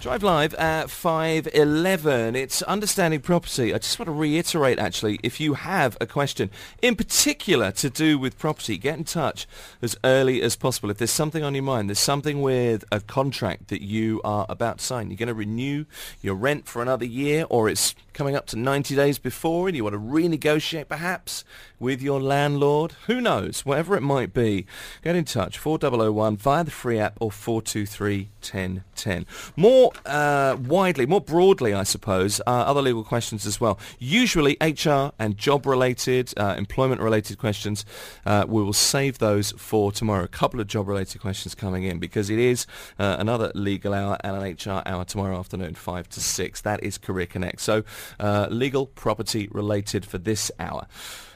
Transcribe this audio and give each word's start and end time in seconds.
Drive 0.00 0.22
live 0.22 0.54
at 0.54 0.86
5.11. 0.86 2.34
It's 2.34 2.62
Understanding 2.62 3.20
Property. 3.20 3.74
I 3.74 3.76
just 3.76 3.98
want 3.98 4.06
to 4.06 4.12
reiterate, 4.12 4.78
actually, 4.78 5.20
if 5.22 5.40
you 5.40 5.52
have 5.52 5.98
a 6.00 6.06
question, 6.06 6.48
in 6.80 6.96
particular 6.96 7.70
to 7.72 7.90
do 7.90 8.18
with 8.18 8.38
property, 8.38 8.78
get 8.78 8.96
in 8.96 9.04
touch 9.04 9.46
as 9.82 9.98
early 10.02 10.40
as 10.40 10.56
possible. 10.56 10.88
If 10.88 10.96
there's 10.96 11.10
something 11.10 11.44
on 11.44 11.54
your 11.54 11.64
mind, 11.64 11.90
there's 11.90 11.98
something 11.98 12.40
with 12.40 12.82
a 12.90 13.00
contract 13.00 13.68
that 13.68 13.82
you 13.82 14.22
are 14.24 14.46
about 14.48 14.78
to 14.78 14.84
sign, 14.86 15.10
you're 15.10 15.18
going 15.18 15.26
to 15.26 15.34
renew 15.34 15.84
your 16.22 16.34
rent 16.34 16.66
for 16.66 16.80
another 16.80 17.04
year, 17.04 17.44
or 17.50 17.68
it's 17.68 17.94
coming 18.14 18.34
up 18.34 18.46
to 18.46 18.56
90 18.56 18.96
days 18.96 19.18
before 19.18 19.68
and 19.68 19.76
you 19.76 19.84
want 19.84 19.94
to 19.94 20.00
renegotiate 20.00 20.88
perhaps 20.88 21.44
with 21.80 22.02
your 22.02 22.20
landlord, 22.20 22.92
who 23.06 23.20
knows, 23.20 23.64
whatever 23.64 23.96
it 23.96 24.02
might 24.02 24.34
be, 24.34 24.66
get 25.02 25.16
in 25.16 25.24
touch, 25.24 25.58
4001 25.58 26.36
via 26.36 26.62
the 26.62 26.70
free 26.70 26.98
app 26.98 27.16
or 27.20 27.32
423 27.32 28.28
1010. 28.40 29.26
More 29.56 29.90
uh, 30.04 30.56
widely, 30.60 31.06
more 31.06 31.22
broadly, 31.22 31.72
I 31.72 31.82
suppose, 31.82 32.40
uh, 32.40 32.50
other 32.50 32.82
legal 32.82 33.02
questions 33.02 33.46
as 33.46 33.60
well. 33.60 33.78
Usually 33.98 34.58
HR 34.60 35.12
and 35.18 35.38
job-related, 35.38 36.34
uh, 36.36 36.54
employment-related 36.58 37.38
questions, 37.38 37.86
uh, 38.26 38.44
we 38.46 38.62
will 38.62 38.74
save 38.74 39.18
those 39.18 39.52
for 39.52 39.90
tomorrow. 39.90 40.24
A 40.24 40.28
couple 40.28 40.60
of 40.60 40.66
job-related 40.66 41.20
questions 41.20 41.54
coming 41.54 41.84
in 41.84 41.98
because 41.98 42.28
it 42.28 42.38
is 42.38 42.66
uh, 42.98 43.16
another 43.18 43.50
legal 43.54 43.94
hour 43.94 44.18
and 44.22 44.36
an 44.36 44.42
HR 44.42 44.82
hour 44.84 45.04
tomorrow 45.04 45.38
afternoon, 45.38 45.74
5 45.74 46.08
to 46.10 46.20
6. 46.20 46.60
That 46.60 46.82
is 46.84 46.98
Career 46.98 47.26
Connect. 47.26 47.60
So 47.60 47.84
uh, 48.18 48.48
legal 48.50 48.86
property 48.86 49.48
related 49.50 50.04
for 50.04 50.18
this 50.18 50.50
hour. 50.58 50.86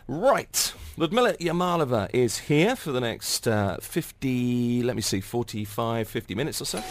Right. 0.07 0.75
Ludmila 0.97 1.35
Yamalova 1.39 2.09
is 2.13 2.39
here 2.39 2.77
for 2.77 2.93
the 2.93 3.01
next 3.01 3.49
uh, 3.49 3.79
50, 3.81 4.83
let 4.83 4.95
me 4.95 5.03
see, 5.03 5.21
45, 5.21 6.07
50 6.07 6.35
minutes 6.35 6.61
or 6.61 6.67
so. 6.67 6.83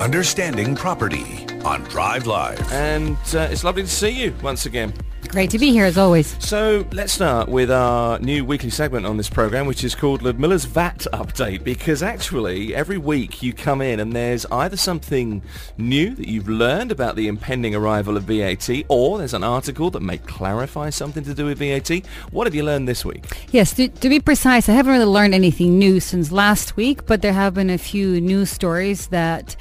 Understanding 0.00 0.74
Property 0.74 1.46
on 1.64 1.82
Drive 1.84 2.26
Live. 2.26 2.72
And 2.72 3.16
uh, 3.34 3.48
it's 3.50 3.62
lovely 3.62 3.82
to 3.82 3.88
see 3.88 4.10
you 4.10 4.34
once 4.42 4.66
again. 4.66 4.92
Great 5.28 5.50
to 5.50 5.58
be 5.58 5.70
here 5.70 5.84
as 5.84 5.98
always. 5.98 6.36
So 6.44 6.86
let's 6.92 7.12
start 7.12 7.48
with 7.48 7.70
our 7.70 8.18
new 8.20 8.44
weekly 8.44 8.70
segment 8.70 9.06
on 9.06 9.16
this 9.16 9.28
program, 9.28 9.66
which 9.66 9.84
is 9.84 9.94
called 9.94 10.22
Ludmila's 10.22 10.64
VAT 10.64 11.06
Update, 11.12 11.64
because 11.64 12.02
actually 12.02 12.74
every 12.74 12.96
week 12.96 13.42
you 13.42 13.52
come 13.52 13.82
in 13.82 14.00
and 14.00 14.12
there's 14.12 14.46
either 14.46 14.76
something 14.76 15.42
new 15.76 16.14
that 16.14 16.28
you've 16.28 16.48
learned 16.48 16.92
about 16.92 17.16
the 17.16 17.28
impending 17.28 17.74
arrival 17.74 18.16
of 18.16 18.24
VAT, 18.24 18.68
or 18.88 19.18
there's 19.18 19.34
an 19.34 19.44
article 19.44 19.90
that 19.90 20.00
may 20.00 20.18
clarify 20.18 20.90
something 20.90 21.24
to 21.24 21.34
do 21.34 21.46
with 21.46 21.58
VAT. 21.58 22.06
What 22.30 22.46
have 22.46 22.54
you 22.54 22.62
learned 22.62 22.88
this 22.88 23.04
week? 23.04 23.24
Yes, 23.50 23.74
to, 23.74 23.88
to 23.88 24.08
be 24.08 24.20
precise, 24.20 24.68
I 24.68 24.72
haven't 24.72 24.92
really 24.92 25.04
learned 25.04 25.34
anything 25.34 25.78
new 25.78 26.00
since 26.00 26.32
last 26.32 26.76
week, 26.76 27.06
but 27.06 27.22
there 27.22 27.32
have 27.32 27.54
been 27.54 27.70
a 27.70 27.78
few 27.78 28.20
news 28.20 28.50
stories 28.50 29.08
that 29.08 29.56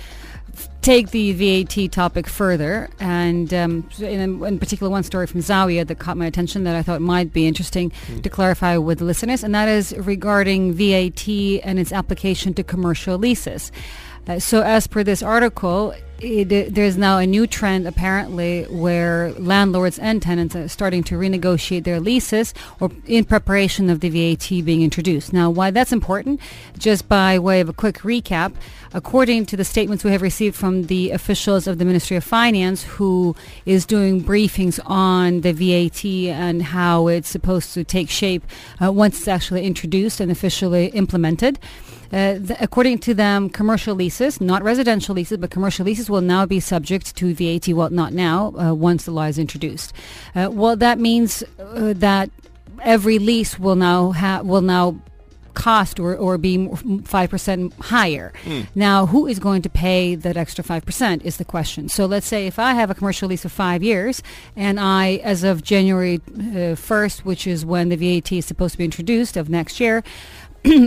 take 0.82 1.12
the 1.12 1.32
VAT 1.34 1.92
topic 1.92 2.28
further, 2.28 2.90
and 3.00 3.54
um, 3.54 3.90
in, 4.00 4.44
in, 4.44 4.60
particular, 4.60 4.90
one 4.90 5.04
story 5.04 5.28
from 5.28 5.42
Zawya 5.42 5.88
that 5.88 6.00
caught 6.00 6.18
my 6.18 6.26
attention 6.26 6.64
that 6.66 6.76
I 6.76 6.84
thought 6.84 7.02
might 7.02 7.34
be 7.34 7.48
interesting 7.48 7.92
mm. 8.08 8.22
to 8.22 8.30
clarify 8.30 8.78
with 8.78 9.02
listeners, 9.02 9.44
and 9.44 9.54
that 9.56 9.68
is 9.68 9.96
regarding 9.98 10.74
VAT 10.74 11.28
and 11.28 11.80
its 11.80 11.92
application 11.92 12.54
to 12.56 12.64
commercial 12.64 13.18
leases. 13.18 13.72
Uh, 14.28 14.40
so, 14.40 14.62
as 14.62 14.88
per 14.88 15.04
this 15.04 15.22
article, 15.22 15.94
it, 16.20 16.74
there's 16.74 16.98
now 16.98 17.18
a 17.18 17.28
new 17.28 17.46
trend 17.48 17.88
apparently 17.88 18.64
where 18.64 19.32
landlords 19.34 20.00
and 20.00 20.22
tenants 20.22 20.56
are 20.56 20.68
starting 20.68 21.04
to 21.04 21.16
renegotiate 21.16 21.84
their 21.84 22.00
leases 22.00 22.54
or 22.80 22.92
in 23.06 23.26
preparation 23.26 23.90
of 23.90 24.00
the 24.00 24.10
VAT 24.10 24.50
being 24.66 24.82
introduced. 24.82 25.34
Now, 25.34 25.50
why 25.50 25.72
that's 25.72 25.92
important, 25.92 26.40
just 26.78 27.10
by 27.10 27.38
way 27.40 27.60
of 27.60 27.70
a 27.70 27.74
quick 27.74 28.00
recap, 28.00 28.54
according 28.94 29.46
to 29.48 29.58
the 29.58 29.66
statements 29.66 30.04
we 30.04 30.12
have 30.12 30.22
received 30.22 30.56
from 30.56 30.84
the 30.84 31.12
officials 31.12 31.68
of 31.68 31.78
the 31.78 31.86
Ministry 31.86 32.18
of 32.18 32.24
Finance, 32.24 32.84
who 32.84 33.36
is 33.66 33.86
doing 33.86 34.24
briefings 34.24 34.80
on 34.86 35.42
the 35.42 35.52
VAT 35.52 36.06
and 36.06 36.64
how 36.64 37.08
it's 37.08 37.30
supposed 37.30 37.74
to 37.74 37.84
take 37.84 38.10
shape 38.10 38.44
uh, 38.82 38.92
once 38.92 39.20
it's 39.20 39.28
actually 39.28 39.64
introduced 39.64 40.20
and 40.20 40.32
officially 40.32 40.88
implemented. 40.88 41.60
Uh, 42.16 42.38
the, 42.40 42.56
according 42.62 42.98
to 42.98 43.14
them, 43.14 43.50
commercial 43.50 43.94
leases, 43.94 44.40
not 44.40 44.64
residential 44.64 45.14
leases, 45.14 45.38
but 45.38 45.52
commercial 45.52 45.86
leases 45.86 46.10
will 46.10 46.22
now 46.22 46.46
be 46.46 46.62
subject 46.62 47.14
to 47.18 47.34
VAT. 47.34 47.68
Well, 47.68 47.90
not 47.90 48.14
now, 48.14 48.54
uh, 48.58 48.74
once 48.74 49.04
the 49.04 49.12
law 49.12 49.26
is 49.26 49.38
introduced. 49.38 49.92
Uh, 50.34 50.48
well, 50.50 50.78
that 50.78 50.98
means 50.98 51.44
uh, 51.60 51.92
that 51.98 52.30
every 52.82 53.20
lease 53.20 53.60
will 53.60 53.76
now 53.76 54.12
have 54.12 54.46
will 54.46 54.62
now 54.62 54.98
cost 55.56 56.00
or, 56.00 56.16
or 56.16 56.38
be 56.38 56.58
5% 56.58 57.74
higher. 57.80 58.32
Mm. 58.44 58.68
Now, 58.76 59.08
who 59.08 59.26
is 59.26 59.40
going 59.40 59.64
to 59.64 59.70
pay 59.70 60.14
that 60.14 60.38
extra 60.38 60.64
5% 60.64 61.24
is 61.24 61.38
the 61.38 61.46
question. 61.46 61.90
So 61.90 62.06
let's 62.06 62.28
say 62.28 62.46
if 62.46 62.60
I 62.60 62.74
have 62.74 62.92
a 62.92 62.94
commercial 62.94 63.30
lease 63.30 63.46
of 63.46 63.52
five 63.52 63.82
years 63.82 64.22
and 64.56 64.80
I, 64.80 65.16
as 65.24 65.44
of 65.44 65.64
January 65.64 66.22
uh, 66.28 66.76
1st, 66.76 67.20
which 67.22 67.48
is 67.48 67.66
when 67.66 67.90
the 67.90 67.96
VAT 67.96 68.32
is 68.34 68.46
supposed 68.46 68.74
to 68.74 68.78
be 68.78 68.86
introduced 68.86 69.38
of 69.38 69.50
next 69.50 69.80
year, 69.80 70.04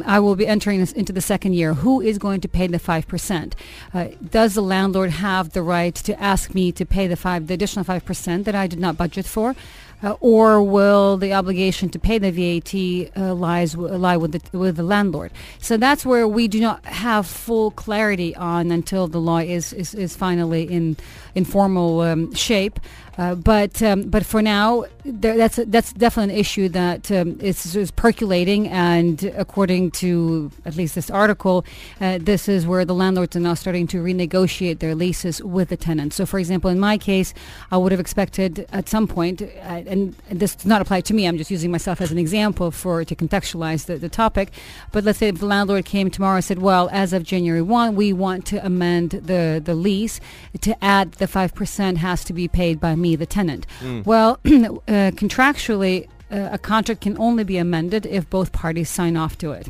I 0.06 0.18
will 0.18 0.34
be 0.34 0.46
entering 0.46 0.80
this 0.80 0.92
into 0.92 1.12
the 1.12 1.20
second 1.20 1.54
year. 1.54 1.74
Who 1.74 2.00
is 2.00 2.18
going 2.18 2.40
to 2.40 2.48
pay 2.48 2.66
the 2.66 2.78
five 2.78 3.06
percent? 3.06 3.54
Uh, 3.94 4.08
does 4.30 4.54
the 4.54 4.62
landlord 4.62 5.10
have 5.10 5.50
the 5.50 5.62
right 5.62 5.94
to 5.94 6.20
ask 6.20 6.54
me 6.54 6.72
to 6.72 6.84
pay 6.84 7.06
the 7.06 7.16
five, 7.16 7.46
the 7.46 7.54
additional 7.54 7.84
five 7.84 8.04
percent 8.04 8.44
that 8.46 8.54
I 8.54 8.66
did 8.66 8.80
not 8.80 8.96
budget 8.96 9.26
for? 9.26 9.54
Uh, 10.00 10.14
or 10.20 10.62
will 10.62 11.16
the 11.16 11.32
obligation 11.32 11.88
to 11.88 11.98
pay 11.98 12.18
the 12.18 12.30
VAT 12.30 13.20
uh, 13.20 13.34
lies 13.34 13.76
lie 13.76 14.16
with 14.16 14.32
the 14.32 14.58
with 14.58 14.76
the 14.76 14.82
landlord? 14.82 15.32
So 15.60 15.76
that's 15.76 16.06
where 16.06 16.26
we 16.26 16.48
do 16.48 16.60
not 16.60 16.84
have 16.84 17.26
full 17.26 17.72
clarity 17.72 18.34
on 18.36 18.70
until 18.70 19.08
the 19.08 19.20
law 19.20 19.38
is 19.38 19.72
is, 19.72 19.94
is 19.94 20.16
finally 20.16 20.62
in 20.62 20.96
in 21.34 21.44
formal 21.44 22.00
um, 22.00 22.34
shape. 22.34 22.78
Uh, 23.18 23.34
but 23.34 23.82
um, 23.82 24.02
but 24.02 24.24
for 24.24 24.40
now, 24.40 24.84
there, 25.04 25.36
that's 25.36 25.56
that's 25.66 25.92
definitely 25.92 26.34
an 26.34 26.38
issue 26.38 26.68
that 26.68 27.10
um, 27.10 27.36
is, 27.40 27.74
is, 27.74 27.90
percolating, 27.90 28.68
and 28.68 29.24
according 29.36 29.90
to 29.90 30.52
at 30.64 30.76
least 30.76 30.94
this 30.94 31.10
article, 31.10 31.64
uh, 32.00 32.18
this 32.20 32.48
is 32.48 32.64
where 32.64 32.84
the 32.84 32.94
landlords 32.94 33.34
are 33.34 33.40
now 33.40 33.54
starting 33.54 33.88
to 33.88 33.96
renegotiate 33.98 34.78
their 34.78 34.94
leases 34.94 35.42
with 35.42 35.68
the 35.68 35.76
tenants. 35.76 36.14
So, 36.14 36.26
for 36.26 36.38
example, 36.38 36.70
in 36.70 36.78
my 36.78 36.96
case, 36.96 37.34
I 37.72 37.76
would 37.76 37.90
have 37.90 38.00
expected 38.00 38.68
at 38.72 38.88
some 38.88 39.08
point, 39.08 39.42
uh, 39.42 39.46
and, 39.46 40.14
this 40.30 40.54
does 40.54 40.66
not 40.66 40.80
apply 40.80 41.00
to 41.00 41.14
me. 41.14 41.26
I'm 41.26 41.38
just 41.38 41.50
using 41.50 41.72
myself 41.72 42.00
as 42.00 42.12
an 42.12 42.18
example 42.18 42.70
for 42.70 43.04
to 43.04 43.16
contextualize 43.16 43.86
the, 43.86 43.96
the 43.96 44.08
topic. 44.08 44.52
But 44.92 45.02
let's 45.02 45.18
say 45.18 45.26
if 45.26 45.40
the 45.40 45.46
landlord 45.46 45.84
came 45.84 46.08
tomorrow 46.08 46.36
and 46.36 46.44
said, 46.44 46.60
"Well, 46.60 46.88
as 46.92 47.12
of 47.12 47.24
January 47.24 47.62
one, 47.62 47.96
we 47.96 48.12
want 48.12 48.46
to 48.46 48.64
amend 48.64 49.10
the 49.10 49.60
the 49.64 49.74
lease 49.74 50.20
to 50.60 50.84
add 50.84 51.14
the 51.14 51.26
five 51.26 51.52
percent 51.52 51.98
has 51.98 52.22
to 52.22 52.32
be 52.32 52.46
paid 52.46 52.78
by 52.78 52.94
me." 52.94 53.07
Me, 53.08 53.16
the 53.16 53.26
tenant. 53.26 53.66
Mm. 53.80 54.04
Well, 54.04 54.38
uh, 54.44 55.10
contractually, 55.22 56.08
uh, 56.30 56.50
a 56.52 56.58
contract 56.58 57.00
can 57.00 57.16
only 57.18 57.44
be 57.44 57.56
amended 57.56 58.06
if 58.06 58.28
both 58.28 58.52
parties 58.52 58.90
sign 58.90 59.16
off 59.16 59.38
to 59.38 59.52
it 59.52 59.68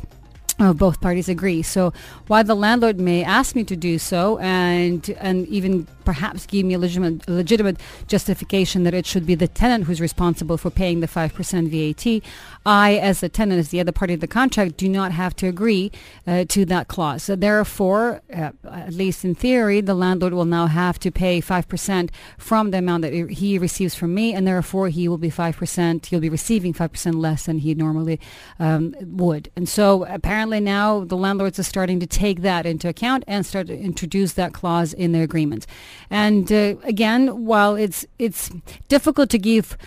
uh, 0.59 0.73
both 0.73 1.01
parties 1.01 1.29
agree. 1.29 1.61
So 1.61 1.93
while 2.27 2.43
the 2.43 2.55
landlord 2.55 2.99
may 2.99 3.23
ask 3.23 3.55
me 3.55 3.63
to 3.65 3.75
do 3.75 3.97
so 3.97 4.37
and 4.39 5.09
and 5.19 5.47
even 5.47 5.87
perhaps 6.03 6.45
give 6.45 6.65
me 6.65 6.73
a 6.73 6.79
legitimate, 6.79 7.27
legitimate 7.29 7.77
justification 8.07 8.83
that 8.83 8.93
it 8.93 9.05
should 9.05 9.25
be 9.25 9.35
the 9.35 9.47
tenant 9.47 9.85
who's 9.85 10.01
responsible 10.01 10.57
for 10.57 10.71
paying 10.71 11.01
the 11.01 11.07
5% 11.07 11.69
VAT, 11.69 12.23
I, 12.65 12.95
as 12.95 13.21
the 13.21 13.29
tenant, 13.29 13.59
as 13.59 13.69
the 13.69 13.79
other 13.79 13.91
party 13.91 14.13
of 14.13 14.19
the 14.19 14.27
contract, 14.27 14.77
do 14.77 14.89
not 14.89 15.11
have 15.11 15.35
to 15.37 15.47
agree 15.47 15.91
uh, 16.27 16.45
to 16.49 16.65
that 16.65 16.87
clause. 16.87 17.23
So 17.23 17.35
therefore, 17.35 18.21
uh, 18.33 18.51
at 18.69 18.93
least 18.93 19.23
in 19.23 19.35
theory, 19.35 19.81
the 19.81 19.93
landlord 19.93 20.33
will 20.33 20.45
now 20.45 20.67
have 20.67 20.99
to 20.99 21.11
pay 21.11 21.41
5% 21.41 22.09
from 22.37 22.71
the 22.71 22.79
amount 22.79 23.03
that 23.03 23.13
he 23.13 23.57
receives 23.57 23.95
from 23.95 24.13
me, 24.13 24.33
and 24.33 24.45
therefore 24.45 24.89
he 24.89 25.07
will 25.07 25.17
be 25.17 25.31
5%, 25.31 26.05
he'll 26.07 26.19
be 26.19 26.29
receiving 26.29 26.73
5% 26.73 27.15
less 27.15 27.45
than 27.45 27.59
he 27.59 27.73
normally 27.73 28.19
um, 28.59 28.93
would. 29.01 29.49
And 29.55 29.67
so 29.67 30.05
apparently 30.05 30.59
now 30.59 31.03
the 31.05 31.17
landlords 31.17 31.59
are 31.59 31.63
starting 31.63 31.99
to 31.99 32.07
take 32.07 32.41
that 32.41 32.65
into 32.65 32.87
account 32.87 33.23
and 33.27 33.45
start 33.45 33.67
to 33.67 33.77
introduce 33.77 34.33
that 34.33 34.53
clause 34.53 34.93
in 34.93 35.11
their 35.11 35.23
agreements. 35.23 35.65
And 36.09 36.51
uh, 36.51 36.75
again, 36.83 37.45
while 37.45 37.75
it's 37.75 38.05
it's 38.17 38.51
difficult 38.87 39.29
to 39.29 39.37
give 39.37 39.77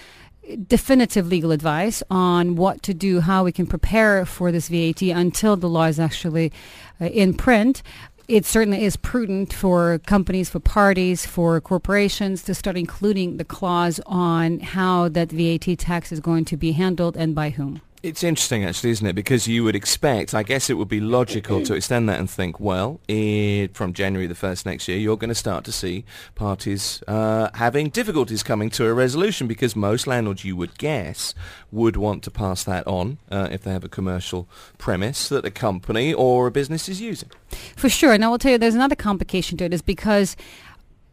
definitive 0.56 1.26
legal 1.26 1.52
advice 1.52 2.02
on 2.10 2.56
what 2.56 2.82
to 2.82 2.94
do, 2.94 3.20
how 3.20 3.44
we 3.44 3.52
can 3.52 3.66
prepare 3.66 4.24
for 4.24 4.52
this 4.52 4.68
VAT 4.68 5.02
until 5.02 5.56
the 5.56 5.68
law 5.68 5.84
is 5.84 6.00
actually 6.00 6.52
uh, 7.00 7.06
in 7.06 7.34
print. 7.34 7.82
It 8.28 8.46
certainly 8.46 8.84
is 8.84 8.96
prudent 8.96 9.52
for 9.52 9.98
companies, 10.06 10.48
for 10.48 10.60
parties, 10.60 11.26
for 11.26 11.60
corporations 11.60 12.42
to 12.44 12.54
start 12.54 12.76
including 12.76 13.36
the 13.36 13.44
clause 13.44 14.00
on 14.06 14.60
how 14.60 15.08
that 15.08 15.30
VAT 15.30 15.78
tax 15.78 16.12
is 16.12 16.20
going 16.20 16.44
to 16.46 16.56
be 16.56 16.72
handled 16.72 17.16
and 17.16 17.34
by 17.34 17.50
whom. 17.50 17.82
It's 18.02 18.24
interesting, 18.24 18.64
actually, 18.64 18.90
isn't 18.90 19.06
it? 19.06 19.12
Because 19.12 19.46
you 19.46 19.62
would 19.62 19.76
expect, 19.76 20.34
I 20.34 20.42
guess 20.42 20.68
it 20.68 20.74
would 20.74 20.88
be 20.88 20.98
logical 20.98 21.62
to 21.62 21.74
extend 21.74 22.08
that 22.08 22.18
and 22.18 22.28
think, 22.28 22.58
well, 22.58 23.00
it, 23.06 23.76
from 23.76 23.92
January 23.92 24.26
the 24.26 24.34
1st 24.34 24.66
next 24.66 24.88
year, 24.88 24.98
you're 24.98 25.16
going 25.16 25.28
to 25.28 25.36
start 25.36 25.62
to 25.66 25.72
see 25.72 26.04
parties 26.34 27.00
uh, 27.06 27.50
having 27.54 27.90
difficulties 27.90 28.42
coming 28.42 28.70
to 28.70 28.86
a 28.86 28.92
resolution 28.92 29.46
because 29.46 29.76
most 29.76 30.08
landlords, 30.08 30.44
you 30.44 30.56
would 30.56 30.78
guess, 30.78 31.32
would 31.70 31.96
want 31.96 32.24
to 32.24 32.30
pass 32.32 32.64
that 32.64 32.84
on 32.88 33.18
uh, 33.30 33.48
if 33.52 33.62
they 33.62 33.70
have 33.70 33.84
a 33.84 33.88
commercial 33.88 34.48
premise 34.78 35.28
that 35.28 35.44
a 35.44 35.50
company 35.52 36.12
or 36.12 36.48
a 36.48 36.50
business 36.50 36.88
is 36.88 37.00
using. 37.00 37.30
For 37.76 37.88
sure. 37.88 38.12
And 38.12 38.24
I 38.24 38.28
will 38.28 38.38
tell 38.38 38.50
you, 38.50 38.58
there's 38.58 38.74
another 38.74 38.96
complication 38.96 39.56
to 39.58 39.64
it 39.64 39.72
is 39.72 39.82
because 39.82 40.36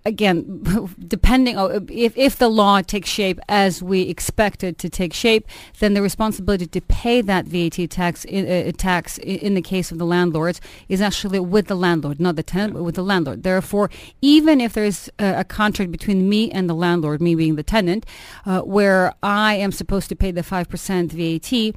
again, 0.05 0.63
depending 1.07 1.57
on 1.57 1.87
if, 1.91 2.17
if 2.17 2.37
the 2.37 2.49
law 2.49 2.81
takes 2.81 3.09
shape 3.09 3.39
as 3.49 3.83
we 3.83 4.01
expect 4.03 4.63
it 4.63 4.77
to 4.79 4.89
take 4.89 5.13
shape, 5.13 5.47
then 5.79 5.93
the 5.93 6.01
responsibility 6.01 6.65
to 6.67 6.81
pay 6.81 7.21
that 7.21 7.45
VAT 7.45 7.89
tax 7.89 8.25
in, 8.25 8.49
uh, 8.49 8.71
tax 8.77 9.17
in 9.19 9.55
the 9.55 9.61
case 9.61 9.91
of 9.91 9.97
the 9.97 10.05
landlords 10.05 10.61
is 10.87 11.01
actually 11.01 11.39
with 11.39 11.67
the 11.67 11.75
landlord, 11.75 12.19
not 12.19 12.35
the 12.35 12.43
tenant, 12.43 12.73
but 12.73 12.83
with 12.83 12.95
the 12.95 13.03
landlord. 13.03 13.43
Therefore, 13.43 13.89
even 14.21 14.61
if 14.61 14.73
there's 14.73 15.09
a, 15.19 15.39
a 15.39 15.43
contract 15.43 15.91
between 15.91 16.29
me 16.29 16.51
and 16.51 16.69
the 16.69 16.75
landlord, 16.75 17.21
me 17.21 17.35
being 17.35 17.55
the 17.55 17.63
tenant, 17.63 18.05
uh, 18.45 18.61
where 18.61 19.13
I 19.21 19.55
am 19.55 19.71
supposed 19.71 20.09
to 20.09 20.15
pay 20.15 20.31
the 20.31 20.43
five 20.43 20.69
percent 20.69 21.11
VAT 21.11 21.75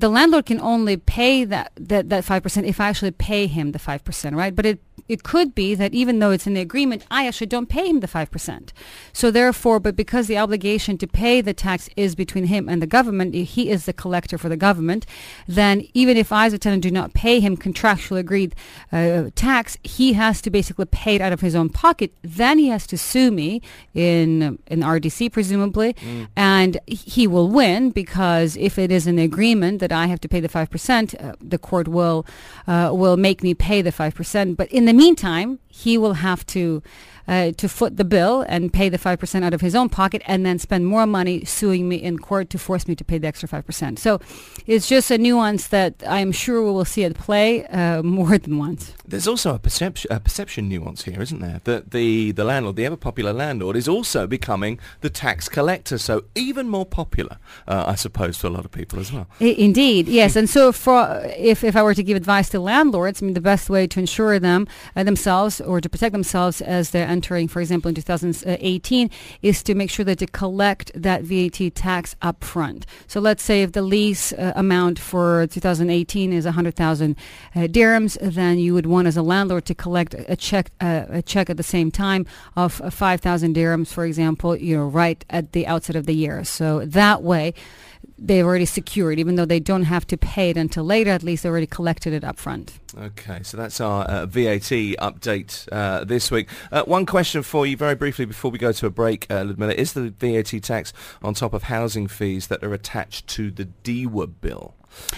the 0.00 0.08
landlord 0.08 0.46
can 0.46 0.60
only 0.60 0.96
pay 0.96 1.44
that 1.44 1.72
that 1.76 2.08
that 2.08 2.24
five 2.24 2.42
percent 2.42 2.66
if 2.66 2.80
I 2.80 2.88
actually 2.88 3.10
pay 3.10 3.46
him 3.46 3.72
the 3.72 3.78
five 3.78 4.02
percent, 4.04 4.34
right? 4.36 4.54
But 4.54 4.66
it 4.66 4.80
it 5.10 5.24
could 5.24 5.56
be 5.56 5.74
that 5.74 5.92
even 5.92 6.20
though 6.20 6.30
it's 6.30 6.46
in 6.46 6.54
the 6.54 6.60
agreement, 6.60 7.04
I 7.10 7.26
actually 7.26 7.48
don't 7.48 7.68
pay 7.68 7.88
him 7.88 7.98
the 7.98 8.06
5%. 8.06 8.70
So 9.12 9.32
therefore, 9.32 9.80
but 9.80 9.96
because 9.96 10.28
the 10.28 10.38
obligation 10.38 10.98
to 10.98 11.08
pay 11.08 11.40
the 11.40 11.52
tax 11.52 11.88
is 11.96 12.14
between 12.14 12.44
him 12.44 12.68
and 12.68 12.80
the 12.80 12.86
government, 12.86 13.34
he 13.34 13.70
is 13.70 13.86
the 13.86 13.92
collector 13.92 14.38
for 14.38 14.48
the 14.48 14.56
government, 14.56 15.06
then 15.48 15.84
even 15.94 16.16
if 16.16 16.30
I 16.30 16.46
as 16.46 16.52
a 16.52 16.58
tenant 16.58 16.84
do 16.84 16.92
not 16.92 17.12
pay 17.12 17.40
him 17.40 17.56
contractually 17.56 18.20
agreed 18.20 18.54
uh, 18.92 19.30
tax, 19.34 19.76
he 19.82 20.12
has 20.12 20.40
to 20.42 20.50
basically 20.50 20.84
pay 20.84 21.16
it 21.16 21.20
out 21.20 21.32
of 21.32 21.40
his 21.40 21.56
own 21.56 21.70
pocket. 21.70 22.12
Then 22.22 22.58
he 22.58 22.68
has 22.68 22.86
to 22.86 22.96
sue 22.96 23.32
me 23.32 23.62
in, 23.94 24.60
in 24.68 24.80
RDC, 24.80 25.32
presumably, 25.32 25.94
mm. 25.94 26.28
and 26.36 26.78
he 26.86 27.26
will 27.26 27.48
win 27.48 27.90
because 27.90 28.56
if 28.56 28.78
it 28.78 28.92
is 28.92 29.08
an 29.08 29.18
agreement 29.18 29.80
that 29.80 29.89
I 29.92 30.06
have 30.06 30.20
to 30.20 30.28
pay 30.28 30.40
the 30.40 30.48
5%, 30.48 31.14
uh, 31.22 31.34
the 31.40 31.58
court 31.58 31.88
will, 31.88 32.26
uh, 32.66 32.90
will 32.92 33.16
make 33.16 33.42
me 33.42 33.54
pay 33.54 33.82
the 33.82 33.92
5%. 33.92 34.56
But 34.56 34.70
in 34.70 34.84
the 34.84 34.92
meantime, 34.92 35.58
he 35.84 35.98
will 35.98 36.14
have 36.14 36.44
to 36.46 36.82
uh, 37.30 37.52
to 37.52 37.68
foot 37.68 37.96
the 37.96 38.04
bill 38.04 38.44
and 38.48 38.72
pay 38.72 38.88
the 38.88 38.98
5% 38.98 39.44
out 39.44 39.54
of 39.54 39.60
his 39.60 39.74
own 39.74 39.88
pocket 39.88 40.20
and 40.26 40.44
then 40.44 40.58
spend 40.58 40.86
more 40.86 41.06
money 41.06 41.44
suing 41.44 41.88
me 41.88 41.96
in 41.96 42.18
court 42.18 42.50
to 42.50 42.58
force 42.58 42.88
me 42.88 42.96
to 42.96 43.04
pay 43.04 43.18
the 43.18 43.28
extra 43.28 43.48
5%. 43.48 43.98
So 43.98 44.20
it's 44.66 44.88
just 44.88 45.10
a 45.12 45.18
nuance 45.18 45.68
that 45.68 45.94
I'm 46.06 46.32
sure 46.32 46.60
we 46.62 46.72
will 46.72 46.84
see 46.84 47.04
at 47.04 47.14
play 47.14 47.64
uh, 47.66 48.02
more 48.02 48.36
than 48.36 48.58
once. 48.58 48.94
There's 49.06 49.28
also 49.28 49.54
a 49.54 49.58
perception, 49.60 50.10
a 50.12 50.18
perception 50.18 50.68
nuance 50.68 51.04
here, 51.04 51.22
isn't 51.22 51.40
there? 51.40 51.60
That 51.64 51.92
the, 51.92 52.32
the 52.32 52.44
landlord, 52.44 52.74
the 52.76 52.86
ever-popular 52.86 53.32
landlord, 53.32 53.76
is 53.76 53.86
also 53.86 54.26
becoming 54.26 54.80
the 55.00 55.10
tax 55.10 55.48
collector, 55.48 55.98
so 55.98 56.24
even 56.34 56.68
more 56.68 56.86
popular, 56.86 57.38
uh, 57.68 57.84
I 57.86 57.94
suppose, 57.94 58.38
to 58.38 58.48
a 58.48 58.50
lot 58.50 58.64
of 58.64 58.72
people 58.72 58.98
as 58.98 59.12
well. 59.12 59.28
I, 59.40 59.54
indeed, 59.56 60.08
yes. 60.08 60.34
and 60.34 60.50
so 60.50 60.72
for, 60.72 61.22
if, 61.36 61.62
if 61.62 61.76
I 61.76 61.82
were 61.82 61.94
to 61.94 62.02
give 62.02 62.16
advice 62.16 62.48
to 62.50 62.60
landlords, 62.60 63.22
I 63.22 63.26
mean, 63.26 63.34
the 63.34 63.40
best 63.40 63.70
way 63.70 63.86
to 63.86 64.00
ensure 64.00 64.38
them 64.38 64.66
uh, 64.96 65.04
themselves 65.04 65.60
or 65.70 65.80
to 65.80 65.88
protect 65.88 66.10
themselves 66.12 66.60
as 66.60 66.90
they're 66.90 67.06
entering, 67.06 67.46
for 67.46 67.60
example, 67.60 67.88
in 67.88 67.94
2018, 67.94 69.08
is 69.40 69.62
to 69.62 69.72
make 69.76 69.88
sure 69.88 70.04
that 70.04 70.18
they 70.18 70.26
collect 70.26 70.90
that 71.00 71.22
VAT 71.22 71.76
tax 71.76 72.16
up 72.20 72.42
front. 72.42 72.86
So 73.06 73.20
let's 73.20 73.44
say 73.44 73.62
if 73.62 73.70
the 73.70 73.82
lease 73.82 74.32
uh, 74.32 74.52
amount 74.56 74.98
for 74.98 75.46
2018 75.46 76.32
is 76.32 76.44
100,000 76.44 77.16
uh, 77.54 77.58
dirhams, 77.60 78.18
then 78.20 78.58
you 78.58 78.74
would 78.74 78.86
want 78.86 79.06
as 79.06 79.16
a 79.16 79.22
landlord 79.22 79.64
to 79.66 79.74
collect 79.76 80.14
a 80.14 80.34
check 80.34 80.72
uh, 80.80 81.04
a 81.08 81.22
check 81.22 81.48
at 81.48 81.56
the 81.56 81.62
same 81.62 81.92
time 81.92 82.26
of 82.56 82.72
5,000 82.72 83.54
dirhams, 83.54 83.92
for 83.92 84.04
example, 84.04 84.56
you 84.56 84.76
know, 84.76 84.86
right 84.86 85.24
at 85.30 85.52
the 85.52 85.68
outset 85.68 85.94
of 85.94 86.06
the 86.06 86.14
year. 86.14 86.42
So 86.42 86.84
that 86.84 87.22
way, 87.22 87.54
they've 88.20 88.44
already 88.44 88.66
secured, 88.66 89.18
even 89.18 89.36
though 89.36 89.44
they 89.44 89.60
don't 89.60 89.84
have 89.84 90.06
to 90.08 90.16
pay 90.16 90.50
it 90.50 90.56
until 90.56 90.84
later. 90.84 91.10
At 91.10 91.22
least 91.22 91.42
they 91.42 91.48
already 91.48 91.66
collected 91.66 92.12
it 92.12 92.22
up 92.22 92.38
front. 92.38 92.78
Okay, 92.96 93.40
so 93.42 93.56
that's 93.56 93.80
our 93.80 94.04
uh, 94.04 94.26
VAT 94.26 94.70
update 95.00 95.68
uh, 95.72 96.04
this 96.04 96.30
week. 96.30 96.48
Uh, 96.70 96.82
one 96.84 97.06
question 97.06 97.42
for 97.42 97.66
you 97.66 97.76
very 97.76 97.94
briefly 97.94 98.24
before 98.24 98.50
we 98.50 98.58
go 98.58 98.72
to 98.72 98.86
a 98.86 98.90
break, 98.90 99.26
uh, 99.30 99.44
Ludmila. 99.44 99.72
Is 99.72 99.94
the 99.94 100.10
VAT 100.10 100.62
tax 100.62 100.92
on 101.22 101.34
top 101.34 101.54
of 101.54 101.64
housing 101.64 102.06
fees 102.06 102.48
that 102.48 102.62
are 102.62 102.74
attached 102.74 103.26
to 103.28 103.50
the 103.50 103.66
DEWA 103.84 104.26
bill? 104.40 104.74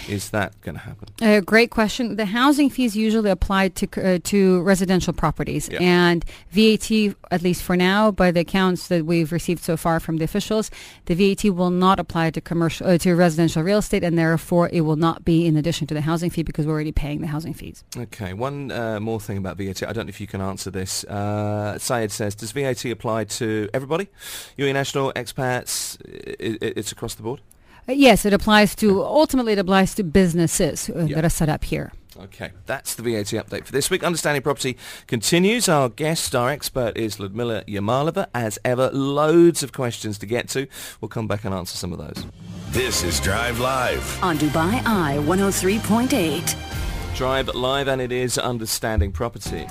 Is 0.07 0.29
that 0.31 0.59
going 0.61 0.75
to 0.75 0.81
happen? 0.81 1.09
A 1.21 1.41
great 1.41 1.71
question. 1.71 2.15
The 2.15 2.25
housing 2.25 2.69
fees 2.69 2.95
usually 2.95 3.29
apply 3.29 3.69
to 3.69 4.15
uh, 4.15 4.19
to 4.23 4.61
residential 4.61 5.13
properties, 5.13 5.69
yeah. 5.69 5.79
and 5.81 6.25
VAT, 6.51 6.91
at 7.31 7.41
least 7.41 7.63
for 7.63 7.75
now, 7.75 8.11
by 8.11 8.31
the 8.31 8.41
accounts 8.41 8.87
that 8.87 9.05
we've 9.05 9.31
received 9.31 9.63
so 9.63 9.77
far 9.77 9.99
from 9.99 10.17
the 10.17 10.23
officials, 10.23 10.69
the 11.05 11.15
VAT 11.15 11.49
will 11.51 11.69
not 11.69 11.99
apply 11.99 12.31
to 12.31 12.41
commercial 12.41 12.87
uh, 12.87 12.97
to 12.97 13.15
residential 13.15 13.63
real 13.63 13.79
estate, 13.79 14.03
and 14.03 14.17
therefore 14.17 14.69
it 14.71 14.81
will 14.81 14.95
not 14.95 15.25
be 15.25 15.45
in 15.45 15.57
addition 15.57 15.87
to 15.87 15.93
the 15.93 16.01
housing 16.01 16.29
fee 16.29 16.43
because 16.43 16.65
we're 16.65 16.73
already 16.73 16.91
paying 16.91 17.21
the 17.21 17.27
housing 17.27 17.53
fees. 17.53 17.83
Okay. 17.97 18.33
One 18.33 18.71
uh, 18.71 18.99
more 18.99 19.19
thing 19.19 19.37
about 19.37 19.57
VAT. 19.57 19.83
I 19.83 19.93
don't 19.93 20.05
know 20.05 20.09
if 20.09 20.21
you 20.21 20.27
can 20.27 20.41
answer 20.41 20.69
this. 20.69 21.03
Uh, 21.05 21.77
Syed 21.77 22.11
says, 22.11 22.35
does 22.35 22.51
VAT 22.51 22.85
apply 22.85 23.25
to 23.25 23.69
everybody? 23.73 24.09
UAE 24.57 24.73
national 24.73 25.13
expats? 25.13 25.97
it's 26.39 26.91
across 26.91 27.15
the 27.15 27.23
board. 27.23 27.41
Uh, 27.87 27.91
yes, 27.93 28.25
it 28.25 28.33
applies 28.33 28.75
to, 28.75 29.03
ultimately 29.03 29.53
it 29.53 29.59
applies 29.59 29.93
to 29.95 30.03
businesses 30.03 30.89
uh, 30.89 31.07
that 31.13 31.25
are 31.25 31.29
set 31.29 31.49
up 31.49 31.63
here. 31.63 31.91
Okay, 32.15 32.51
that's 32.67 32.93
the 32.93 33.01
VAT 33.01 33.25
update 33.33 33.65
for 33.65 33.71
this 33.71 33.89
week. 33.89 34.03
Understanding 34.03 34.43
Property 34.43 34.77
continues. 35.07 35.67
Our 35.67 35.89
guest, 35.89 36.35
our 36.35 36.49
expert 36.49 36.95
is 36.95 37.19
Ludmila 37.19 37.63
Yamalova. 37.65 38.27
As 38.35 38.59
ever, 38.63 38.91
loads 38.91 39.63
of 39.63 39.73
questions 39.73 40.19
to 40.19 40.27
get 40.27 40.47
to. 40.49 40.67
We'll 41.01 41.09
come 41.09 41.27
back 41.27 41.43
and 41.43 41.55
answer 41.55 41.75
some 41.75 41.91
of 41.91 41.97
those. 41.97 42.25
This 42.69 43.03
is 43.03 43.19
Drive 43.19 43.59
Live 43.59 44.23
on 44.23 44.37
Dubai 44.37 44.81
Eye 44.85 45.17
103.8. 45.21 47.15
Drive 47.15 47.47
Live 47.49 47.87
and 47.87 48.01
it 48.01 48.11
is 48.11 48.37
Understanding 48.37 49.11
Property. 49.11 49.67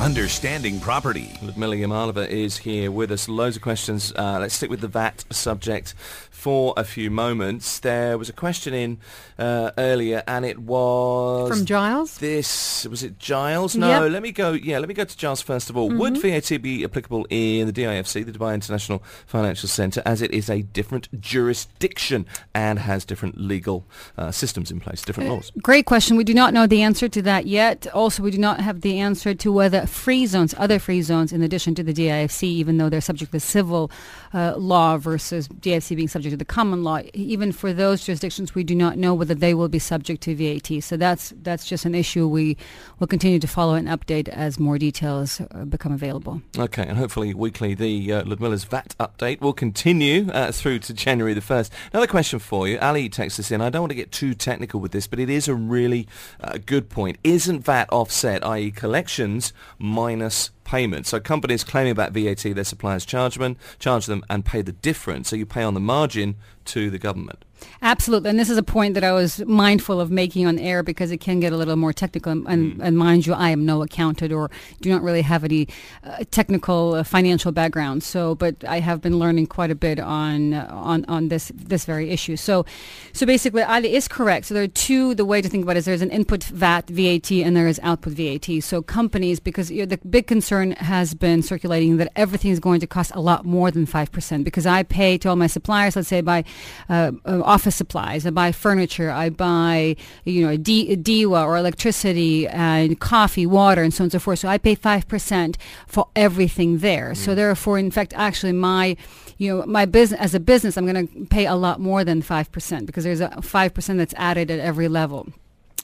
Understanding 0.00 0.80
Property. 0.80 1.36
Ludmila 1.42 1.76
Yamalova 1.76 2.26
is 2.26 2.56
here 2.56 2.90
with 2.90 3.12
us. 3.12 3.28
Loads 3.28 3.56
of 3.56 3.62
questions. 3.62 4.12
Uh, 4.16 4.38
let's 4.40 4.54
stick 4.54 4.70
with 4.70 4.80
the 4.80 4.88
VAT 4.88 5.24
subject 5.30 5.94
for 6.40 6.72
a 6.76 6.84
few 6.84 7.10
moments. 7.10 7.78
There 7.80 8.16
was 8.16 8.30
a 8.30 8.32
question 8.32 8.72
in 8.72 8.98
uh, 9.38 9.72
earlier, 9.76 10.22
and 10.26 10.46
it 10.46 10.58
was 10.58 11.50
from 11.50 11.66
Giles. 11.66 12.16
This 12.18 12.86
was 12.86 13.02
it, 13.02 13.18
Giles? 13.18 13.76
No, 13.76 14.04
yep. 14.04 14.12
let 14.12 14.22
me 14.22 14.32
go. 14.32 14.52
Yeah, 14.52 14.78
let 14.78 14.88
me 14.88 14.94
go 14.94 15.04
to 15.04 15.16
Giles 15.16 15.42
first 15.42 15.68
of 15.68 15.76
all. 15.76 15.90
Mm-hmm. 15.90 15.98
Would 15.98 16.16
VAT 16.18 16.62
be 16.62 16.82
applicable 16.82 17.26
in 17.28 17.66
the 17.66 17.72
DIFC, 17.72 18.24
the 18.24 18.32
Dubai 18.32 18.54
International 18.54 19.02
Financial 19.26 19.68
Centre, 19.68 20.02
as 20.06 20.22
it 20.22 20.32
is 20.32 20.48
a 20.48 20.62
different 20.62 21.08
jurisdiction 21.20 22.24
and 22.54 22.78
has 22.78 23.04
different 23.04 23.38
legal 23.38 23.86
uh, 24.16 24.30
systems 24.30 24.70
in 24.70 24.80
place, 24.80 25.02
different 25.02 25.28
uh, 25.28 25.34
laws? 25.34 25.52
Great 25.62 25.84
question. 25.84 26.16
We 26.16 26.24
do 26.24 26.34
not 26.34 26.54
know 26.54 26.66
the 26.66 26.80
answer 26.80 27.08
to 27.08 27.20
that 27.22 27.46
yet. 27.46 27.86
Also, 27.92 28.22
we 28.22 28.30
do 28.30 28.38
not 28.38 28.60
have 28.60 28.80
the 28.80 28.98
answer 28.98 29.34
to 29.34 29.52
whether 29.52 29.86
free 29.86 30.24
zones, 30.24 30.54
other 30.56 30.78
free 30.78 31.02
zones, 31.02 31.34
in 31.34 31.42
addition 31.42 31.74
to 31.74 31.82
the 31.82 31.92
DIFC, 31.92 32.44
even 32.44 32.78
though 32.78 32.88
they're 32.88 33.02
subject 33.02 33.32
to 33.32 33.40
civil 33.40 33.90
uh, 34.32 34.54
law 34.56 34.96
versus 34.96 35.46
DIFC 35.48 35.96
being 35.96 36.08
subject 36.08 36.29
to 36.30 36.36
the 36.36 36.44
common 36.44 36.82
law. 36.82 37.00
Even 37.14 37.52
for 37.52 37.72
those 37.72 38.04
jurisdictions, 38.04 38.54
we 38.54 38.64
do 38.64 38.74
not 38.74 38.96
know 38.96 39.14
whether 39.14 39.34
they 39.34 39.54
will 39.54 39.68
be 39.68 39.78
subject 39.78 40.22
to 40.22 40.34
VAT. 40.34 40.82
So 40.82 40.96
that's 40.96 41.32
that's 41.42 41.66
just 41.66 41.84
an 41.84 41.94
issue 41.94 42.26
we 42.26 42.56
will 42.98 43.06
continue 43.06 43.38
to 43.38 43.48
follow 43.48 43.74
and 43.74 43.88
update 43.88 44.28
as 44.28 44.58
more 44.58 44.78
details 44.78 45.40
uh, 45.40 45.64
become 45.64 45.92
available. 45.92 46.42
Okay, 46.58 46.86
and 46.86 46.96
hopefully 46.96 47.34
weekly 47.34 47.74
the 47.74 48.12
uh, 48.12 48.22
Ludmila's 48.24 48.64
VAT 48.64 48.94
update 48.98 49.40
will 49.40 49.52
continue 49.52 50.30
uh, 50.30 50.52
through 50.52 50.78
to 50.80 50.94
January 50.94 51.34
the 51.34 51.40
1st. 51.40 51.70
Another 51.92 52.06
question 52.06 52.38
for 52.38 52.68
you. 52.68 52.78
Ali 52.78 53.08
texts 53.08 53.40
us 53.40 53.50
in. 53.50 53.60
I 53.60 53.70
don't 53.70 53.82
want 53.82 53.90
to 53.90 53.96
get 53.96 54.12
too 54.12 54.34
technical 54.34 54.80
with 54.80 54.92
this, 54.92 55.06
but 55.06 55.18
it 55.18 55.28
is 55.28 55.48
a 55.48 55.54
really 55.54 56.06
uh, 56.40 56.58
good 56.64 56.88
point. 56.88 57.18
Isn't 57.24 57.60
VAT 57.60 57.88
offset, 57.90 58.44
i.e. 58.46 58.70
collections 58.70 59.52
minus 59.78 60.50
payment. 60.70 61.04
So 61.04 61.18
companies 61.18 61.64
claiming 61.64 61.90
about 61.90 62.12
VAT, 62.12 62.42
their 62.54 62.62
suppliers 62.62 63.04
charge 63.04 63.34
them, 63.34 63.56
charge 63.80 64.06
them 64.06 64.22
and 64.30 64.44
pay 64.44 64.62
the 64.62 64.72
difference. 64.72 65.28
So 65.28 65.36
you 65.36 65.44
pay 65.44 65.64
on 65.64 65.74
the 65.74 65.80
margin 65.80 66.36
to 66.66 66.90
the 66.90 66.98
government. 66.98 67.44
Absolutely, 67.82 68.30
and 68.30 68.38
this 68.38 68.50
is 68.50 68.58
a 68.58 68.62
point 68.62 68.94
that 68.94 69.04
I 69.04 69.12
was 69.12 69.44
mindful 69.46 70.00
of 70.00 70.10
making 70.10 70.46
on 70.46 70.58
air 70.58 70.82
because 70.82 71.10
it 71.10 71.18
can 71.18 71.40
get 71.40 71.52
a 71.52 71.56
little 71.56 71.76
more 71.76 71.92
technical. 71.92 72.32
And, 72.32 72.46
and, 72.46 72.74
mm. 72.74 72.84
and 72.84 72.98
mind 72.98 73.26
you, 73.26 73.32
I 73.32 73.50
am 73.50 73.64
no 73.64 73.82
accountant 73.82 74.32
or 74.32 74.50
do 74.80 74.90
not 74.90 75.02
really 75.02 75.22
have 75.22 75.44
any 75.44 75.68
uh, 76.04 76.24
technical 76.30 76.94
uh, 76.94 77.02
financial 77.04 77.52
background. 77.52 78.02
So, 78.02 78.34
but 78.34 78.64
I 78.64 78.80
have 78.80 79.00
been 79.00 79.18
learning 79.18 79.46
quite 79.46 79.70
a 79.70 79.74
bit 79.74 79.98
on 79.98 80.54
uh, 80.54 80.68
on 80.70 81.04
on 81.06 81.28
this 81.28 81.52
this 81.54 81.84
very 81.84 82.10
issue. 82.10 82.36
So, 82.36 82.66
so 83.12 83.26
basically, 83.26 83.62
Ali 83.62 83.94
is 83.94 84.08
correct. 84.08 84.46
So 84.46 84.54
there 84.54 84.62
are 84.62 84.68
two. 84.68 85.14
The 85.14 85.24
way 85.24 85.40
to 85.42 85.48
think 85.48 85.64
about 85.64 85.76
it 85.76 85.80
is 85.80 85.84
there's 85.84 86.02
an 86.02 86.10
input 86.10 86.44
VAT 86.44 86.88
VAT 86.88 87.30
and 87.30 87.56
there 87.56 87.68
is 87.68 87.80
output 87.82 88.12
VAT. 88.12 88.62
So 88.62 88.82
companies, 88.82 89.40
because 89.40 89.70
you 89.70 89.80
know, 89.80 89.86
the 89.86 89.98
big 90.08 90.26
concern 90.26 90.72
has 90.72 91.14
been 91.14 91.42
circulating 91.42 91.96
that 91.96 92.12
everything 92.16 92.50
is 92.50 92.60
going 92.60 92.80
to 92.80 92.86
cost 92.86 93.12
a 93.14 93.20
lot 93.20 93.44
more 93.44 93.70
than 93.70 93.86
five 93.86 94.12
percent 94.12 94.44
because 94.44 94.66
I 94.66 94.82
pay 94.82 95.18
to 95.18 95.30
all 95.30 95.36
my 95.36 95.46
suppliers. 95.46 95.96
Let's 95.96 96.08
say 96.08 96.20
by 96.20 96.44
uh, 96.88 97.12
uh 97.24 97.42
office 97.50 97.76
supplies. 97.76 98.24
I 98.24 98.30
buy 98.30 98.52
furniture. 98.52 99.10
I 99.10 99.30
buy, 99.30 99.96
you 100.24 100.46
know, 100.46 100.56
D- 100.56 100.96
DEWA 100.96 101.44
or 101.44 101.56
electricity 101.56 102.46
and 102.48 102.98
coffee, 103.00 103.46
water, 103.46 103.82
and 103.82 103.92
so 103.92 104.02
on 104.02 104.06
and 104.06 104.12
so 104.12 104.18
forth. 104.20 104.38
So 104.38 104.48
I 104.48 104.58
pay 104.58 104.76
5% 104.76 105.56
for 105.86 106.08
everything 106.14 106.78
there. 106.78 107.10
Mm. 107.10 107.16
So 107.16 107.34
therefore, 107.34 107.78
in 107.78 107.90
fact, 107.90 108.12
actually 108.16 108.52
my, 108.52 108.96
you 109.38 109.48
know, 109.50 109.66
my 109.66 109.84
business, 109.84 110.20
as 110.20 110.34
a 110.34 110.40
business, 110.40 110.76
I'm 110.76 110.86
going 110.86 111.06
to 111.06 111.26
pay 111.26 111.46
a 111.46 111.56
lot 111.56 111.80
more 111.80 112.04
than 112.04 112.22
5% 112.22 112.86
because 112.86 113.04
there's 113.04 113.20
a 113.20 113.28
5% 113.28 113.96
that's 113.96 114.14
added 114.16 114.50
at 114.50 114.60
every 114.60 114.88
level. 114.88 115.32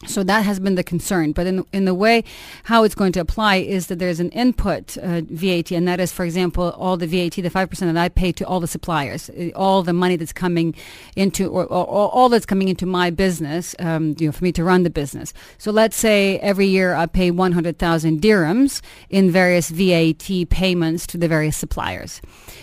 So 0.04 0.22
that 0.24 0.44
has 0.44 0.60
been 0.60 0.74
the 0.74 0.84
concern. 0.84 1.32
But 1.32 1.46
in, 1.46 1.64
in 1.72 1.86
the 1.86 1.94
way 1.94 2.22
how 2.64 2.84
it's 2.84 2.94
going 2.94 3.12
to 3.12 3.20
apply 3.20 3.56
is 3.56 3.86
that 3.86 3.98
there's 3.98 4.20
an 4.20 4.30
input 4.30 4.96
uh, 4.98 5.22
VAT, 5.22 5.70
and 5.72 5.88
that 5.88 6.00
is, 6.00 6.12
for 6.12 6.24
example, 6.24 6.70
all 6.72 6.96
the 6.96 7.06
VAT, 7.06 7.36
the 7.36 7.50
5% 7.50 7.78
that 7.78 7.96
I 7.96 8.08
pay 8.08 8.30
to 8.32 8.46
all 8.46 8.60
the 8.60 8.66
suppliers, 8.66 9.30
uh, 9.30 9.50
all 9.54 9.82
the 9.82 9.94
money 9.94 10.16
that's 10.16 10.34
coming 10.34 10.74
into, 11.16 11.48
or, 11.48 11.64
or, 11.64 11.86
or 11.86 12.10
all 12.10 12.28
that's 12.28 12.46
coming 12.46 12.68
into 12.68 12.84
my 12.84 13.10
business, 13.10 13.74
um, 13.78 14.14
you 14.18 14.26
know, 14.26 14.32
for 14.32 14.44
me 14.44 14.52
to 14.52 14.64
run 14.64 14.82
the 14.82 14.90
business. 14.90 15.32
So 15.58 15.70
let's 15.70 15.96
say 15.96 16.38
every 16.40 16.66
year 16.66 16.94
I 16.94 17.06
pay 17.06 17.30
100,000 17.30 18.20
dirhams 18.20 18.82
in 19.08 19.30
various 19.30 19.70
VAT 19.70 20.50
payments 20.50 21.06
to 21.08 21.18
the 21.18 21.26
various 21.26 21.56
suppliers. 21.56 22.20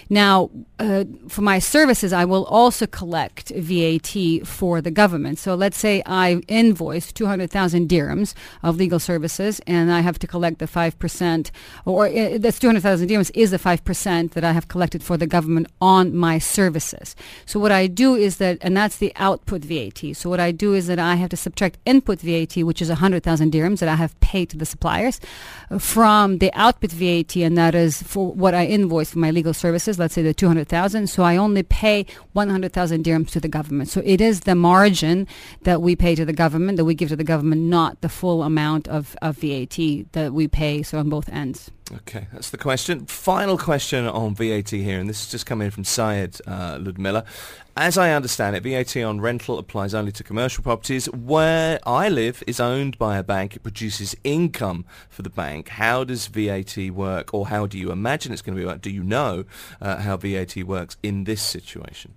Now, 0.10 0.52
uh, 0.80 1.06
for 1.28 1.42
my 1.42 1.60
services, 1.60 2.14
I 2.14 2.26
will 2.26 2.46
also 2.46 2.86
collect 2.86 3.50
VAT 3.56 4.46
for 4.46 4.82
the 4.82 4.92
government. 4.92 5.40
So 5.40 5.56
let's 5.56 5.78
say 5.78 6.04
I 6.06 6.42
invoice 6.48 7.12
200,000 7.24 7.88
dirhams 7.88 8.34
of 8.64 8.76
legal 8.76 9.00
services 9.00 9.62
and 9.66 9.90
I 9.90 10.02
have 10.02 10.20
to 10.20 10.28
collect 10.28 10.60
the 10.60 10.68
5%, 10.68 11.52
or 11.86 12.08
uh, 12.08 12.38
that's 12.38 12.60
200,000 12.60 13.08
dirhams 13.10 13.32
is 13.34 13.52
the 13.52 13.60
5% 13.60 14.32
that 14.32 14.44
I 14.44 14.52
have 14.52 14.68
collected 14.68 15.02
for 15.02 15.16
the 15.16 15.26
government 15.26 15.68
on 15.80 16.14
my 16.14 16.38
services. 16.38 17.16
So 17.46 17.62
what 17.62 17.72
I 17.72 17.88
do 17.88 18.16
is 18.16 18.38
that, 18.38 18.58
and 18.62 18.76
that's 18.76 18.98
the 18.98 19.14
output 19.16 19.62
VAT. 19.64 20.02
So 20.18 20.30
what 20.30 20.42
I 20.42 20.52
do 20.52 20.74
is 20.74 20.88
that 20.88 21.00
I 21.00 21.16
have 21.16 21.30
to 21.30 21.38
subtract 21.38 21.78
input 21.86 22.20
VAT, 22.20 22.58
which 22.58 22.82
is 22.82 22.90
100,000 22.90 23.54
dirhams 23.54 23.80
that 23.80 23.88
I 23.88 23.96
have 23.96 24.20
paid 24.20 24.50
to 24.50 24.58
the 24.58 24.66
suppliers, 24.66 25.22
uh, 25.72 25.80
from 25.80 26.40
the 26.40 26.52
output 26.54 26.92
VAT, 26.92 27.38
and 27.38 27.58
that 27.58 27.74
is 27.74 28.04
for 28.04 28.34
what 28.34 28.54
I 28.54 28.66
invoice 28.66 29.12
for 29.12 29.20
my 29.20 29.32
legal 29.32 29.54
services, 29.54 29.98
let's 29.98 30.14
say 30.14 30.24
the 30.24 30.34
200,000. 30.34 31.08
So 31.08 31.24
I 31.24 31.38
only 31.38 31.64
pay 31.64 32.06
100,000 32.34 33.06
dirhams 33.06 33.30
to 33.32 33.40
the 33.40 33.48
government. 33.48 33.88
So 33.88 34.02
it 34.04 34.20
is 34.20 34.42
the 34.42 34.56
margin 34.56 35.26
that 35.62 35.82
we 35.82 35.96
pay 35.96 36.16
to 36.16 36.26
the 36.26 36.34
government, 36.34 36.76
that 36.78 36.86
we 36.86 36.96
give 36.96 37.13
the 37.16 37.24
government, 37.24 37.62
not 37.62 38.02
the 38.02 38.10
full 38.10 38.44
amount 38.44 38.88
of, 38.88 39.16
of 39.22 39.38
VAT 39.38 39.78
that 40.14 40.34
we 40.34 40.48
pay, 40.48 40.84
so 40.84 41.00
on 41.00 41.10
both 41.10 41.30
ends. 41.30 41.72
Okay, 41.92 42.28
that's 42.32 42.50
the 42.50 42.58
question. 42.58 43.06
Final 43.06 43.58
question 43.58 44.06
on 44.06 44.36
VAT 44.36 44.70
here, 44.70 45.00
and 45.00 45.10
this 45.10 45.24
is 45.24 45.32
just 45.32 45.46
coming 45.46 45.66
in 45.66 45.72
from 45.72 45.84
Syed 45.84 46.38
uh, 46.48 46.80
Ludmila. 46.82 47.26
As 47.76 47.98
I 47.98 48.12
understand 48.12 48.56
it, 48.56 48.64
VAT 48.64 49.04
on 49.04 49.20
rental 49.20 49.60
applies 49.60 49.94
only 49.94 50.12
to 50.14 50.24
commercial 50.24 50.64
properties. 50.64 51.08
Where 51.08 51.80
I 51.86 52.10
live 52.10 52.44
is 52.48 52.60
owned 52.60 52.98
by 52.98 53.18
a 53.18 53.24
bank. 53.24 53.56
It 53.56 53.64
produces 53.64 54.16
income 54.24 54.86
for 55.10 55.24
the 55.24 55.30
bank. 55.30 55.70
How 55.70 56.04
does 56.04 56.28
VAT 56.28 56.78
work, 56.92 57.34
or 57.34 57.48
how 57.48 57.68
do 57.68 57.78
you 57.78 57.92
imagine 57.92 58.32
it's 58.32 58.42
going 58.42 58.58
to 58.58 58.74
be? 58.74 58.80
Do 58.80 58.90
you 58.90 59.04
know 59.04 59.46
uh, 59.82 59.98
how 59.98 60.18
VAT 60.18 60.56
works 60.64 60.98
in 61.04 61.26
this 61.26 61.42
situation? 61.42 62.14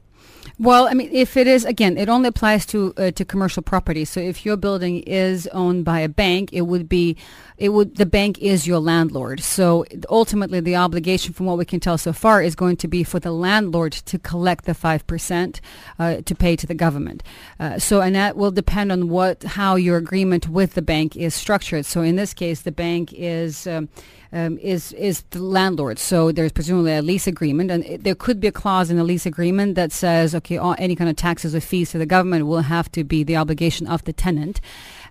Well, 0.58 0.88
I 0.88 0.94
mean, 0.94 1.10
if 1.12 1.36
it 1.36 1.46
is 1.46 1.66
again, 1.66 1.98
it 1.98 2.08
only 2.08 2.28
applies 2.28 2.64
to 2.66 2.94
uh, 2.96 3.10
to 3.10 3.24
commercial 3.26 3.62
property. 3.62 4.06
So 4.06 4.20
if 4.20 4.46
your 4.46 4.56
building 4.56 5.00
is 5.00 5.46
owned 5.48 5.84
by 5.84 6.00
a 6.00 6.08
bank, 6.08 6.50
it 6.52 6.62
would 6.62 6.88
be, 6.88 7.16
it 7.58 7.70
would 7.70 7.96
the 7.96 8.06
bank 8.06 8.38
is 8.38 8.66
your 8.66 8.78
landlord. 8.78 9.40
So 9.40 9.84
ultimately, 10.08 10.60
the 10.60 10.76
obligation, 10.76 11.34
from 11.34 11.44
what 11.44 11.58
we 11.58 11.66
can 11.66 11.78
tell 11.80 11.98
so 11.98 12.14
far, 12.14 12.42
is 12.42 12.54
going 12.54 12.76
to 12.78 12.88
be 12.88 13.04
for 13.04 13.20
the 13.20 13.32
landlord 13.32 13.92
to 13.92 14.18
collect 14.18 14.64
the 14.64 14.72
five 14.72 15.06
percent 15.06 15.60
uh, 15.98 16.22
to 16.24 16.34
pay 16.34 16.56
to 16.56 16.66
the 16.66 16.74
government. 16.74 17.22
Uh, 17.60 17.78
so 17.78 18.00
and 18.00 18.14
that 18.14 18.36
will 18.36 18.50
depend 18.50 18.90
on 18.90 19.10
what 19.10 19.42
how 19.42 19.76
your 19.76 19.98
agreement 19.98 20.48
with 20.48 20.72
the 20.72 20.82
bank 20.82 21.16
is 21.16 21.34
structured. 21.34 21.84
So 21.84 22.00
in 22.00 22.16
this 22.16 22.32
case, 22.32 22.62
the 22.62 22.72
bank 22.72 23.12
is. 23.12 23.66
Um, 23.66 23.90
um, 24.32 24.58
is 24.58 24.92
is 24.92 25.22
the 25.30 25.40
landlord. 25.40 25.98
So 25.98 26.32
there's 26.32 26.52
presumably 26.52 26.94
a 26.94 27.02
lease 27.02 27.26
agreement, 27.26 27.70
and 27.70 27.84
it, 27.84 28.04
there 28.04 28.14
could 28.14 28.40
be 28.40 28.48
a 28.48 28.52
clause 28.52 28.90
in 28.90 28.96
the 28.96 29.04
lease 29.04 29.26
agreement 29.26 29.74
that 29.74 29.92
says, 29.92 30.34
okay, 30.34 30.56
all, 30.56 30.74
any 30.78 30.96
kind 30.96 31.10
of 31.10 31.16
taxes 31.16 31.54
or 31.54 31.60
fees 31.60 31.90
to 31.92 31.98
the 31.98 32.06
government 32.06 32.46
will 32.46 32.62
have 32.62 32.90
to 32.92 33.04
be 33.04 33.24
the 33.24 33.36
obligation 33.36 33.86
of 33.86 34.04
the 34.04 34.12
tenant. 34.12 34.60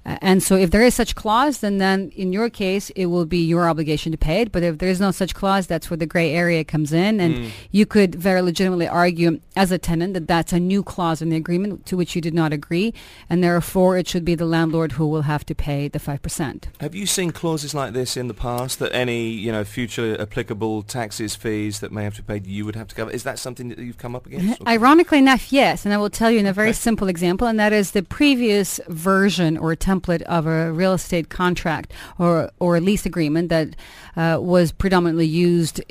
And 0.06 0.44
so 0.44 0.56
if 0.56 0.70
there 0.70 0.84
is 0.84 0.94
such 0.94 1.16
clause, 1.16 1.60
then, 1.60 1.80
then 1.80 2.12
in 2.16 2.32
your 2.32 2.50
case, 2.50 2.92
it 2.92 3.08
will 3.08 3.26
be 3.26 3.40
your 3.40 3.68
obligation 3.68 4.12
to 4.12 4.18
pay 4.18 4.42
it. 4.42 4.52
But 4.52 4.62
if 4.62 4.78
there 4.78 4.90
is 4.90 5.02
no 5.02 5.10
such 5.10 5.34
clause, 5.34 5.66
that's 5.66 5.90
where 5.90 5.98
the 5.98 6.06
gray 6.06 6.32
area 6.32 6.64
comes 6.64 6.94
in. 6.94 7.20
And 7.20 7.36
mm. 7.36 7.50
you 7.72 7.88
could 7.88 8.14
very 8.14 8.42
legitimately 8.44 8.88
argue 8.88 9.40
as 9.56 9.72
a 9.72 9.80
tenant 9.80 10.14
that 10.14 10.28
that's 10.28 10.54
a 10.54 10.60
new 10.60 10.84
clause 10.84 11.24
in 11.24 11.30
the 11.30 11.36
agreement 11.36 11.88
to 11.88 11.98
which 11.98 12.16
you 12.16 12.22
did 12.22 12.36
not 12.36 12.54
agree. 12.54 12.94
And 13.32 13.44
therefore, 13.44 13.98
it 13.98 14.08
should 14.08 14.24
be 14.24 14.36
the 14.36 14.46
landlord 14.46 14.94
who 14.94 15.08
will 15.08 15.24
have 15.24 15.44
to 15.48 15.56
pay 15.56 15.88
the 15.88 16.00
5%. 16.00 16.66
Have 16.82 16.94
you 16.94 17.08
seen 17.08 17.32
clauses 17.32 17.74
like 17.74 17.94
this 17.94 18.16
in 18.16 18.28
the 18.28 18.36
past 18.36 18.78
that 18.80 18.94
any, 18.94 19.30
you 19.30 19.52
know, 19.52 19.64
future 19.64 20.22
applicable 20.22 20.84
taxes, 20.84 21.36
fees 21.36 21.80
that 21.80 21.92
may 21.92 22.04
have 22.04 22.14
to 22.16 22.22
be 22.22 22.34
paid, 22.34 22.46
you 22.46 22.64
would 22.66 22.76
have 22.76 22.90
to 22.90 22.96
cover? 22.96 23.10
Is 23.10 23.24
that 23.24 23.40
something 23.40 23.70
that 23.70 23.80
you've 23.80 23.98
come 23.98 24.16
up 24.16 24.28
against? 24.28 24.62
Ironically 24.68 25.18
enough, 25.18 25.52
yes. 25.52 25.84
And 25.84 25.96
I 25.96 25.98
will 25.98 26.12
tell 26.12 26.30
you 26.30 26.38
in 26.38 26.46
a 26.46 26.54
very 26.54 26.70
okay. 26.70 26.74
simple 26.78 27.08
example, 27.08 27.48
and 27.48 27.60
that 27.60 27.74
is 27.74 27.92
the 27.92 28.04
previous 28.04 28.80
version 28.88 29.58
or 29.58 29.76
template 29.76 29.95
template 29.96 30.22
of 30.24 30.46
a 30.46 30.72
real 30.72 30.94
estate 30.94 31.30
contract 31.30 31.94
or 32.20 32.50
or 32.60 32.78
a 32.78 32.82
lease 32.82 33.06
agreement 33.06 33.50
that 33.50 33.76
uh, 34.16 34.38
was 34.42 34.72
predominantly 34.72 35.26
used 35.26 35.82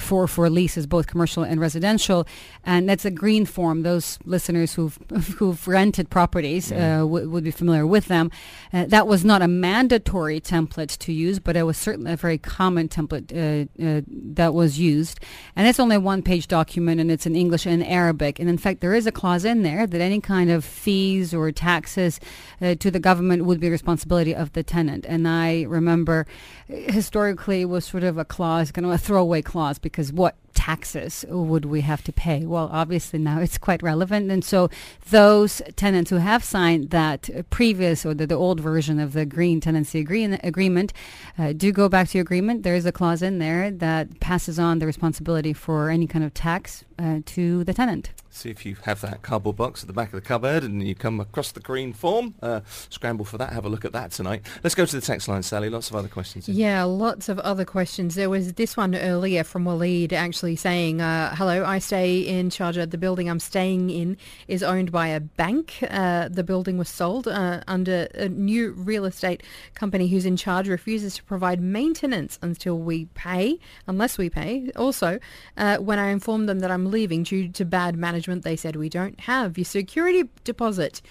for 0.00 0.26
for 0.28 0.50
leases, 0.50 0.86
both 0.86 1.06
commercial 1.06 1.42
and 1.42 1.60
residential, 1.60 2.26
and 2.64 2.88
that's 2.88 3.04
a 3.04 3.10
green 3.10 3.44
form. 3.44 3.82
Those 3.82 4.18
listeners 4.24 4.74
who've 4.74 4.98
who've 5.38 5.66
rented 5.66 6.10
properties 6.10 6.72
uh, 6.72 7.00
w- 7.00 7.28
would 7.28 7.44
be 7.44 7.50
familiar 7.50 7.86
with 7.86 8.06
them. 8.06 8.30
Uh, 8.72 8.86
that 8.86 9.06
was 9.06 9.24
not 9.24 9.42
a 9.42 9.48
mandatory 9.48 10.40
template 10.40 10.96
to 10.98 11.12
use, 11.12 11.38
but 11.38 11.56
it 11.56 11.64
was 11.64 11.76
certainly 11.76 12.12
a 12.12 12.16
very 12.16 12.38
common 12.38 12.88
template 12.88 13.32
uh, 13.32 13.66
uh, 13.84 14.02
that 14.08 14.54
was 14.54 14.78
used, 14.78 15.20
and 15.56 15.66
it's 15.66 15.80
only 15.80 15.96
a 15.96 16.00
one-page 16.00 16.48
document, 16.48 17.00
and 17.00 17.10
it's 17.10 17.26
in 17.26 17.36
English 17.36 17.66
and 17.66 17.84
Arabic. 17.84 18.38
And 18.38 18.48
in 18.48 18.58
fact, 18.58 18.80
there 18.80 18.94
is 18.94 19.06
a 19.06 19.12
clause 19.12 19.44
in 19.44 19.62
there 19.62 19.86
that 19.86 20.00
any 20.00 20.20
kind 20.20 20.50
of 20.50 20.64
fees 20.64 21.34
or 21.34 21.50
taxes 21.52 22.20
uh, 22.60 22.74
to 22.76 22.90
the 22.90 23.00
government 23.00 23.43
would 23.44 23.60
be 23.60 23.70
responsibility 23.70 24.34
of 24.34 24.52
the 24.52 24.62
tenant. 24.62 25.04
And 25.08 25.28
I 25.28 25.62
remember 25.62 26.26
historically 26.66 27.64
was 27.64 27.84
sort 27.84 28.02
of 28.02 28.18
a 28.18 28.24
clause, 28.24 28.72
kind 28.72 28.86
of 28.86 28.92
a 28.92 28.98
throwaway 28.98 29.42
clause, 29.42 29.78
because 29.78 30.12
what 30.12 30.36
taxes 30.54 31.24
would 31.28 31.64
we 31.64 31.82
have 31.82 32.02
to 32.04 32.12
pay? 32.12 32.44
Well, 32.46 32.68
obviously 32.72 33.18
now 33.18 33.40
it's 33.40 33.58
quite 33.58 33.82
relevant. 33.82 34.30
And 34.30 34.44
so 34.44 34.70
those 35.10 35.60
tenants 35.76 36.10
who 36.10 36.16
have 36.16 36.42
signed 36.44 36.90
that 36.90 37.28
previous 37.50 38.06
or 38.06 38.14
the, 38.14 38.26
the 38.26 38.34
old 38.34 38.60
version 38.60 38.98
of 38.98 39.12
the 39.12 39.26
green 39.26 39.60
tenancy 39.60 40.00
agree- 40.00 40.24
agreement 40.24 40.92
uh, 41.38 41.52
do 41.52 41.72
go 41.72 41.88
back 41.88 42.08
to 42.08 42.18
your 42.18 42.22
agreement. 42.22 42.62
There 42.62 42.74
is 42.74 42.86
a 42.86 42.92
clause 42.92 43.22
in 43.22 43.38
there 43.38 43.70
that 43.70 44.20
passes 44.20 44.58
on 44.58 44.78
the 44.78 44.86
responsibility 44.86 45.52
for 45.52 45.90
any 45.90 46.06
kind 46.06 46.24
of 46.24 46.32
tax 46.34 46.84
uh, 46.98 47.20
to 47.26 47.64
the 47.64 47.74
tenant. 47.74 48.12
See 48.30 48.50
if 48.50 48.66
you 48.66 48.76
have 48.82 49.00
that 49.02 49.22
cardboard 49.22 49.56
box 49.56 49.82
at 49.82 49.86
the 49.86 49.92
back 49.92 50.08
of 50.08 50.14
the 50.14 50.20
cupboard 50.20 50.64
and 50.64 50.82
you 50.82 50.94
come 50.96 51.20
across 51.20 51.52
the 51.52 51.60
green 51.60 51.92
form. 51.92 52.34
Uh, 52.42 52.60
scramble 52.88 53.24
for 53.24 53.38
that. 53.38 53.52
Have 53.52 53.64
a 53.64 53.68
look 53.68 53.84
at 53.84 53.92
that 53.92 54.10
tonight. 54.10 54.44
Let's 54.64 54.74
go 54.74 54.84
to 54.84 54.96
the 54.96 55.00
text 55.00 55.28
line, 55.28 55.44
Sally. 55.44 55.70
Lots 55.70 55.88
of 55.90 55.96
other 55.96 56.08
questions. 56.08 56.48
Yeah, 56.48 56.82
lots 56.82 57.28
of 57.28 57.38
other 57.40 57.64
questions. 57.64 58.16
There 58.16 58.28
was 58.28 58.54
this 58.54 58.76
one 58.76 58.96
earlier 58.96 59.44
from 59.44 59.64
Waleed 59.64 60.12
actually 60.12 60.43
saying, 60.56 61.00
uh, 61.00 61.34
hello, 61.36 61.64
I 61.64 61.78
stay 61.78 62.20
in 62.20 62.50
Sharjah. 62.50 62.90
The 62.90 62.98
building 62.98 63.30
I'm 63.30 63.40
staying 63.40 63.90
in 63.90 64.16
is 64.48 64.62
owned 64.62 64.90
by 64.90 65.08
a 65.08 65.20
bank. 65.20 65.78
Uh, 65.88 66.28
the 66.28 66.44
building 66.44 66.78
was 66.78 66.88
sold 66.88 67.28
uh, 67.28 67.60
under 67.66 68.08
a 68.14 68.28
new 68.28 68.72
real 68.72 69.04
estate 69.04 69.42
company 69.74 70.08
who's 70.08 70.26
in 70.26 70.36
charge 70.36 70.68
refuses 70.68 71.16
to 71.16 71.22
provide 71.24 71.60
maintenance 71.60 72.38
until 72.42 72.78
we 72.78 73.06
pay, 73.14 73.58
unless 73.86 74.18
we 74.18 74.28
pay. 74.28 74.70
Also, 74.76 75.18
uh, 75.56 75.76
when 75.78 75.98
I 75.98 76.08
informed 76.08 76.48
them 76.48 76.58
that 76.60 76.70
I'm 76.70 76.90
leaving 76.90 77.22
due 77.22 77.48
to 77.48 77.64
bad 77.64 77.96
management, 77.96 78.24
management, 78.24 78.44
they 78.44 78.56
said, 78.56 78.76
we 78.76 78.88
don't 78.88 79.20
have 79.20 79.58
your 79.58 79.64
security 79.64 80.28
deposit. 80.44 81.02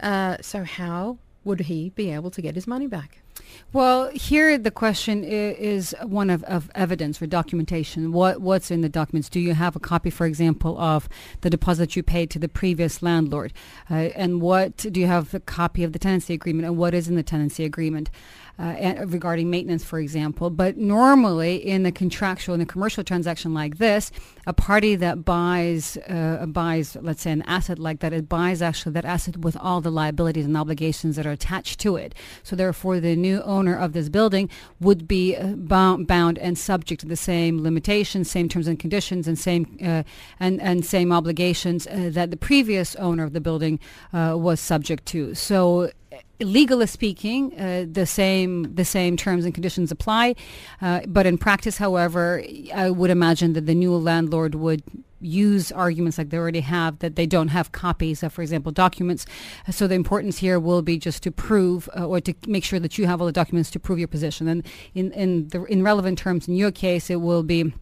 Uh, 0.00 0.36
so 0.40 0.64
how 0.64 1.18
would 1.44 1.60
he 1.60 1.90
be 1.90 2.10
able 2.10 2.30
to 2.30 2.42
get 2.42 2.54
his 2.54 2.66
money 2.66 2.86
back? 2.86 3.20
Well, 3.72 4.10
here 4.14 4.56
the 4.56 4.70
question 4.70 5.24
is 5.24 5.94
one 6.02 6.30
of, 6.30 6.42
of 6.44 6.70
evidence 6.74 7.20
or 7.20 7.26
documentation. 7.26 8.12
What 8.12 8.40
what's 8.40 8.70
in 8.70 8.80
the 8.80 8.88
documents? 8.88 9.28
Do 9.28 9.40
you 9.40 9.54
have 9.54 9.76
a 9.76 9.80
copy, 9.80 10.10
for 10.10 10.26
example, 10.26 10.78
of 10.78 11.08
the 11.42 11.50
deposit 11.50 11.94
you 11.94 12.02
paid 12.02 12.30
to 12.30 12.38
the 12.38 12.48
previous 12.48 13.02
landlord? 13.02 13.52
Uh, 13.90 14.10
and 14.16 14.40
what 14.40 14.76
do 14.78 15.00
you 15.00 15.06
have 15.06 15.34
a 15.34 15.40
copy 15.40 15.84
of 15.84 15.92
the 15.92 15.98
tenancy 15.98 16.34
agreement? 16.34 16.66
And 16.66 16.78
what 16.78 16.94
is 16.94 17.08
in 17.08 17.14
the 17.14 17.22
tenancy 17.22 17.64
agreement? 17.64 18.10
Uh, 18.58 19.04
regarding 19.06 19.50
maintenance, 19.50 19.84
for 19.84 19.98
example. 19.98 20.50
But 20.50 20.76
normally, 20.76 21.56
in 21.56 21.86
a 21.86 21.92
contractual, 21.92 22.54
in 22.54 22.60
a 22.60 22.66
commercial 22.66 23.04
transaction 23.04 23.54
like 23.54 23.78
this, 23.78 24.10
a 24.46 24.52
party 24.52 24.96
that 24.96 25.24
buys 25.24 25.96
uh, 26.08 26.46
buys, 26.46 26.96
let's 27.00 27.22
say, 27.22 27.30
an 27.30 27.42
asset 27.42 27.78
like 27.78 28.00
that, 28.00 28.12
it 28.12 28.28
buys 28.28 28.60
actually 28.62 28.92
that 28.92 29.04
asset 29.04 29.36
with 29.38 29.56
all 29.56 29.80
the 29.80 29.90
liabilities 29.90 30.46
and 30.46 30.56
obligations 30.56 31.16
that 31.16 31.26
are 31.26 31.32
attached 31.32 31.78
to 31.80 31.96
it. 31.96 32.14
So 32.42 32.56
therefore, 32.56 33.00
the 33.00 33.14
new 33.14 33.42
owner 33.42 33.76
of 33.76 33.92
this 33.92 34.08
building 34.08 34.50
would 34.80 35.06
be 35.06 35.36
uh, 35.36 35.48
bound, 35.48 36.06
bound 36.06 36.38
and 36.38 36.58
subject 36.58 37.00
to 37.02 37.06
the 37.06 37.16
same 37.16 37.62
limitations, 37.62 38.30
same 38.30 38.48
terms 38.48 38.66
and 38.66 38.78
conditions, 38.78 39.28
and 39.28 39.38
same 39.38 39.78
uh, 39.82 40.02
and 40.40 40.60
and 40.60 40.84
same 40.84 41.12
obligations 41.12 41.86
uh, 41.86 42.10
that 42.12 42.30
the 42.30 42.36
previous 42.36 42.96
owner 42.96 43.24
of 43.24 43.32
the 43.32 43.40
building 43.40 43.78
uh, 44.12 44.34
was 44.36 44.60
subject 44.60 45.06
to. 45.06 45.34
So 45.34 45.90
legally 46.40 46.86
speaking, 46.86 47.58
uh, 47.58 47.86
the 47.90 48.06
same 48.06 48.74
the 48.74 48.84
same 48.84 49.16
terms 49.16 49.44
and 49.44 49.54
conditions 49.54 49.90
apply. 49.90 50.34
Uh, 50.80 51.00
but 51.06 51.26
in 51.26 51.38
practice, 51.38 51.78
however, 51.78 52.42
I 52.74 52.90
would 52.90 53.10
imagine 53.10 53.52
that 53.54 53.66
the 53.66 53.74
new 53.74 53.94
landlord 53.96 54.54
would 54.54 54.82
use 55.20 55.72
arguments 55.72 56.16
like 56.16 56.30
they 56.30 56.36
already 56.36 56.60
have 56.60 57.00
that 57.00 57.16
they 57.16 57.26
don't 57.26 57.48
have 57.48 57.72
copies 57.72 58.22
of, 58.22 58.32
for 58.32 58.42
example, 58.42 58.70
documents. 58.70 59.26
So 59.70 59.86
the 59.86 59.94
importance 59.94 60.38
here 60.38 60.60
will 60.60 60.82
be 60.82 60.96
just 60.98 61.22
to 61.24 61.32
prove 61.32 61.88
uh, 61.96 62.06
or 62.06 62.20
to 62.20 62.34
make 62.46 62.64
sure 62.64 62.78
that 62.78 62.98
you 62.98 63.06
have 63.06 63.20
all 63.20 63.26
the 63.26 63.32
documents 63.32 63.70
to 63.72 63.80
prove 63.80 63.98
your 63.98 64.08
position. 64.08 64.48
And 64.48 64.66
in 64.94 65.12
in 65.12 65.48
the 65.48 65.64
in 65.64 65.82
relevant 65.82 66.18
terms, 66.18 66.48
in 66.48 66.54
your 66.54 66.70
case, 66.70 67.10
it 67.10 67.20
will 67.20 67.42
be 67.42 67.72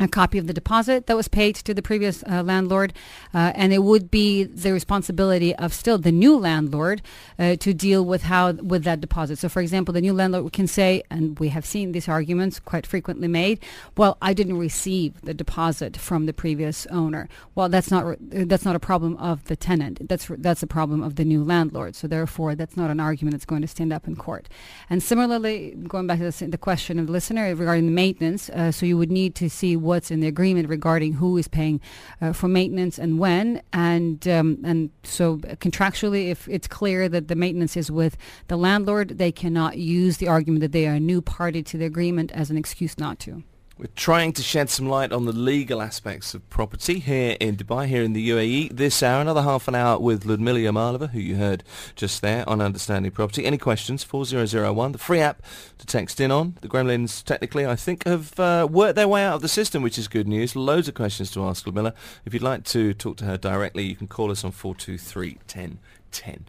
a 0.00 0.08
copy 0.08 0.38
of 0.38 0.46
the 0.46 0.52
deposit 0.52 1.06
that 1.06 1.16
was 1.16 1.28
paid 1.28 1.54
to 1.54 1.74
the 1.74 1.82
previous 1.82 2.24
uh, 2.24 2.42
landlord, 2.42 2.92
uh, 3.34 3.52
and 3.54 3.72
it 3.72 3.82
would 3.82 4.10
be 4.10 4.44
the 4.44 4.72
responsibility 4.72 5.54
of 5.56 5.72
still 5.72 5.98
the 5.98 6.12
new 6.12 6.36
landlord 6.36 7.02
uh, 7.38 7.56
to 7.56 7.74
deal 7.74 8.04
with 8.04 8.22
how 8.24 8.52
with 8.52 8.84
that 8.84 9.00
deposit. 9.00 9.38
So, 9.38 9.48
for 9.48 9.60
example, 9.60 9.92
the 9.92 10.00
new 10.00 10.12
landlord 10.12 10.52
can 10.52 10.66
say, 10.66 11.02
and 11.10 11.38
we 11.38 11.48
have 11.48 11.64
seen 11.66 11.92
these 11.92 12.08
arguments 12.08 12.58
quite 12.58 12.86
frequently 12.86 13.28
made, 13.28 13.60
"Well, 13.96 14.16
I 14.22 14.32
didn't 14.32 14.58
receive 14.58 15.20
the 15.22 15.34
deposit 15.34 15.96
from 15.96 16.26
the 16.26 16.32
previous 16.32 16.86
owner." 16.86 17.28
Well, 17.54 17.68
that's 17.68 17.90
not 17.90 18.16
that's 18.20 18.64
not 18.64 18.76
a 18.76 18.80
problem 18.80 19.16
of 19.18 19.44
the 19.44 19.56
tenant. 19.56 20.08
That's 20.08 20.26
that's 20.38 20.62
a 20.62 20.66
problem 20.66 21.02
of 21.02 21.16
the 21.16 21.24
new 21.24 21.44
landlord. 21.44 21.94
So, 21.94 22.06
therefore, 22.06 22.54
that's 22.54 22.76
not 22.76 22.90
an 22.90 23.00
argument 23.00 23.34
that's 23.34 23.44
going 23.44 23.62
to 23.62 23.68
stand 23.68 23.92
up 23.92 24.08
in 24.08 24.16
court. 24.16 24.48
And 24.88 25.02
similarly, 25.02 25.74
going 25.86 26.06
back 26.06 26.18
to 26.18 26.30
the, 26.30 26.46
the 26.46 26.58
question 26.58 26.98
of 26.98 27.06
the 27.06 27.12
listener 27.12 27.54
regarding 27.54 27.86
the 27.86 27.92
maintenance, 27.92 28.48
uh, 28.50 28.72
so 28.72 28.86
you 28.86 28.96
would 28.98 29.10
need 29.10 29.34
to 29.36 29.48
see 29.50 29.76
what's 29.82 30.10
in 30.10 30.20
the 30.20 30.26
agreement 30.26 30.68
regarding 30.68 31.14
who 31.14 31.36
is 31.36 31.48
paying 31.48 31.80
uh, 32.20 32.32
for 32.32 32.48
maintenance 32.48 32.98
and 32.98 33.18
when. 33.18 33.62
And 33.72 34.26
um, 34.28 34.58
and 34.64 34.90
so 35.02 35.38
contractually, 35.38 36.30
if 36.30 36.48
it's 36.48 36.68
clear 36.68 37.08
that 37.08 37.28
the 37.28 37.36
maintenance 37.36 37.76
is 37.76 37.90
with 37.90 38.16
the 38.48 38.56
landlord, 38.56 39.18
they 39.18 39.32
cannot 39.32 39.78
use 39.78 40.16
the 40.18 40.28
argument 40.28 40.60
that 40.60 40.72
they 40.72 40.86
are 40.86 40.94
a 40.94 41.00
new 41.00 41.20
party 41.20 41.62
to 41.62 41.78
the 41.78 41.84
agreement 41.84 42.32
as 42.32 42.50
an 42.50 42.56
excuse 42.56 42.98
not 42.98 43.18
to. 43.20 43.42
We're 43.78 43.86
trying 43.96 44.34
to 44.34 44.42
shed 44.42 44.68
some 44.68 44.86
light 44.86 45.12
on 45.12 45.24
the 45.24 45.32
legal 45.32 45.80
aspects 45.80 46.34
of 46.34 46.48
property 46.50 46.98
here 46.98 47.38
in 47.40 47.56
Dubai, 47.56 47.86
here 47.86 48.02
in 48.02 48.12
the 48.12 48.28
UAE. 48.28 48.76
This 48.76 49.02
hour, 49.02 49.22
another 49.22 49.40
half 49.40 49.66
an 49.66 49.74
hour 49.74 49.98
with 49.98 50.26
Ludmila 50.26 50.58
Yamalova, 50.58 51.10
who 51.10 51.18
you 51.18 51.36
heard 51.36 51.64
just 51.96 52.20
there 52.20 52.46
on 52.46 52.60
Understanding 52.60 53.10
Property. 53.12 53.46
Any 53.46 53.56
questions? 53.56 54.04
4001, 54.04 54.92
the 54.92 54.98
free 54.98 55.20
app 55.20 55.42
to 55.78 55.86
text 55.86 56.20
in 56.20 56.30
on. 56.30 56.58
The 56.60 56.68
Gremlins, 56.68 57.24
technically, 57.24 57.64
I 57.64 57.74
think, 57.74 58.04
have 58.04 58.38
uh, 58.38 58.68
worked 58.70 58.96
their 58.96 59.08
way 59.08 59.24
out 59.24 59.36
of 59.36 59.42
the 59.42 59.48
system, 59.48 59.82
which 59.82 59.96
is 59.96 60.06
good 60.06 60.28
news. 60.28 60.54
Loads 60.54 60.86
of 60.86 60.94
questions 60.94 61.30
to 61.30 61.42
ask 61.44 61.66
Ludmila. 61.66 61.94
If 62.26 62.34
you'd 62.34 62.42
like 62.42 62.64
to 62.64 62.92
talk 62.92 63.16
to 63.18 63.24
her 63.24 63.38
directly, 63.38 63.84
you 63.84 63.96
can 63.96 64.06
call 64.06 64.30
us 64.30 64.44
on 64.44 64.50
423 64.50 65.38
1010. 65.46 66.44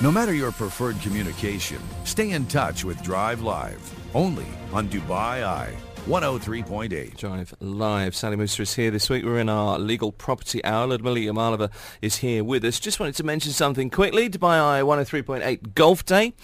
No 0.00 0.12
matter 0.12 0.32
your 0.32 0.52
preferred 0.52 1.00
communication, 1.00 1.80
stay 2.04 2.30
in 2.30 2.46
touch 2.46 2.84
with 2.84 3.02
Drive 3.02 3.40
Live 3.40 4.01
only 4.14 4.46
on 4.72 4.88
Dubai 4.88 5.42
Eye 5.44 5.76
103.8. 6.06 7.16
Drive 7.16 7.54
Live. 7.60 8.16
Sally 8.16 8.34
Musa 8.34 8.62
is 8.62 8.74
here 8.74 8.90
this 8.90 9.08
week. 9.08 9.24
We're 9.24 9.38
in 9.38 9.48
our 9.48 9.78
legal 9.78 10.10
property 10.10 10.62
hour. 10.64 10.88
Ludmila 10.88 11.20
Yamalova 11.20 11.70
is 12.02 12.16
here 12.16 12.42
with 12.42 12.64
us. 12.64 12.80
Just 12.80 12.98
wanted 12.98 13.14
to 13.14 13.22
mention 13.22 13.52
something 13.52 13.88
quickly. 13.88 14.28
Dubai 14.28 14.60
Eye 14.60 14.82
103.8 14.82 15.74
Golf 15.74 16.04
Day 16.04 16.34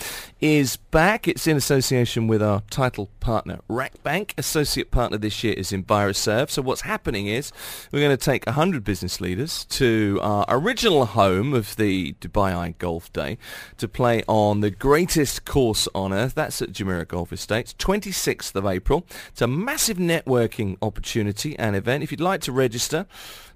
is 0.41 0.77
back. 0.77 1.27
It's 1.27 1.49
in 1.49 1.57
association 1.57 2.29
with 2.29 2.41
our 2.41 2.63
title 2.71 3.11
partner, 3.19 3.59
RAKBANK. 3.69 4.35
Associate 4.39 4.89
partner 4.93 5.19
this 5.19 5.43
year 5.43 5.55
is 5.55 5.73
Enviroserve. 5.73 6.51
So 6.51 6.63
what's 6.63 6.83
happening 6.83 7.27
is 7.27 7.51
we're 7.91 7.99
going 7.99 8.17
to 8.17 8.25
take 8.25 8.47
100 8.47 8.85
business 8.85 9.21
leaders 9.21 9.65
to 9.71 10.21
our 10.23 10.45
original 10.49 11.05
home 11.07 11.53
of 11.53 11.75
the 11.75 12.13
Dubai 12.21 12.55
Eye 12.55 12.75
Golf 12.79 13.13
Day 13.13 13.39
to 13.79 13.89
play 13.89 14.23
on 14.29 14.61
the 14.61 14.71
greatest 14.71 15.45
course 15.45 15.89
on 15.97 16.13
earth. 16.13 16.37
That's 16.37 16.63
at 16.63 16.71
Jumeirah 16.71 17.09
Golf 17.09 17.33
Estates, 17.33 17.75
26th 17.75 18.55
of 18.55 18.65
April. 18.65 19.05
It's 19.33 19.43
a 19.49 19.51
massive 19.51 19.97
networking 19.97 20.77
opportunity 20.83 21.59
and 21.59 21.75
event. 21.75 22.03
If 22.03 22.11
you'd 22.11 22.21
like 22.21 22.41
to 22.43 22.53
register, 22.53 23.07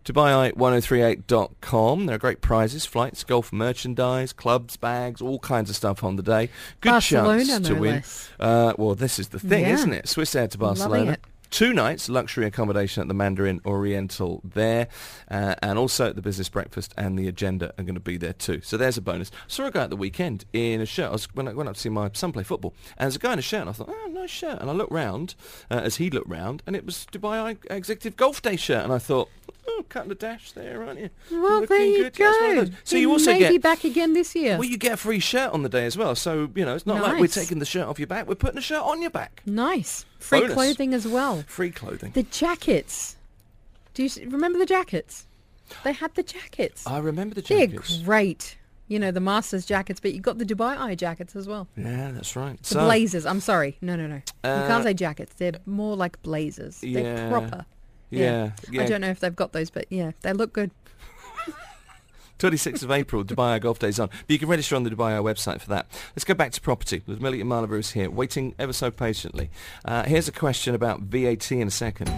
Dubai1038.com. 0.05 2.07
There 2.07 2.17
are 2.17 2.19
great 2.19 2.41
prizes, 2.41 2.87
flights, 2.87 3.23
golf 3.25 3.53
merchandise, 3.53 4.33
clubs, 4.33 4.77
bags, 4.77 5.21
all 5.21 5.39
kinds 5.39 5.71
of 5.71 5.77
stuff 5.77 6.03
on 6.03 6.17
the 6.17 6.23
day. 6.23 6.49
Good 6.81 6.91
Barcelona, 6.91 7.45
chance 7.45 7.67
to 7.69 7.75
no 7.75 7.81
win. 7.81 8.03
Uh, 8.41 8.73
well, 8.79 8.95
this 8.95 9.19
is 9.19 9.29
the 9.29 9.39
thing, 9.39 9.65
Yeah. 9.65 9.75
isn't 9.75 9.93
it? 9.93 10.09
Swiss 10.09 10.35
Air 10.35 10.49
to 10.49 10.59
Barcelona. 10.59 11.19
Two 11.53 11.75
nights 11.75 12.09
luxury 12.09 12.47
accommodation 12.47 13.03
at 13.03 13.09
the 13.09 13.15
Mandarin 13.15 13.61
Oriental 13.67 14.41
there, 14.43 14.89
uh, 15.31 15.55
and 15.61 15.79
also 15.79 16.11
the 16.11 16.23
business 16.23 16.49
breakfast 16.49 16.95
and 16.97 17.19
the 17.19 17.29
agenda 17.29 17.75
are 17.77 17.85
going 17.85 17.95
to 17.95 18.01
be 18.01 18.17
there 18.17 18.33
too. 18.33 18.63
So 18.63 18.79
there's 18.79 18.97
a 18.97 19.03
bonus. 19.03 19.31
Saw 19.49 19.67
a 19.67 19.71
guy 19.71 19.83
at 19.83 19.91
the 19.91 19.97
weekend 19.97 20.47
in 20.55 20.81
a 20.81 20.87
shirt. 20.87 21.11
I 21.11 21.13
was 21.13 21.27
when 21.35 21.47
I 21.47 21.53
went 21.53 21.69
up 21.69 21.75
to 21.75 21.81
see 21.81 21.91
my 21.91 22.09
son 22.15 22.33
play 22.33 22.43
football, 22.43 22.73
and 22.97 23.05
there's 23.05 23.17
a 23.17 23.19
guy 23.19 23.35
in 23.35 23.39
a 23.39 23.43
shirt, 23.43 23.61
and 23.61 23.69
I 23.69 23.75
thought, 23.75 23.91
oh, 23.91 24.11
nice 24.11 24.31
shirt. 24.31 24.63
And 24.63 24.71
I 24.71 24.73
looked 24.73 24.93
round 24.93 25.35
uh, 25.71 25.83
as 25.85 25.97
he 25.97 26.09
looked 26.09 26.31
round, 26.31 26.63
and 26.67 26.75
it 26.75 26.87
was 26.87 27.07
Dubai 27.13 27.59
Executive 27.71 28.17
Golf 28.17 28.41
Day 28.41 28.57
shirt, 28.57 28.83
and 28.83 28.93
I 28.93 28.99
thought, 28.99 29.29
oh, 29.69 29.85
cutting 29.89 30.09
the 30.09 30.15
dash 30.15 30.53
there, 30.53 30.85
aren't 30.85 31.01
you? 31.01 31.11
Well, 31.31 31.61
Looking 31.61 31.67
there 31.77 31.87
you 31.87 32.03
good. 32.05 32.19
Yeah, 32.19 32.29
it's 32.31 32.41
one 32.41 32.55
go. 32.55 32.65
those. 32.65 32.71
So 32.85 32.97
you 32.97 33.11
also 33.11 33.33
may 33.33 33.39
get 33.39 33.51
be 33.51 33.59
back 33.59 33.85
again 33.85 34.13
this 34.13 34.35
year. 34.35 34.55
well, 34.59 34.69
you 34.69 34.77
get 34.77 34.93
a 34.93 34.97
free 34.97 35.19
shirt 35.21 35.53
on 35.53 35.63
the 35.63 35.69
day 35.69 35.87
as 35.87 35.97
well. 35.97 36.15
So, 36.15 36.51
you 36.55 36.65
know, 36.65 36.75
it's 36.75 36.87
not 36.87 37.03
like 37.03 37.21
we're 37.21 37.27
taking 37.29 37.59
the 37.59 37.65
shirt 37.67 37.87
off 37.87 37.99
your 37.99 38.07
back. 38.09 38.27
We're 38.29 38.35
putting 38.35 38.57
the 38.57 38.61
shirt 38.63 38.83
on 38.83 39.01
your 39.03 39.11
back. 39.11 39.43
nice. 39.47 40.05
Free 40.19 40.41
Bonus. 40.41 40.55
clothing 40.55 40.95
as 40.95 41.07
well. 41.07 41.43
Free 41.49 41.71
clothing. 41.71 42.13
The 42.13 42.23
jackets. 42.23 43.17
Do 43.95 44.05
you 44.05 44.11
remember 44.31 44.59
the 44.59 44.67
jackets? 44.67 45.27
They 45.85 45.93
had 45.93 46.15
the 46.15 46.23
jackets. 46.23 46.87
I 46.87 46.99
remember 46.99 47.35
the 47.35 47.43
jackets. 47.43 47.97
They're 47.97 48.05
great. 48.05 48.57
You 48.89 48.99
know, 48.99 49.11
the 49.11 49.21
Masters 49.21 49.65
jackets, 49.65 50.01
but 50.01 50.13
you 50.13 50.21
got 50.21 50.39
the 50.39 50.45
Dubai 50.45 50.79
Eye 50.79 50.95
jackets 50.95 51.35
as 51.35 51.47
well. 51.49 51.67
Yeah, 51.77 52.11
that's 52.13 52.37
right. 52.37 52.59
The 52.63 52.69
so, 52.75 52.85
blazers. 52.85 53.25
I'm 53.25 53.41
sorry. 53.41 53.79
No, 53.81 53.97
no, 53.97 54.07
no. 54.07 54.17
you 54.17 54.23
Uh, 54.45 54.67
can't 54.69 54.85
say 54.85 54.93
jackets. 54.93 55.33
They're 55.35 55.53
more 55.67 55.97
like 55.97 56.21
blazers. 56.23 56.81
They're 56.83 56.91
Yeah. 57.17 57.29
proper. 57.31 57.65
Yeah, 58.21 58.51
yeah. 58.71 58.83
I 58.83 58.87
don't 58.87 59.01
know 59.01 59.11
if 59.11 59.21
they've 59.21 59.35
got 59.35 59.53
those, 59.53 59.71
but 59.71 59.87
yeah, 59.91 60.13
they 60.23 60.33
look 60.33 60.53
good. 60.53 60.71
26th 62.39 62.83
of 62.83 62.91
April, 62.91 63.25
Dubai 63.25 63.61
Golf 63.61 63.79
Days 63.79 63.99
on. 64.01 64.09
But 64.09 64.31
you 64.31 64.39
can 64.39 64.49
register 64.49 64.77
on 64.77 64.83
the 64.83 64.91
Dubai 64.91 65.17
Eye 65.17 65.23
website 65.23 65.61
for 65.61 65.69
that. 65.71 65.87
Let's 66.15 66.25
go 66.25 66.35
back 66.35 66.53
to 66.53 66.61
property. 66.61 67.03
Ludmila 67.07 67.37
Yamalova 67.37 67.79
is 67.79 67.93
here, 67.93 68.11
waiting 68.11 68.55
ever 68.59 68.73
so 68.73 68.91
patiently. 68.91 69.51
Uh, 69.85 70.05
here's 70.05 70.29
a 70.29 70.33
question 70.33 70.75
about 70.75 71.01
VAT 71.01 71.53
in 71.53 71.69
a 71.69 71.71
second. 71.71 72.09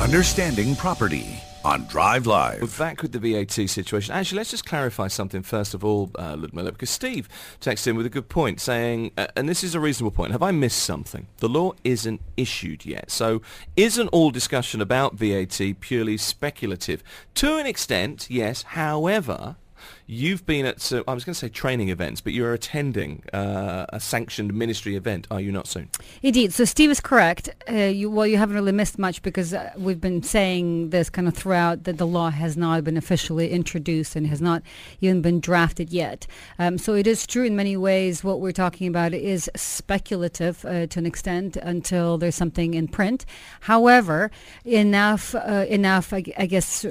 Understanding 0.00 0.76
property 0.76 1.40
on 1.64 1.86
Drive 1.86 2.26
Live. 2.26 2.60
We're 2.60 2.78
back 2.78 3.00
with 3.00 3.12
the 3.12 3.18
VAT 3.18 3.52
situation. 3.52 4.14
Actually, 4.14 4.36
let's 4.36 4.50
just 4.50 4.66
clarify 4.66 5.08
something 5.08 5.42
first 5.42 5.72
of 5.72 5.82
all, 5.82 6.10
uh, 6.18 6.36
Ludmila, 6.36 6.72
because 6.72 6.90
Steve 6.90 7.28
texted 7.60 7.88
in 7.88 7.96
with 7.96 8.04
a 8.04 8.10
good 8.10 8.28
point, 8.28 8.60
saying, 8.60 9.12
uh, 9.16 9.28
and 9.34 9.48
this 9.48 9.64
is 9.64 9.74
a 9.74 9.80
reasonable 9.80 10.10
point, 10.10 10.32
have 10.32 10.42
I 10.42 10.50
missed 10.50 10.82
something? 10.82 11.26
The 11.38 11.48
law 11.48 11.72
isn't 11.82 12.20
issued 12.36 12.84
yet. 12.84 13.10
So 13.10 13.40
isn't 13.76 14.08
all 14.08 14.30
discussion 14.30 14.82
about 14.82 15.14
VAT 15.14 15.58
purely 15.80 16.18
speculative? 16.18 17.02
To 17.36 17.56
an 17.56 17.66
extent, 17.66 18.26
yes. 18.28 18.62
However, 18.62 19.56
you've 20.06 20.44
been 20.46 20.66
at, 20.66 20.80
so, 20.80 21.02
I 21.08 21.14
was 21.14 21.24
going 21.24 21.34
to 21.34 21.38
say 21.38 21.48
training 21.48 21.88
events, 21.88 22.20
but 22.20 22.32
you're 22.32 22.52
attending 22.52 23.22
uh, 23.32 23.86
a 23.88 24.00
sanctioned 24.00 24.52
ministry 24.54 24.96
event, 24.96 25.26
are 25.30 25.40
you 25.40 25.52
not 25.52 25.66
soon? 25.66 25.88
Indeed. 26.22 26.52
So 26.52 26.64
Steve 26.64 26.90
is 26.90 27.00
correct. 27.00 27.48
Uh, 27.70 27.74
you, 27.74 28.10
well, 28.10 28.26
you 28.26 28.36
haven't 28.36 28.54
really 28.54 28.72
missed 28.72 28.98
much 28.98 29.22
because 29.22 29.54
uh, 29.54 29.72
we've 29.76 30.00
been 30.00 30.22
saying 30.22 30.90
this 30.90 31.10
kind 31.10 31.28
of 31.28 31.34
throughout 31.34 31.84
that 31.84 31.98
the 31.98 32.06
law 32.06 32.30
has 32.30 32.56
not 32.56 32.84
been 32.84 32.96
officially 32.96 33.50
introduced 33.50 34.16
and 34.16 34.26
has 34.26 34.40
not 34.40 34.62
even 35.00 35.22
been 35.22 35.40
drafted 35.40 35.90
yet. 35.90 36.26
Um, 36.58 36.78
so 36.78 36.94
it 36.94 37.06
is 37.06 37.26
true 37.26 37.44
in 37.44 37.56
many 37.56 37.76
ways 37.76 38.22
what 38.22 38.40
we're 38.40 38.52
talking 38.52 38.86
about 38.86 39.14
is 39.14 39.50
speculative 39.56 40.64
uh, 40.64 40.86
to 40.86 40.98
an 40.98 41.06
extent 41.06 41.56
until 41.56 42.18
there's 42.18 42.34
something 42.34 42.74
in 42.74 42.88
print. 42.88 43.24
However, 43.60 44.30
enough, 44.64 45.34
uh, 45.34 45.66
enough, 45.68 46.12
I, 46.12 46.24
I 46.36 46.46
guess. 46.46 46.84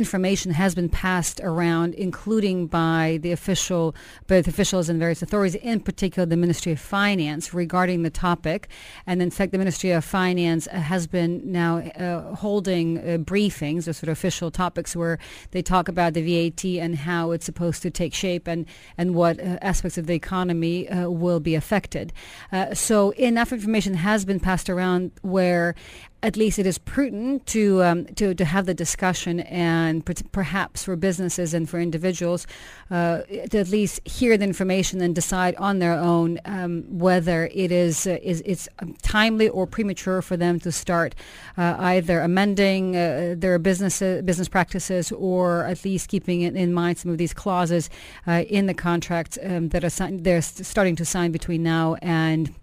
Information 0.00 0.52
has 0.52 0.74
been 0.74 0.88
passed 0.88 1.40
around, 1.42 1.92
including 1.92 2.68
by 2.68 3.18
the 3.20 3.32
official, 3.32 3.94
both 4.28 4.48
officials 4.48 4.88
and 4.88 4.98
various 4.98 5.20
authorities, 5.20 5.56
in 5.56 5.78
particular 5.78 6.24
the 6.24 6.38
Ministry 6.38 6.72
of 6.72 6.80
Finance, 6.80 7.52
regarding 7.52 8.02
the 8.02 8.08
topic. 8.08 8.68
And 9.06 9.20
in 9.20 9.30
fact, 9.30 9.52
the 9.52 9.58
Ministry 9.58 9.90
of 9.90 10.02
Finance 10.02 10.66
uh, 10.68 10.78
has 10.78 11.06
been 11.06 11.52
now 11.52 11.80
uh, 11.80 12.34
holding 12.34 12.96
uh, 12.96 13.18
briefings 13.18 13.86
or 13.86 13.92
sort 13.92 14.04
of 14.04 14.12
official 14.12 14.50
topics 14.50 14.96
where 14.96 15.18
they 15.50 15.60
talk 15.60 15.86
about 15.86 16.14
the 16.14 16.22
VAT 16.22 16.64
and 16.64 16.96
how 16.96 17.32
it's 17.32 17.44
supposed 17.44 17.82
to 17.82 17.90
take 17.90 18.14
shape 18.14 18.48
and, 18.48 18.64
and 18.96 19.14
what 19.14 19.38
uh, 19.38 19.58
aspects 19.60 19.98
of 19.98 20.06
the 20.06 20.14
economy 20.14 20.88
uh, 20.88 21.10
will 21.10 21.40
be 21.40 21.54
affected. 21.54 22.10
Uh, 22.52 22.72
so 22.72 23.10
enough 23.18 23.52
information 23.52 23.92
has 23.92 24.24
been 24.24 24.40
passed 24.40 24.70
around 24.70 25.12
where 25.20 25.74
at 26.22 26.36
least 26.36 26.58
it 26.58 26.66
is 26.66 26.78
prudent 26.78 27.46
to 27.46 27.82
um, 27.82 28.06
to 28.06 28.34
to 28.34 28.44
have 28.44 28.66
the 28.66 28.74
discussion 28.74 29.40
and 29.40 30.04
per- 30.04 30.14
perhaps 30.32 30.84
for 30.84 30.96
businesses 30.96 31.54
and 31.54 31.68
for 31.68 31.80
individuals 31.80 32.46
uh, 32.90 33.22
to 33.50 33.58
at 33.58 33.68
least 33.68 34.06
hear 34.06 34.36
the 34.36 34.44
information 34.44 35.00
and 35.00 35.14
decide 35.14 35.54
on 35.56 35.78
their 35.78 35.94
own 35.94 36.38
um, 36.44 36.84
whether 36.88 37.48
it 37.52 37.72
is 37.72 38.06
uh, 38.06 38.18
is 38.22 38.42
it's 38.44 38.68
um, 38.80 38.94
timely 39.02 39.48
or 39.48 39.66
premature 39.66 40.20
for 40.20 40.36
them 40.36 40.58
to 40.60 40.70
start 40.70 41.14
uh, 41.56 41.76
either 41.78 42.20
amending 42.20 42.96
uh, 42.96 43.34
their 43.36 43.58
business 43.58 44.00
business 44.00 44.48
practices 44.48 45.12
or 45.12 45.64
at 45.66 45.84
least 45.84 46.08
keeping 46.08 46.42
in, 46.42 46.56
in 46.56 46.72
mind 46.72 46.98
some 46.98 47.10
of 47.10 47.18
these 47.18 47.32
clauses 47.32 47.88
uh, 48.26 48.44
in 48.48 48.66
the 48.66 48.74
contract 48.74 49.38
um, 49.42 49.68
that 49.70 49.84
are 49.84 49.90
they're 50.18 50.42
starting 50.42 50.96
to 50.96 51.04
sign 51.04 51.32
between 51.32 51.62
now 51.62 51.96
and 52.02 52.54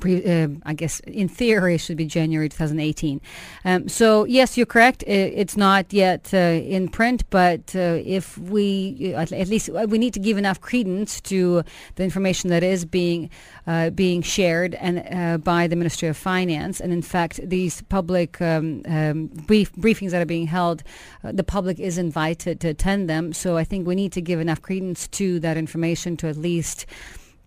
Pre, 0.00 0.24
uh, 0.24 0.48
I 0.64 0.74
guess 0.74 1.00
in 1.00 1.28
theory 1.28 1.74
it 1.74 1.78
should 1.78 1.96
be 1.96 2.06
January 2.06 2.48
2018. 2.48 3.20
Um, 3.64 3.88
so 3.88 4.24
yes, 4.24 4.56
you're 4.56 4.66
correct. 4.66 5.04
It's 5.06 5.56
not 5.56 5.92
yet 5.92 6.32
uh, 6.32 6.36
in 6.36 6.88
print, 6.88 7.28
but 7.30 7.74
uh, 7.74 8.00
if 8.04 8.38
we 8.38 9.14
at 9.14 9.30
least 9.48 9.68
we 9.68 9.98
need 9.98 10.14
to 10.14 10.20
give 10.20 10.38
enough 10.38 10.60
credence 10.60 11.20
to 11.22 11.62
the 11.96 12.04
information 12.04 12.50
that 12.50 12.62
is 12.62 12.84
being 12.84 13.30
uh, 13.66 13.90
being 13.90 14.22
shared 14.22 14.74
and 14.76 15.04
uh, 15.12 15.38
by 15.38 15.66
the 15.66 15.76
Ministry 15.76 16.08
of 16.08 16.16
Finance. 16.16 16.80
And 16.80 16.92
in 16.92 17.02
fact, 17.02 17.40
these 17.42 17.82
public 17.82 18.40
um, 18.40 18.82
um, 18.86 19.26
brief, 19.46 19.72
briefings 19.74 20.10
that 20.10 20.22
are 20.22 20.26
being 20.26 20.46
held, 20.46 20.82
uh, 21.22 21.32
the 21.32 21.44
public 21.44 21.78
is 21.78 21.98
invited 21.98 22.60
to 22.60 22.68
attend 22.68 23.08
them. 23.08 23.32
So 23.32 23.56
I 23.56 23.64
think 23.64 23.86
we 23.86 23.94
need 23.94 24.12
to 24.12 24.20
give 24.20 24.40
enough 24.40 24.62
credence 24.62 25.08
to 25.08 25.40
that 25.40 25.56
information 25.56 26.16
to 26.18 26.28
at 26.28 26.36
least 26.36 26.86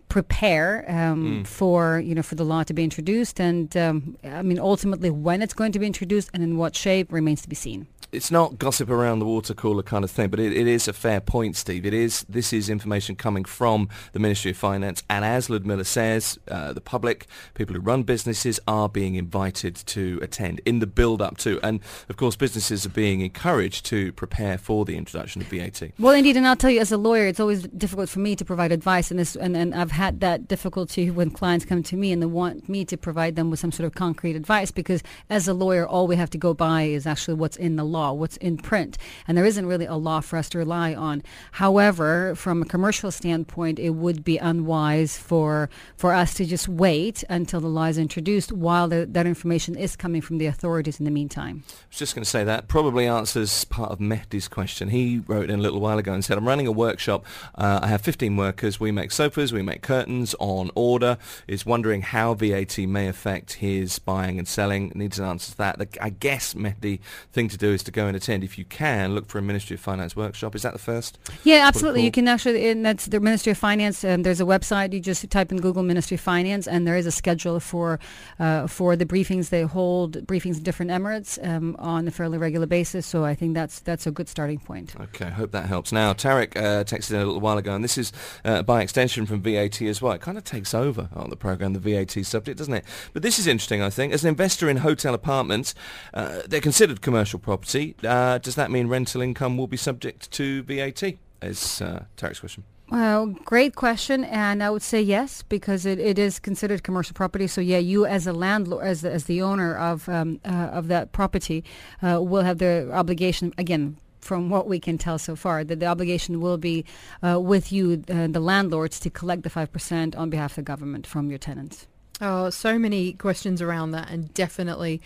prepare 0.09 0.85
um, 0.87 1.43
mm. 1.43 1.47
for 1.47 1.99
you 1.99 2.13
know 2.13 2.21
for 2.21 2.35
the 2.35 2.43
law 2.43 2.63
to 2.63 2.73
be 2.73 2.83
introduced 2.83 3.39
and 3.39 3.75
um, 3.77 4.17
I 4.23 4.41
mean 4.41 4.59
ultimately 4.59 5.09
when 5.09 5.41
it's 5.41 5.53
going 5.53 5.71
to 5.71 5.79
be 5.79 5.87
introduced 5.87 6.29
and 6.33 6.43
in 6.43 6.57
what 6.57 6.75
shape 6.75 7.11
remains 7.11 7.41
to 7.43 7.49
be 7.49 7.55
seen 7.55 7.87
it's 8.13 8.29
not 8.31 8.59
gossip 8.59 8.89
around 8.89 9.19
the 9.19 9.25
water 9.25 9.53
cooler 9.53 9.83
kind 9.83 10.03
of 10.03 10.11
thing, 10.11 10.29
but 10.29 10.39
it, 10.39 10.53
it 10.53 10.67
is 10.67 10.87
a 10.87 10.93
fair 10.93 11.19
point, 11.19 11.55
Steve. 11.55 11.85
It 11.85 11.93
is 11.93 12.25
this 12.29 12.53
is 12.53 12.69
information 12.69 13.15
coming 13.15 13.43
from 13.43 13.89
the 14.13 14.19
Ministry 14.19 14.51
of 14.51 14.57
Finance, 14.57 15.03
and 15.09 15.25
as 15.25 15.49
Ludmila 15.49 15.85
says, 15.85 16.37
uh, 16.47 16.73
the 16.73 16.81
public, 16.81 17.25
people 17.55 17.75
who 17.75 17.81
run 17.81 18.03
businesses, 18.03 18.59
are 18.67 18.87
being 18.87 19.15
invited 19.15 19.75
to 19.75 20.19
attend 20.21 20.61
in 20.65 20.79
the 20.79 20.87
build-up 20.87 21.37
to, 21.37 21.59
and 21.63 21.79
of 22.07 22.17
course, 22.17 22.35
businesses 22.35 22.85
are 22.85 22.89
being 22.89 23.21
encouraged 23.21 23.85
to 23.87 24.11
prepare 24.13 24.57
for 24.57 24.85
the 24.85 24.95
introduction 24.95 25.41
of 25.41 25.47
VAT. 25.47 25.81
Well, 25.97 26.13
indeed, 26.13 26.37
and 26.37 26.47
I'll 26.47 26.55
tell 26.55 26.69
you, 26.69 26.81
as 26.81 26.91
a 26.91 26.97
lawyer, 26.97 27.25
it's 27.25 27.39
always 27.39 27.63
difficult 27.63 28.09
for 28.09 28.19
me 28.19 28.35
to 28.35 28.45
provide 28.45 28.71
advice, 28.71 29.09
this, 29.09 29.35
and, 29.35 29.57
and 29.57 29.73
I've 29.73 29.91
had 29.91 30.19
that 30.19 30.47
difficulty 30.47 31.09
when 31.09 31.31
clients 31.31 31.65
come 31.65 31.81
to 31.83 31.95
me 31.95 32.11
and 32.11 32.21
they 32.21 32.27
want 32.27 32.69
me 32.69 32.85
to 32.85 32.97
provide 32.97 33.35
them 33.35 33.49
with 33.49 33.59
some 33.59 33.71
sort 33.71 33.87
of 33.87 33.95
concrete 33.95 34.35
advice, 34.35 34.69
because 34.69 35.01
as 35.29 35.47
a 35.47 35.53
lawyer, 35.53 35.87
all 35.87 36.05
we 36.07 36.15
have 36.15 36.29
to 36.29 36.37
go 36.37 36.53
by 36.53 36.83
is 36.83 37.07
actually 37.07 37.33
what's 37.35 37.57
in 37.57 37.75
the 37.75 37.83
law 37.83 38.02
law, 38.03 38.13
what's 38.13 38.37
in 38.37 38.57
print, 38.57 38.97
and 39.27 39.37
there 39.37 39.45
isn't 39.45 39.65
really 39.65 39.85
a 39.85 39.95
law 39.95 40.19
for 40.19 40.37
us 40.37 40.49
to 40.49 40.57
rely 40.57 40.93
on. 40.93 41.23
However, 41.63 42.35
from 42.35 42.61
a 42.61 42.65
commercial 42.65 43.11
standpoint, 43.11 43.79
it 43.79 43.91
would 43.91 44.23
be 44.23 44.37
unwise 44.37 45.17
for 45.17 45.69
for 45.95 46.13
us 46.13 46.33
to 46.33 46.45
just 46.45 46.67
wait 46.67 47.23
until 47.29 47.61
the 47.61 47.67
law 47.67 47.85
is 47.85 47.97
introduced 47.97 48.51
while 48.51 48.87
the, 48.87 49.05
that 49.05 49.25
information 49.25 49.75
is 49.75 49.95
coming 49.95 50.21
from 50.21 50.37
the 50.37 50.45
authorities 50.45 50.99
in 50.99 51.05
the 51.05 51.11
meantime. 51.11 51.63
I 51.69 51.73
was 51.89 51.97
just 51.97 52.15
going 52.15 52.23
to 52.23 52.29
say 52.29 52.43
that 52.43 52.67
probably 52.67 53.07
answers 53.07 53.63
part 53.65 53.91
of 53.91 53.99
Mehdi's 53.99 54.47
question. 54.47 54.89
He 54.89 55.21
wrote 55.27 55.49
in 55.49 55.59
a 55.59 55.61
little 55.61 55.79
while 55.79 55.97
ago 55.97 56.13
and 56.13 56.25
said, 56.25 56.37
I'm 56.37 56.47
running 56.47 56.67
a 56.67 56.71
workshop. 56.71 57.25
Uh, 57.55 57.79
I 57.83 57.87
have 57.87 58.01
15 58.01 58.35
workers. 58.35 58.79
We 58.79 58.91
make 58.91 59.11
sofas. 59.11 59.53
We 59.53 59.61
make 59.61 59.81
curtains 59.81 60.35
on 60.39 60.71
order. 60.75 61.17
Is 61.47 61.65
wondering 61.65 62.01
how 62.01 62.33
VAT 62.33 62.77
may 62.79 63.07
affect 63.07 63.53
his 63.53 63.99
buying 63.99 64.37
and 64.39 64.47
selling. 64.47 64.91
Needs 64.95 65.19
an 65.19 65.25
answer 65.25 65.51
to 65.51 65.57
that. 65.57 65.73
I 66.01 66.09
guess 66.09 66.53
Mehdi 66.53 66.99
thing 67.31 67.47
to 67.49 67.57
do 67.57 67.71
is 67.71 67.83
to 67.83 67.91
go 67.93 68.07
and 68.07 68.15
attend, 68.15 68.43
if 68.43 68.57
you 68.57 68.65
can, 68.65 69.15
look 69.15 69.27
for 69.27 69.37
a 69.37 69.41
Ministry 69.41 69.75
of 69.75 69.79
Finance 69.79 70.15
workshop. 70.15 70.55
Is 70.55 70.63
that 70.63 70.73
the 70.73 70.79
first? 70.79 71.19
Yeah, 71.43 71.67
absolutely. 71.67 72.03
You 72.03 72.11
can 72.11 72.27
actually, 72.27 72.69
and 72.69 72.85
that's 72.85 73.05
the 73.05 73.19
Ministry 73.19 73.51
of 73.51 73.57
Finance. 73.57 74.03
Um, 74.03 74.23
there's 74.23 74.41
a 74.41 74.45
website. 74.45 74.93
You 74.93 74.99
just 74.99 75.29
type 75.29 75.51
in 75.51 75.59
Google 75.59 75.83
Ministry 75.83 76.15
of 76.15 76.21
Finance, 76.21 76.67
and 76.67 76.87
there 76.87 76.97
is 76.97 77.05
a 77.05 77.11
schedule 77.11 77.59
for 77.59 77.99
uh, 78.39 78.67
for 78.67 78.95
the 78.95 79.05
briefings. 79.05 79.49
They 79.49 79.63
hold 79.63 80.25
briefings 80.27 80.57
in 80.57 80.63
different 80.63 80.91
emirates 80.91 81.37
um, 81.47 81.75
on 81.79 82.07
a 82.07 82.11
fairly 82.11 82.37
regular 82.37 82.65
basis. 82.65 83.05
So 83.05 83.23
I 83.23 83.35
think 83.35 83.53
that's 83.53 83.79
that's 83.79 84.07
a 84.07 84.11
good 84.11 84.27
starting 84.27 84.59
point. 84.59 84.95
Okay, 84.99 85.25
I 85.25 85.31
hope 85.31 85.51
that 85.51 85.65
helps. 85.65 85.91
Now, 85.91 86.13
Tarek 86.13 86.55
uh, 86.57 86.83
texted 86.83 87.11
in 87.11 87.17
a 87.17 87.25
little 87.25 87.41
while 87.41 87.57
ago, 87.57 87.73
and 87.75 87.83
this 87.83 87.97
is 87.97 88.11
uh, 88.43 88.63
by 88.63 88.81
extension 88.81 89.25
from 89.25 89.41
VAT 89.41 89.81
as 89.81 90.01
well. 90.01 90.13
It 90.13 90.21
kind 90.21 90.37
of 90.37 90.43
takes 90.43 90.73
over 90.73 91.09
on 91.13 91.29
the 91.29 91.35
program, 91.35 91.73
the 91.73 91.79
VAT 91.79 92.25
subject, 92.25 92.57
doesn't 92.57 92.73
it? 92.73 92.85
But 93.13 93.21
this 93.21 93.39
is 93.39 93.47
interesting, 93.47 93.81
I 93.81 93.89
think. 93.89 94.13
As 94.13 94.23
an 94.23 94.29
investor 94.29 94.69
in 94.69 94.77
hotel 94.77 95.13
apartments, 95.13 95.75
uh, 96.13 96.41
they're 96.47 96.61
considered 96.61 97.01
commercial 97.01 97.39
property. 97.39 97.82
Uh, 98.03 98.37
does 98.37 98.55
that 98.55 98.69
mean 98.69 98.87
rental 98.87 99.21
income 99.21 99.57
will 99.57 99.67
be 99.67 99.77
subject 99.77 100.31
to 100.31 100.63
VAT? 100.63 101.03
Is 101.41 101.81
uh, 101.81 102.05
Tarek's 102.17 102.39
question. 102.39 102.63
Well, 102.89 103.27
great 103.45 103.75
question, 103.75 104.23
and 104.25 104.61
I 104.61 104.69
would 104.69 104.83
say 104.83 105.01
yes 105.01 105.43
because 105.49 105.85
it, 105.91 105.99
it 105.99 106.19
is 106.19 106.39
considered 106.39 106.83
commercial 106.83 107.15
property. 107.15 107.47
So 107.47 107.61
yeah, 107.61 107.79
you 107.79 108.05
as 108.05 108.27
a 108.27 108.33
landlord, 108.33 108.85
as 108.85 109.01
the, 109.01 109.11
as 109.11 109.23
the 109.25 109.41
owner 109.41 109.75
of 109.75 110.07
um, 110.07 110.39
uh, 110.45 110.77
of 110.77 110.87
that 110.87 111.11
property, 111.11 111.63
uh, 112.01 112.21
will 112.21 112.43
have 112.43 112.57
the 112.57 112.89
obligation 112.91 113.53
again. 113.57 113.97
From 114.19 114.49
what 114.49 114.67
we 114.67 114.79
can 114.79 114.97
tell 114.97 115.19
so 115.19 115.35
far, 115.35 115.65
that 115.65 115.79
the 115.81 115.85
obligation 115.85 116.39
will 116.39 116.57
be 116.57 116.85
uh, 117.21 117.41
with 117.41 117.73
you, 117.73 118.03
uh, 118.07 118.27
the 118.27 118.39
landlords, 118.39 118.97
to 119.01 119.09
collect 119.09 119.43
the 119.43 119.49
five 119.49 119.69
percent 119.73 120.15
on 120.15 120.29
behalf 120.29 120.51
of 120.51 120.55
the 120.55 120.71
government 120.71 121.05
from 121.05 121.29
your 121.29 121.39
tenants. 121.39 121.87
Oh, 122.21 122.49
so 122.49 122.79
many 122.79 123.13
questions 123.13 123.61
around 123.61 123.91
that, 123.91 124.09
and 124.09 124.33
definitely 124.33 125.01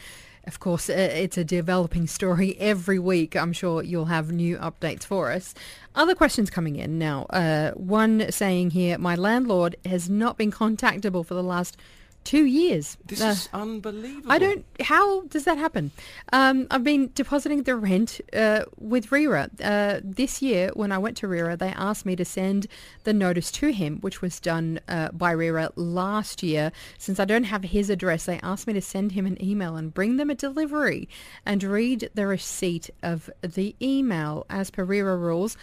of 0.47 0.59
course, 0.59 0.89
it's 0.89 1.37
a 1.37 1.43
developing 1.43 2.07
story 2.07 2.55
every 2.59 2.97
week. 2.97 3.35
I'm 3.35 3.53
sure 3.53 3.83
you'll 3.83 4.05
have 4.05 4.31
new 4.31 4.57
updates 4.57 5.03
for 5.03 5.31
us. 5.31 5.53
Other 5.93 6.15
questions 6.15 6.49
coming 6.49 6.77
in 6.77 6.97
now. 6.97 7.25
Uh, 7.29 7.71
one 7.71 8.31
saying 8.31 8.71
here, 8.71 8.97
my 8.97 9.15
landlord 9.15 9.75
has 9.85 10.09
not 10.09 10.37
been 10.37 10.51
contactable 10.51 11.25
for 11.25 11.33
the 11.33 11.43
last 11.43 11.77
two 12.27 12.45
years. 12.45 12.97
This 13.05 13.21
uh, 13.21 13.27
is 13.27 13.49
unbelievable. 13.53 14.29
I 14.29 14.37
don't. 14.37 14.65
How 14.81 15.21
does 15.21 15.45
that 15.45 15.57
happen? 15.57 15.91
Um, 16.33 16.67
I've 16.69 16.83
been 16.83 17.09
depositing 17.15 17.63
the 17.63 17.77
rent 17.77 18.19
uh, 18.33 18.63
with 18.77 19.13
RERA. 19.13 19.49
Uh, 19.63 20.01
this 20.03 20.41
year, 20.41 20.71
when 20.73 20.91
I 20.91 20.97
went 20.97 21.15
to 21.17 21.27
RERA, 21.27 21.55
they 21.55 21.69
asked 21.69 22.05
me 22.05 22.17
to 22.17 22.25
send 22.25 22.67
the 23.05 23.13
notice 23.13 23.49
to 23.53 23.71
him, 23.71 23.99
which 24.01 24.21
was 24.21 24.41
done 24.41 24.81
uh, 24.89 25.09
by 25.13 25.31
RERA 25.31 25.71
last 25.77 26.43
year. 26.43 26.73
Since 26.97 27.17
I 27.17 27.23
don't 27.25 27.45
have 27.45 27.63
his 27.63 27.89
address, 27.89 28.25
they 28.25 28.39
asked 28.43 28.67
me 28.67 28.73
to 28.73 28.81
send 28.81 29.13
him 29.13 29.25
an 29.25 29.41
email 29.41 29.77
and 29.77 29.93
bring 29.93 30.17
them 30.17 30.29
a 30.29 30.35
delivery 30.35 31.07
and 31.45 31.63
read 31.63 32.09
the 32.13 32.27
receipt 32.27 32.89
of 33.01 33.29
the 33.41 33.73
email. 33.81 34.45
As 34.49 34.69
per 34.69 34.83
RERA 34.83 35.15
rules, 35.15 35.55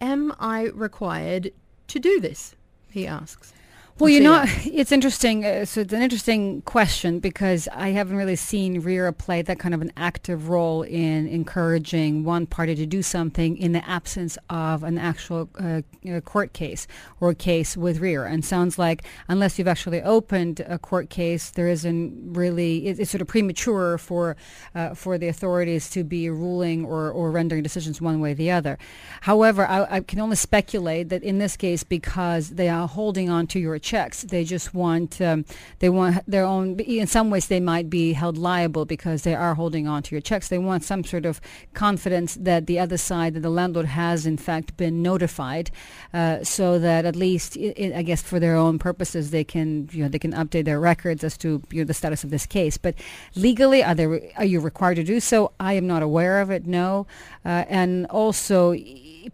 am 0.00 0.34
I 0.40 0.62
required 0.74 1.52
to 1.86 2.00
do 2.00 2.18
this? 2.18 2.56
He 2.90 3.06
asks. 3.06 3.52
Well, 4.00 4.10
you 4.10 4.20
know, 4.20 4.44
it's 4.64 4.92
interesting. 4.92 5.44
Uh, 5.44 5.64
so 5.64 5.80
it's 5.80 5.92
an 5.92 6.02
interesting 6.02 6.62
question 6.62 7.18
because 7.18 7.66
I 7.74 7.88
haven't 7.88 8.16
really 8.16 8.36
seen 8.36 8.80
RERA 8.80 9.12
play 9.12 9.42
that 9.42 9.58
kind 9.58 9.74
of 9.74 9.82
an 9.82 9.90
active 9.96 10.48
role 10.48 10.82
in 10.82 11.26
encouraging 11.26 12.22
one 12.22 12.46
party 12.46 12.76
to 12.76 12.86
do 12.86 13.02
something 13.02 13.56
in 13.56 13.72
the 13.72 13.88
absence 13.88 14.38
of 14.50 14.84
an 14.84 14.98
actual 14.98 15.48
uh, 15.58 15.80
court 16.24 16.52
case 16.52 16.86
or 17.20 17.30
a 17.30 17.34
case 17.34 17.76
with 17.76 17.98
RERA. 17.98 18.30
And 18.30 18.44
sounds 18.44 18.78
like 18.78 19.02
unless 19.26 19.58
you've 19.58 19.66
actually 19.66 20.00
opened 20.02 20.60
a 20.60 20.78
court 20.78 21.10
case, 21.10 21.50
there 21.50 21.66
isn't 21.66 22.34
really. 22.34 22.86
It, 22.86 23.00
it's 23.00 23.10
sort 23.10 23.20
of 23.20 23.26
premature 23.26 23.98
for 23.98 24.36
uh, 24.76 24.94
for 24.94 25.18
the 25.18 25.26
authorities 25.26 25.90
to 25.90 26.04
be 26.04 26.30
ruling 26.30 26.84
or, 26.84 27.10
or 27.10 27.32
rendering 27.32 27.64
decisions 27.64 28.00
one 28.00 28.20
way 28.20 28.30
or 28.30 28.34
the 28.34 28.52
other. 28.52 28.78
However, 29.22 29.66
I, 29.66 29.96
I 29.96 30.00
can 30.02 30.20
only 30.20 30.36
speculate 30.36 31.08
that 31.08 31.24
in 31.24 31.38
this 31.38 31.56
case, 31.56 31.82
because 31.82 32.50
they 32.50 32.68
are 32.68 32.86
holding 32.86 33.28
on 33.28 33.48
to 33.48 33.58
your 33.58 33.74
checks. 33.88 34.22
They 34.22 34.44
just 34.44 34.74
want 34.74 35.20
um, 35.20 35.44
they 35.78 35.88
want 35.88 36.14
their 36.30 36.44
own. 36.44 36.78
In 36.80 37.06
some 37.06 37.30
ways, 37.30 37.46
they 37.48 37.60
might 37.60 37.88
be 37.88 38.12
held 38.12 38.36
liable 38.36 38.84
because 38.84 39.22
they 39.22 39.34
are 39.34 39.54
holding 39.54 39.88
on 39.88 40.02
to 40.04 40.14
your 40.14 40.20
checks. 40.20 40.48
They 40.48 40.58
want 40.58 40.84
some 40.84 41.02
sort 41.04 41.24
of 41.24 41.40
confidence 41.72 42.36
that 42.48 42.66
the 42.66 42.78
other 42.78 42.98
side, 42.98 43.34
that 43.34 43.40
the 43.40 43.54
landlord 43.60 43.86
has 43.86 44.26
in 44.26 44.36
fact 44.36 44.76
been 44.76 45.02
notified, 45.02 45.70
uh, 46.12 46.44
so 46.44 46.78
that 46.78 47.06
at 47.06 47.16
least, 47.16 47.56
I 48.00 48.02
guess, 48.02 48.22
for 48.22 48.38
their 48.38 48.56
own 48.56 48.78
purposes, 48.78 49.30
they 49.30 49.44
can 49.44 49.88
you 49.92 50.02
know 50.02 50.08
they 50.08 50.18
can 50.18 50.32
update 50.32 50.66
their 50.66 50.80
records 50.80 51.24
as 51.24 51.38
to 51.38 51.62
you 51.70 51.80
know, 51.80 51.86
the 51.86 51.94
status 51.94 52.24
of 52.24 52.30
this 52.30 52.46
case. 52.46 52.76
But 52.76 52.94
legally, 53.34 53.82
are 53.82 53.94
they 53.94 54.32
are 54.36 54.44
you 54.44 54.60
required 54.60 54.96
to 54.96 55.04
do 55.04 55.18
so? 55.20 55.52
I 55.58 55.72
am 55.72 55.86
not 55.86 56.02
aware 56.02 56.40
of 56.40 56.50
it. 56.50 56.66
No, 56.66 57.06
uh, 57.44 57.64
and 57.68 58.06
also 58.06 58.72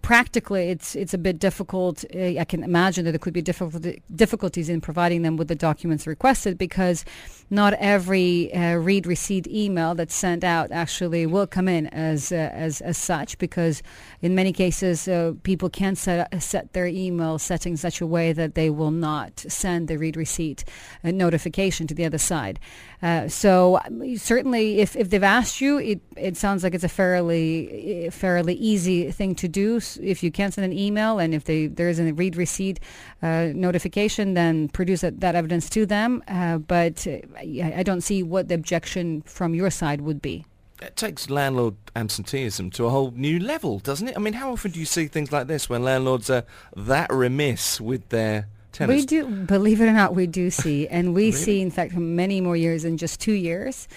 practically, 0.03 0.71
it's 0.71 0.95
it's 0.95 1.15
a 1.15 1.19
bit 1.19 1.39
difficult. 1.39 2.05
Uh, 2.15 2.39
I 2.39 2.45
can 2.45 2.63
imagine 2.63 3.05
that 3.05 3.13
there 3.13 3.19
could 3.19 3.35
be 3.35 3.43
difficulties 3.43 4.69
in 4.69 4.81
providing 4.81 5.23
them 5.23 5.37
with 5.37 5.49
the 5.49 5.55
documents 5.55 6.07
requested 6.07 6.59
because 6.59 7.05
not 7.51 7.75
every 7.75 8.53
uh, 8.55 8.75
read 8.77 9.07
receipt 9.07 9.47
email 9.47 9.95
that's 9.95 10.15
sent 10.15 10.45
out 10.45 10.73
actually 10.73 11.27
will 11.27 11.47
come 11.47 11.69
in 11.69 11.87
as 11.89 12.33
uh, 12.33 12.51
as 12.53 12.81
as 12.81 12.97
such 12.97 13.39
because 13.39 13.83
in 14.23 14.35
many 14.35 14.53
cases 14.53 15.07
uh, 15.09 15.33
people 15.43 15.69
can 15.69 15.95
set 15.95 16.43
set 16.43 16.73
their 16.73 16.87
email 16.87 17.39
settings 17.39 17.81
such 17.81 18.01
a 18.01 18.07
way 18.07 18.33
that 18.33 18.55
they 18.55 18.71
will 18.71 18.91
not 18.91 19.45
send 19.49 19.89
the 19.89 19.97
read 19.97 20.17
receipt 20.17 20.65
uh, 21.05 21.11
notification 21.11 21.87
to 21.87 21.95
the 21.95 22.05
other 22.05 22.19
side. 22.19 22.59
Uh, 23.03 23.29
so 23.29 23.79
certainly, 24.17 24.79
if, 24.81 24.97
if 24.97 25.11
they've 25.11 25.23
asked 25.23 25.61
you, 25.61 25.77
it 25.77 26.01
it 26.17 26.37
sounds 26.39 26.65
like 26.65 26.75
it's 26.75 26.85
a 26.85 26.89
fairly 26.89 28.09
fairly 28.11 28.55
easy 28.55 29.11
thing 29.13 29.35
to 29.35 29.47
do. 29.47 29.79
If 30.03 30.23
you 30.23 30.31
can 30.31 30.53
send 30.53 30.65
an 30.65 30.77
email, 30.77 31.19
and 31.19 31.35
if 31.35 31.45
they 31.45 31.67
there 31.67 31.89
is 31.89 31.99
a 31.99 32.13
read 32.13 32.37
receipt 32.37 32.81
uh, 33.23 33.49
notification, 33.55 34.35
then 34.35 34.69
produce 34.69 35.01
that, 35.03 35.21
that 35.21 35.35
evidence 35.35 35.69
to 35.71 35.87
them. 35.87 36.23
Uh, 36.29 36.59
but 36.59 37.07
I 37.39 37.83
don't 37.85 38.03
see 38.03 38.23
what 38.23 38.49
the 38.49 38.55
objection 38.55 39.23
from 39.23 39.55
your 39.55 39.71
side 39.71 40.01
would 40.01 40.21
be. 40.21 40.45
It 40.83 40.97
takes 40.97 41.31
landlord 41.31 41.77
absenteeism 41.95 42.71
to 42.73 42.87
a 42.87 42.91
whole 42.91 43.13
new 43.13 43.39
level, 43.39 43.79
doesn't 43.79 44.09
it? 44.09 44.17
I 44.17 44.21
mean, 44.21 44.35
how 44.35 44.53
often 44.53 44.73
do 44.73 44.81
you 44.81 44.87
see 44.87 45.07
things 45.07 45.33
like 45.33 45.47
this 45.47 45.69
when 45.69 45.83
landlords 45.83 46.29
are 46.29 46.45
that 46.77 47.13
remiss 47.13 47.81
with 47.81 48.09
their 48.09 48.49
tenants. 48.75 49.03
We 49.03 49.07
do, 49.07 49.27
believe 49.27 49.81
it 49.81 49.87
or 49.87 49.93
not, 49.93 50.15
we 50.15 50.27
do 50.27 50.51
see, 50.51 50.87
and 50.97 51.15
we 51.15 51.33
see, 51.33 51.63
in 51.63 51.71
fact, 51.71 51.95
many 51.95 52.41
more 52.41 52.57
years 52.57 52.83
than 52.83 52.99
just 52.99 53.21
two 53.21 53.33
years. 53.33 53.89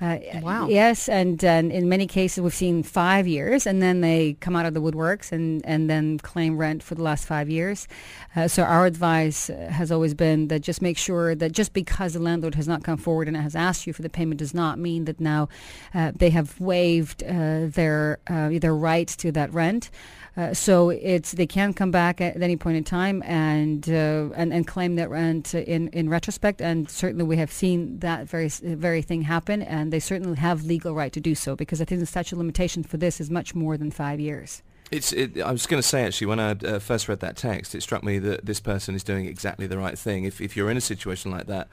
Uh, 0.00 0.18
Wow. 0.42 0.68
Yes, 0.68 1.08
and, 1.08 1.42
and 1.44 1.72
in 1.72 1.88
many 1.88 2.06
cases 2.06 2.42
we've 2.42 2.54
seen 2.54 2.82
five 2.82 3.26
years, 3.26 3.66
and 3.66 3.80
then 3.80 4.00
they 4.00 4.34
come 4.40 4.56
out 4.56 4.66
of 4.66 4.74
the 4.74 4.80
woodworks 4.80 5.32
and, 5.32 5.64
and 5.64 5.88
then 5.88 6.18
claim 6.18 6.56
rent 6.58 6.82
for 6.82 6.94
the 6.94 7.02
last 7.02 7.26
five 7.26 7.48
years. 7.48 7.86
Uh, 8.36 8.48
so 8.48 8.62
our 8.62 8.86
advice 8.86 9.48
uh, 9.48 9.68
has 9.70 9.90
always 9.92 10.14
been 10.14 10.48
that 10.48 10.60
just 10.60 10.82
make 10.82 10.98
sure 10.98 11.34
that 11.34 11.52
just 11.52 11.72
because 11.72 12.12
the 12.14 12.20
landlord 12.20 12.54
has 12.56 12.66
not 12.68 12.82
come 12.82 12.98
forward 12.98 13.28
and 13.28 13.36
has 13.36 13.54
asked 13.56 13.86
you 13.86 13.92
for 13.92 14.02
the 14.02 14.10
payment 14.10 14.38
does 14.38 14.54
not 14.54 14.78
mean 14.78 15.04
that 15.04 15.20
now 15.20 15.48
uh, 15.94 16.12
they 16.14 16.30
have 16.30 16.60
waived 16.60 17.22
uh, 17.22 17.66
their 17.66 18.18
uh, 18.26 18.50
their 18.58 18.74
right 18.74 19.08
to 19.08 19.30
that 19.32 19.52
rent. 19.52 19.90
Uh, 20.36 20.52
so 20.52 20.90
it's 20.90 21.32
they 21.32 21.46
can 21.46 21.72
come 21.72 21.90
back 21.90 22.20
at 22.20 22.42
any 22.42 22.56
point 22.56 22.76
in 22.76 22.82
time 22.82 23.22
and 23.24 23.88
uh, 23.88 24.30
and, 24.34 24.52
and 24.52 24.66
claim 24.66 24.96
that 24.96 25.08
rent 25.08 25.54
in, 25.54 25.88
in 25.88 26.08
retrospect. 26.08 26.60
And 26.60 26.90
certainly 26.90 27.24
we 27.24 27.36
have 27.36 27.52
seen 27.52 28.00
that 28.00 28.28
very 28.28 28.48
very 28.48 29.02
thing 29.02 29.22
happen, 29.22 29.62
and 29.62 29.92
they 29.92 30.00
certainly 30.00 30.36
have 30.36 30.64
legal 30.64 30.94
right 30.94 31.12
to 31.12 31.20
do 31.20 31.34
so 31.34 31.54
because 31.54 31.80
I 31.80 31.84
think 31.84 32.00
the 32.00 32.06
statute 32.06 32.32
of 32.32 32.38
limitation 32.38 32.82
for 32.82 32.96
this 32.96 33.20
is 33.20 33.30
much 33.30 33.54
more 33.54 33.76
than 33.76 33.90
five 33.90 34.18
years. 34.18 34.62
It's. 34.90 35.12
It, 35.12 35.40
I 35.40 35.52
was 35.52 35.66
going 35.66 35.80
to 35.80 35.88
say 35.88 36.04
actually, 36.04 36.26
when 36.26 36.40
I 36.40 36.50
uh, 36.50 36.78
first 36.78 37.08
read 37.08 37.20
that 37.20 37.36
text, 37.36 37.74
it 37.74 37.82
struck 37.82 38.02
me 38.02 38.18
that 38.18 38.44
this 38.44 38.60
person 38.60 38.94
is 38.94 39.04
doing 39.04 39.26
exactly 39.26 39.66
the 39.66 39.78
right 39.78 39.98
thing. 39.98 40.24
If 40.24 40.40
if 40.40 40.56
you're 40.56 40.70
in 40.70 40.76
a 40.76 40.82
situation 40.82 41.30
like 41.30 41.46
that, 41.46 41.68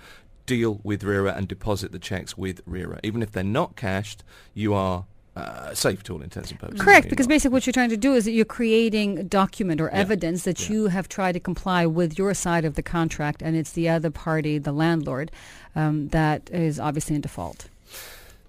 deal 0.45 0.79
with 0.83 1.03
RERA 1.03 1.33
and 1.33 1.47
deposit 1.47 1.91
the 1.91 1.99
checks 1.99 2.37
with 2.37 2.61
RERA, 2.65 2.99
even 3.03 3.21
if 3.21 3.31
they're 3.31 3.43
not 3.43 3.75
cashed. 3.75 4.23
You 4.53 4.73
are 4.73 5.05
uh, 5.35 5.73
safe 5.73 6.03
to 6.03 6.13
all 6.13 6.21
intents 6.21 6.51
and 6.51 6.59
purposes. 6.59 6.81
Correct, 6.81 7.09
because 7.09 7.27
not- 7.27 7.33
basically 7.35 7.53
what 7.53 7.65
you're 7.65 7.73
trying 7.73 7.89
to 7.89 7.97
do 7.97 8.13
is 8.13 8.25
that 8.25 8.31
you're 8.31 8.43
creating 8.45 9.17
a 9.17 9.23
document 9.23 9.79
or 9.79 9.89
Yeah. 9.91 9.99
evidence 9.99 10.43
that 10.43 10.59
Yeah. 10.69 10.75
you 10.75 10.87
have 10.87 11.07
tried 11.07 11.31
to 11.33 11.39
comply 11.39 11.85
with 11.85 12.17
your 12.17 12.33
side 12.33 12.65
of 12.65 12.75
the 12.75 12.83
contract, 12.83 13.41
and 13.41 13.55
it's 13.55 13.71
the 13.71 13.87
other 13.87 14.09
party, 14.11 14.57
the 14.57 14.73
landlord, 14.73 15.31
um, 15.75 16.09
that 16.09 16.49
is 16.51 16.79
obviously 16.79 17.15
in 17.15 17.21
default. 17.21 17.67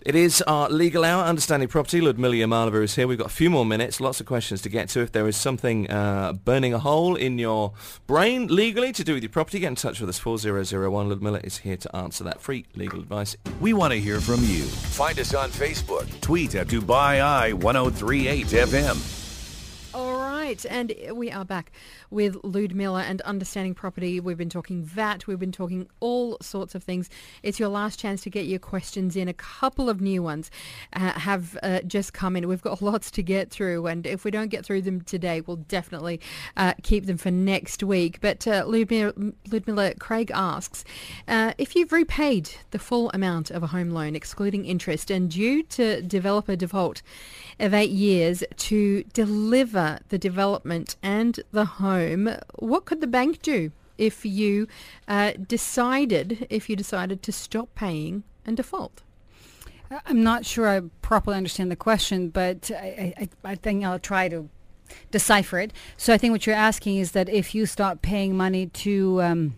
It 0.04 0.16
is 0.16 0.42
our 0.48 0.68
legal 0.68 1.04
hour, 1.04 1.22
understanding 1.22 1.68
property. 1.68 2.00
Ludmila 2.00 2.34
Yamalova 2.34 2.82
is 2.82 2.96
here. 2.96 3.06
We've 3.06 3.18
got 3.18 3.28
a 3.28 3.34
few 3.34 3.48
more 3.48 3.64
minutes, 3.64 4.00
lots 4.00 4.18
of 4.18 4.26
questions 4.26 4.60
to 4.62 4.68
get 4.68 4.88
to. 4.90 5.00
If 5.00 5.12
there 5.12 5.28
is 5.28 5.36
something 5.36 5.88
uh, 5.88 6.32
burning 6.32 6.74
a 6.74 6.80
hole 6.80 7.14
in 7.14 7.38
your 7.38 7.72
brain 8.08 8.48
legally 8.48 8.90
to 8.94 9.04
do 9.04 9.14
with 9.14 9.22
your 9.22 9.30
property, 9.30 9.60
get 9.60 9.68
in 9.68 9.76
touch 9.76 10.00
with 10.00 10.08
us. 10.08 10.18
4001 10.18 11.08
Ludmila 11.08 11.38
is 11.44 11.58
here 11.58 11.76
to 11.76 11.96
answer 11.96 12.24
that. 12.24 12.40
Free 12.40 12.66
legal 12.74 12.98
advice. 12.98 13.36
We 13.60 13.74
want 13.74 13.92
to 13.92 14.00
hear 14.00 14.20
from 14.20 14.40
you. 14.42 14.64
Find 14.64 15.16
us 15.20 15.34
on 15.34 15.50
Facebook. 15.50 16.20
Tweet 16.20 16.56
at 16.56 16.66
Dubai 16.66 17.22
Eye 17.22 17.52
1038 17.52 18.46
FM. 18.46 19.94
All 19.94 20.16
right, 20.18 20.64
and 20.68 20.92
we 21.12 21.30
are 21.30 21.44
back 21.44 21.70
with 22.12 22.36
Ludmila 22.44 23.02
and 23.04 23.20
Understanding 23.22 23.74
Property. 23.74 24.20
We've 24.20 24.36
been 24.36 24.50
talking 24.50 24.82
VAT, 24.82 25.26
we've 25.26 25.38
been 25.38 25.50
talking 25.50 25.88
all 26.00 26.36
sorts 26.42 26.74
of 26.74 26.84
things. 26.84 27.08
It's 27.42 27.58
your 27.58 27.70
last 27.70 27.98
chance 27.98 28.22
to 28.22 28.30
get 28.30 28.44
your 28.46 28.58
questions 28.58 29.16
in. 29.16 29.28
A 29.28 29.32
couple 29.32 29.88
of 29.88 30.00
new 30.00 30.22
ones 30.22 30.50
uh, 30.92 31.12
have 31.12 31.58
uh, 31.62 31.80
just 31.80 32.12
come 32.12 32.36
in. 32.36 32.46
We've 32.46 32.62
got 32.62 32.82
lots 32.82 33.10
to 33.12 33.22
get 33.22 33.50
through, 33.50 33.86
and 33.86 34.06
if 34.06 34.24
we 34.24 34.30
don't 34.30 34.48
get 34.48 34.64
through 34.64 34.82
them 34.82 35.00
today, 35.00 35.40
we'll 35.40 35.56
definitely 35.56 36.20
uh, 36.56 36.74
keep 36.82 37.06
them 37.06 37.16
for 37.16 37.30
next 37.30 37.82
week. 37.82 38.20
But 38.20 38.46
uh, 38.46 38.64
Ludmila, 38.66 39.14
Ludmila 39.50 39.94
Craig 39.94 40.30
asks, 40.34 40.84
uh, 41.26 41.54
if 41.56 41.74
you've 41.74 41.92
repaid 41.92 42.50
the 42.72 42.78
full 42.78 43.10
amount 43.14 43.50
of 43.50 43.62
a 43.62 43.68
home 43.68 43.90
loan, 43.90 44.14
excluding 44.14 44.66
interest, 44.66 45.10
and 45.10 45.30
due 45.30 45.62
to 45.64 46.02
developer 46.02 46.56
default 46.56 47.00
of 47.58 47.72
eight 47.72 47.90
years 47.90 48.44
to 48.56 49.02
deliver 49.12 50.00
the 50.10 50.18
development 50.18 50.96
and 51.02 51.40
the 51.52 51.64
home, 51.64 52.01
what 52.58 52.84
could 52.84 53.00
the 53.00 53.06
bank 53.06 53.42
do 53.42 53.72
if 53.98 54.24
you 54.24 54.66
uh, 55.08 55.32
decided 55.46 56.46
if 56.50 56.68
you 56.68 56.76
decided 56.76 57.22
to 57.22 57.32
stop 57.32 57.74
paying 57.74 58.24
and 58.44 58.56
default? 58.56 59.02
I- 59.90 60.00
I'm 60.06 60.22
not 60.22 60.46
sure 60.46 60.68
I 60.68 60.80
properly 61.02 61.36
understand 61.36 61.70
the 61.70 61.76
question, 61.76 62.28
but 62.30 62.70
I, 62.70 63.14
I, 63.18 63.28
I 63.44 63.54
think 63.54 63.84
I'll 63.84 63.98
try 63.98 64.28
to 64.28 64.48
decipher 65.10 65.58
it. 65.58 65.72
So 65.96 66.12
I 66.12 66.18
think 66.18 66.32
what 66.32 66.46
you're 66.46 66.56
asking 66.56 66.96
is 66.98 67.12
that 67.12 67.28
if 67.28 67.54
you 67.54 67.66
stop 67.66 68.02
paying 68.02 68.36
money 68.36 68.66
to, 68.66 69.22
um, 69.22 69.54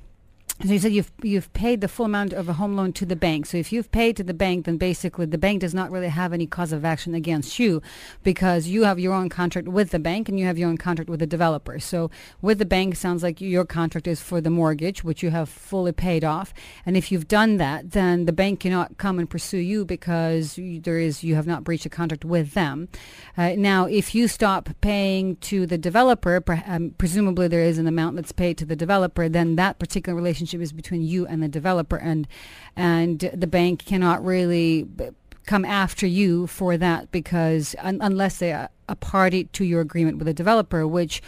so 0.62 0.72
you 0.72 0.78
said 0.78 0.92
you've 0.92 1.10
you've 1.20 1.52
paid 1.52 1.80
the 1.80 1.88
full 1.88 2.06
amount 2.06 2.32
of 2.32 2.48
a 2.48 2.52
home 2.52 2.76
loan 2.76 2.92
to 2.92 3.04
the 3.04 3.16
bank. 3.16 3.46
So 3.46 3.58
if 3.58 3.72
you've 3.72 3.90
paid 3.90 4.16
to 4.18 4.22
the 4.22 4.32
bank, 4.32 4.66
then 4.66 4.76
basically 4.76 5.26
the 5.26 5.36
bank 5.36 5.60
does 5.60 5.74
not 5.74 5.90
really 5.90 6.08
have 6.08 6.32
any 6.32 6.46
cause 6.46 6.72
of 6.72 6.84
action 6.84 7.12
against 7.12 7.58
you, 7.58 7.82
because 8.22 8.68
you 8.68 8.84
have 8.84 9.00
your 9.00 9.14
own 9.14 9.28
contract 9.28 9.66
with 9.66 9.90
the 9.90 9.98
bank 9.98 10.28
and 10.28 10.38
you 10.38 10.46
have 10.46 10.56
your 10.56 10.68
own 10.68 10.78
contract 10.78 11.10
with 11.10 11.18
the 11.18 11.26
developer. 11.26 11.80
So 11.80 12.08
with 12.40 12.60
the 12.60 12.64
bank, 12.64 12.94
sounds 12.94 13.24
like 13.24 13.40
your 13.40 13.64
contract 13.64 14.06
is 14.06 14.20
for 14.20 14.40
the 14.40 14.48
mortgage, 14.48 15.02
which 15.02 15.24
you 15.24 15.30
have 15.30 15.48
fully 15.48 15.90
paid 15.90 16.22
off. 16.22 16.54
And 16.86 16.96
if 16.96 17.10
you've 17.10 17.26
done 17.26 17.56
that, 17.56 17.90
then 17.90 18.26
the 18.26 18.32
bank 18.32 18.60
cannot 18.60 18.96
come 18.96 19.18
and 19.18 19.28
pursue 19.28 19.58
you 19.58 19.84
because 19.84 20.56
you, 20.56 20.80
there 20.80 21.00
is 21.00 21.24
you 21.24 21.34
have 21.34 21.48
not 21.48 21.64
breached 21.64 21.86
a 21.86 21.90
contract 21.90 22.24
with 22.24 22.54
them. 22.54 22.88
Uh, 23.36 23.54
now, 23.56 23.86
if 23.86 24.14
you 24.14 24.28
stop 24.28 24.68
paying 24.80 25.34
to 25.36 25.66
the 25.66 25.78
developer, 25.78 26.40
per, 26.40 26.62
um, 26.66 26.94
presumably 26.96 27.48
there 27.48 27.60
is 27.60 27.78
an 27.78 27.88
amount 27.88 28.14
that's 28.14 28.30
paid 28.30 28.56
to 28.58 28.64
the 28.64 28.76
developer, 28.76 29.28
then 29.28 29.56
that 29.56 29.80
particular 29.80 30.14
relationship 30.14 30.43
is 30.52 30.72
between 30.72 31.02
you 31.02 31.26
and 31.26 31.42
the 31.42 31.48
developer, 31.48 31.96
and 31.96 32.28
and 32.76 33.20
the 33.32 33.46
bank 33.46 33.84
cannot 33.84 34.24
really 34.24 34.86
come 35.46 35.64
after 35.64 36.06
you 36.06 36.46
for 36.46 36.76
that 36.76 37.10
because 37.12 37.74
un- 37.78 37.98
unless 38.00 38.38
they 38.38 38.52
are 38.52 38.68
a 38.88 38.96
party 38.96 39.44
to 39.44 39.64
your 39.64 39.80
agreement 39.80 40.18
with 40.18 40.26
the 40.26 40.34
developer, 40.34 40.86
which 40.86 41.22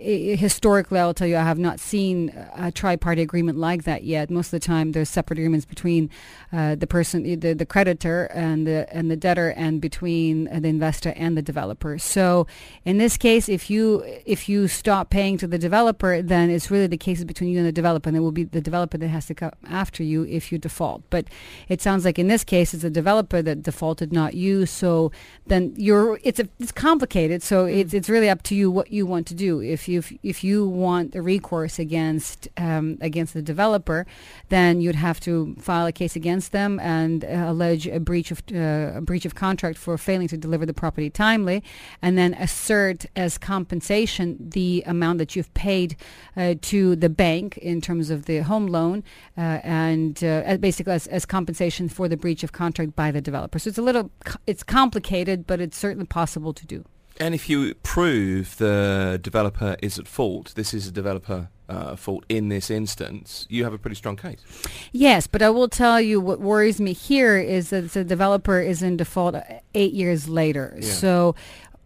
historically, 0.00 0.98
I'll 0.98 1.14
tell 1.14 1.26
you, 1.26 1.36
I 1.36 1.42
have 1.42 1.58
not 1.58 1.78
seen 1.78 2.32
a 2.54 2.72
tri-party 2.72 3.20
agreement 3.20 3.58
like 3.58 3.84
that 3.84 4.04
yet. 4.04 4.30
Most 4.30 4.48
of 4.48 4.52
the 4.52 4.60
time, 4.60 4.92
there's 4.92 5.08
separate 5.08 5.38
agreements 5.38 5.66
between 5.66 6.08
uh, 6.52 6.74
the 6.74 6.86
person, 6.86 7.22
the, 7.40 7.52
the 7.52 7.66
creditor, 7.66 8.24
and 8.32 8.66
the 8.66 8.86
and 8.92 9.10
the 9.10 9.16
debtor, 9.16 9.50
and 9.50 9.80
between 9.80 10.48
uh, 10.48 10.60
the 10.60 10.68
investor 10.68 11.12
and 11.16 11.36
the 11.36 11.42
developer. 11.42 11.98
So, 11.98 12.46
in 12.84 12.98
this 12.98 13.16
case, 13.16 13.48
if 13.48 13.68
you 13.68 14.02
if 14.24 14.48
you 14.48 14.68
stop 14.68 15.10
paying 15.10 15.36
to 15.38 15.46
the 15.46 15.58
developer, 15.58 16.22
then 16.22 16.50
it's 16.50 16.70
really 16.70 16.86
the 16.86 16.96
case 16.96 17.22
between 17.24 17.50
you 17.50 17.58
and 17.58 17.66
the 17.66 17.72
developer, 17.72 18.08
and 18.08 18.16
it 18.16 18.20
will 18.20 18.32
be 18.32 18.44
the 18.44 18.60
developer 18.60 18.96
that 18.96 19.08
has 19.08 19.26
to 19.26 19.34
come 19.34 19.52
after 19.68 20.02
you 20.02 20.24
if 20.24 20.50
you 20.50 20.58
default. 20.58 21.02
But 21.10 21.26
it 21.68 21.82
sounds 21.82 22.04
like 22.04 22.18
in 22.18 22.28
this 22.28 22.44
case, 22.44 22.72
it's 22.72 22.82
the 22.82 22.90
developer 22.90 23.42
that 23.42 23.62
defaulted, 23.62 24.12
not 24.12 24.34
you. 24.34 24.64
So 24.64 25.12
then 25.46 25.74
you're 25.76 26.18
it's 26.22 26.40
a, 26.40 26.48
it's 26.58 26.72
complicated. 26.72 27.42
So 27.42 27.66
it's 27.66 27.92
it's 27.92 28.08
really 28.08 28.30
up 28.30 28.42
to 28.44 28.54
you 28.54 28.70
what 28.70 28.90
you 28.90 29.04
want 29.04 29.26
to 29.26 29.34
do. 29.34 29.60
If 29.60 29.89
you 29.90 30.02
if 30.22 30.42
you 30.42 30.66
want 30.66 31.14
a 31.14 31.22
recourse 31.22 31.78
against 31.78 32.48
um, 32.56 32.96
against 33.00 33.34
the 33.34 33.42
developer, 33.42 34.06
then 34.48 34.80
you'd 34.80 34.94
have 34.94 35.20
to 35.20 35.54
file 35.58 35.86
a 35.86 35.92
case 35.92 36.16
against 36.16 36.52
them 36.52 36.80
and 36.80 37.24
uh, 37.24 37.44
allege 37.48 37.86
a 37.86 38.00
breach 38.00 38.30
of 38.30 38.42
uh, 38.54 38.98
a 38.98 39.00
breach 39.00 39.26
of 39.26 39.34
contract 39.34 39.76
for 39.78 39.98
failing 39.98 40.28
to 40.28 40.38
deliver 40.38 40.64
the 40.64 40.74
property 40.74 41.10
timely, 41.10 41.62
and 42.00 42.16
then 42.16 42.34
assert 42.34 43.06
as 43.16 43.38
compensation 43.38 44.36
the 44.40 44.82
amount 44.86 45.18
that 45.18 45.36
you've 45.36 45.52
paid 45.54 45.96
uh, 46.36 46.54
to 46.62 46.96
the 46.96 47.08
bank 47.08 47.58
in 47.58 47.80
terms 47.80 48.10
of 48.10 48.24
the 48.24 48.38
home 48.38 48.66
loan, 48.66 49.02
uh, 49.36 49.58
and 49.62 50.24
uh, 50.24 50.56
basically 50.58 50.92
as, 50.92 51.06
as 51.08 51.26
compensation 51.26 51.88
for 51.88 52.08
the 52.08 52.16
breach 52.16 52.42
of 52.44 52.52
contract 52.52 52.94
by 52.94 53.10
the 53.10 53.20
developer. 53.20 53.58
So 53.58 53.68
it's 53.68 53.78
a 53.78 53.82
little 53.82 54.10
it's 54.46 54.62
complicated, 54.62 55.46
but 55.46 55.60
it's 55.60 55.76
certainly 55.76 56.06
possible 56.06 56.52
to 56.54 56.66
do. 56.66 56.84
And 57.20 57.34
if 57.34 57.50
you 57.50 57.74
prove 57.82 58.56
the 58.56 59.20
developer 59.22 59.76
is 59.82 59.98
at 59.98 60.08
fault, 60.08 60.54
this 60.56 60.72
is 60.72 60.88
a 60.88 60.90
developer 60.90 61.48
uh, 61.68 61.94
fault 61.94 62.24
in 62.28 62.48
this 62.48 62.70
instance, 62.70 63.46
you 63.48 63.62
have 63.64 63.72
a 63.72 63.78
pretty 63.78 63.94
strong 63.94 64.16
case. 64.16 64.40
Yes, 64.90 65.26
but 65.26 65.40
I 65.40 65.50
will 65.50 65.68
tell 65.68 66.00
you 66.00 66.20
what 66.20 66.40
worries 66.40 66.80
me 66.80 66.92
here 66.92 67.36
is 67.36 67.70
that 67.70 67.92
the 67.92 68.02
developer 68.02 68.60
is 68.60 68.82
in 68.82 68.96
default 68.96 69.36
eight 69.74 69.92
years 69.92 70.28
later. 70.28 70.76
Yeah. 70.76 70.88
So 70.88 71.34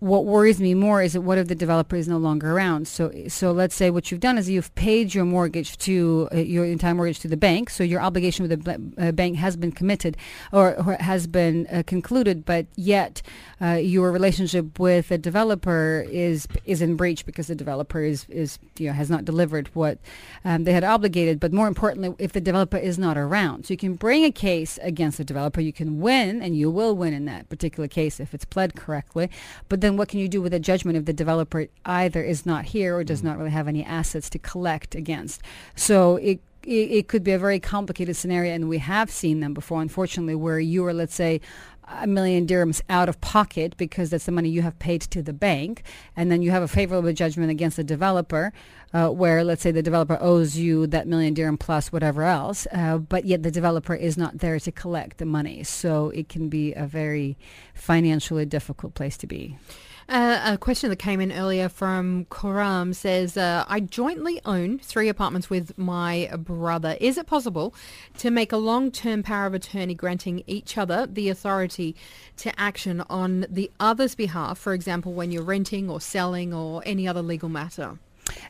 what 0.05 0.27
worries 0.27 0.61
me 0.61 0.75
more 0.75 1.01
is 1.01 1.15
that 1.15 1.23
what 1.23 1.39
if 1.39 1.49
the 1.49 1.55
developer 1.55 1.97
is 1.97 2.07
no 2.07 2.19
longer 2.19 2.53
around? 2.53 2.87
So 2.87 3.11
so 3.29 3.53
let's 3.53 3.75
say 3.75 3.89
what 3.89 4.11
you've 4.11 4.21
done 4.21 4.37
is 4.37 4.51
you've 4.51 4.75
paid 4.75 5.15
your 5.15 5.25
mortgage 5.25 5.79
to 5.79 6.29
uh, 6.31 6.37
your 6.37 6.67
entire 6.67 6.95
mortgage 6.95 7.21
to 7.21 7.29
the 7.29 7.39
bank. 7.39 7.71
So 7.71 7.83
your 7.83 8.03
obligation 8.03 8.47
with 8.47 8.65
the 8.65 8.93
uh, 8.99 9.13
bank 9.13 9.37
has 9.37 9.57
been 9.57 9.73
committed 9.73 10.19
or, 10.53 10.77
or 10.77 10.99
has 11.01 11.27
been 11.27 11.67
uh, 11.73 11.85
concluded, 11.87 12.45
but 12.45 12.67
yet 12.77 13.23
uh, 13.63 13.81
your 13.81 14.13
relationship 14.13 14.79
with 14.79 15.09
the 15.09 15.17
developer 15.17 16.05
is 16.11 16.47
is 16.67 16.83
in 16.83 16.97
breach 16.97 17.25
because 17.25 17.47
the 17.47 17.55
developer 17.55 18.03
is 18.03 18.27
is 18.29 18.59
you 18.79 18.89
know 18.89 18.93
has 18.93 19.09
not 19.09 19.25
delivered 19.25 19.69
what 19.69 19.99
um, 20.45 20.65
they 20.65 20.75
had 20.75 20.85
obligated. 20.85 21.41
But 21.41 21.55
more 21.55 21.67
importantly, 21.67 22.15
if 22.19 22.33
the 22.33 22.43
developer 22.43 22.77
is 22.77 22.99
not 22.99 23.17
around, 23.17 23.65
so 23.65 23.73
you 23.73 23.79
can 23.79 23.95
bring 23.95 24.25
a 24.25 24.31
case 24.31 24.79
against 24.83 25.17
the 25.17 25.25
developer. 25.25 25.63
You 25.63 25.73
can 25.73 25.99
win, 25.99 26.43
and 26.43 26.55
you 26.55 26.71
will 26.71 26.95
win 26.95 27.15
in 27.15 27.25
that 27.25 27.49
particular 27.49 27.89
case 27.89 28.21
if 28.21 28.35
it's 28.35 28.45
pled 28.45 28.75
correctly. 28.75 29.31
But 29.71 29.81
then 29.81 29.94
what 29.99 30.09
can 30.09 30.21
you 30.21 30.29
do 30.29 30.43
with 30.43 30.55
a 30.55 30.61
judgment 30.61 30.97
if 30.97 31.05
the 31.05 31.13
developer 31.13 31.67
either 31.85 32.23
is 32.23 32.47
not 32.47 32.67
here 32.67 32.97
or 32.97 33.05
does 33.05 33.21
mm. 33.21 33.25
not 33.25 33.39
really 33.39 33.51
have 33.51 33.69
any 33.69 33.85
assets 33.85 34.29
to 34.31 34.39
collect 34.39 34.95
against? 34.95 35.43
So 35.75 36.17
it 36.17 36.41
it, 36.67 36.91
it 36.91 37.09
could 37.09 37.23
be 37.23 37.33
a 37.33 37.39
very 37.39 37.61
complicated 37.61 38.17
scenario, 38.17 38.55
and 38.55 38.69
we 38.69 38.79
have 38.79 39.11
seen 39.11 39.41
them 39.41 39.55
before, 39.55 39.83
unfortunately, 39.83 40.35
where 40.35 40.59
you 40.59 40.85
are, 40.87 40.95
let's 40.95 41.15
say, 41.15 41.41
a 41.89 42.07
million 42.07 42.47
dirhams 42.47 42.81
out 42.89 43.09
of 43.09 43.21
pocket 43.21 43.77
because 43.77 44.11
that's 44.11 44.27
the 44.27 44.33
money 44.33 44.49
you 44.49 44.63
have 44.63 44.79
paid 44.79 45.03
to 45.03 45.23
the 45.23 45.33
bank, 45.33 45.83
and 46.17 46.31
then 46.31 46.43
you 46.43 46.51
have 46.51 46.63
a 46.63 46.69
favorable 46.69 47.13
judgment 47.13 47.51
against 47.51 47.77
the 47.77 47.85
developer, 47.85 48.53
uh, 48.93 49.09
where 49.09 49.45
let's 49.45 49.63
say 49.63 49.71
the 49.71 49.83
developer 49.83 50.19
owes 50.21 50.57
you 50.57 50.87
that 50.87 51.07
million 51.07 51.35
dirham 51.35 51.59
plus 51.59 51.93
whatever 51.93 52.23
else, 52.23 52.67
uh, 52.73 52.99
but 52.99 53.25
yet 53.25 53.43
the 53.43 53.51
developer 53.51 53.95
is 53.95 54.17
not 54.17 54.39
there 54.39 54.59
to 54.59 54.73
collect 54.73 55.19
the 55.19 55.27
money. 55.27 55.63
So 55.65 56.11
it 56.11 56.29
can 56.29 56.49
be 56.49 56.73
a 56.73 56.87
very 56.87 57.37
financially 57.75 58.47
difficult 58.47 58.95
place 58.95 59.17
to 59.19 59.27
be. 59.27 59.59
Uh, 60.07 60.41
a 60.45 60.59
question 60.59 60.91
that 60.91 60.99
came 60.99 61.21
in 61.21 61.33
earlier 61.33 61.69
from 61.69 62.27
Koram 62.27 62.95
says, 62.95 63.39
uh, 63.39 63.65
I 63.69 63.81
jointly 63.81 64.41
own 64.45 64.79
three 64.79 65.09
apartments 65.09 65.49
with 65.49 65.77
my 65.79 66.31
brother. 66.37 66.97
Is 67.01 67.17
it 67.17 67.27
possible 67.27 67.75
to 68.19 68.31
make 68.31 68.53
a 68.53 68.59
long-term 68.59 69.23
power 69.23 69.47
of 69.47 69.55
attorney 69.55 69.95
granting 69.95 70.43
each 70.47 70.77
other 70.77 71.07
the 71.07 71.31
authority 71.31 71.97
to 72.37 72.61
action 72.61 73.03
on 73.09 73.47
the 73.49 73.71
other's 73.81 74.15
behalf, 74.15 74.59
for 74.59 74.75
example, 74.75 75.15
when 75.15 75.31
you're 75.31 75.43
renting 75.43 75.89
or 75.89 76.01
selling 76.01 76.53
or 76.53 76.83
any 76.85 77.09
other 77.09 77.23
legal 77.23 77.49
matter? 77.49 77.99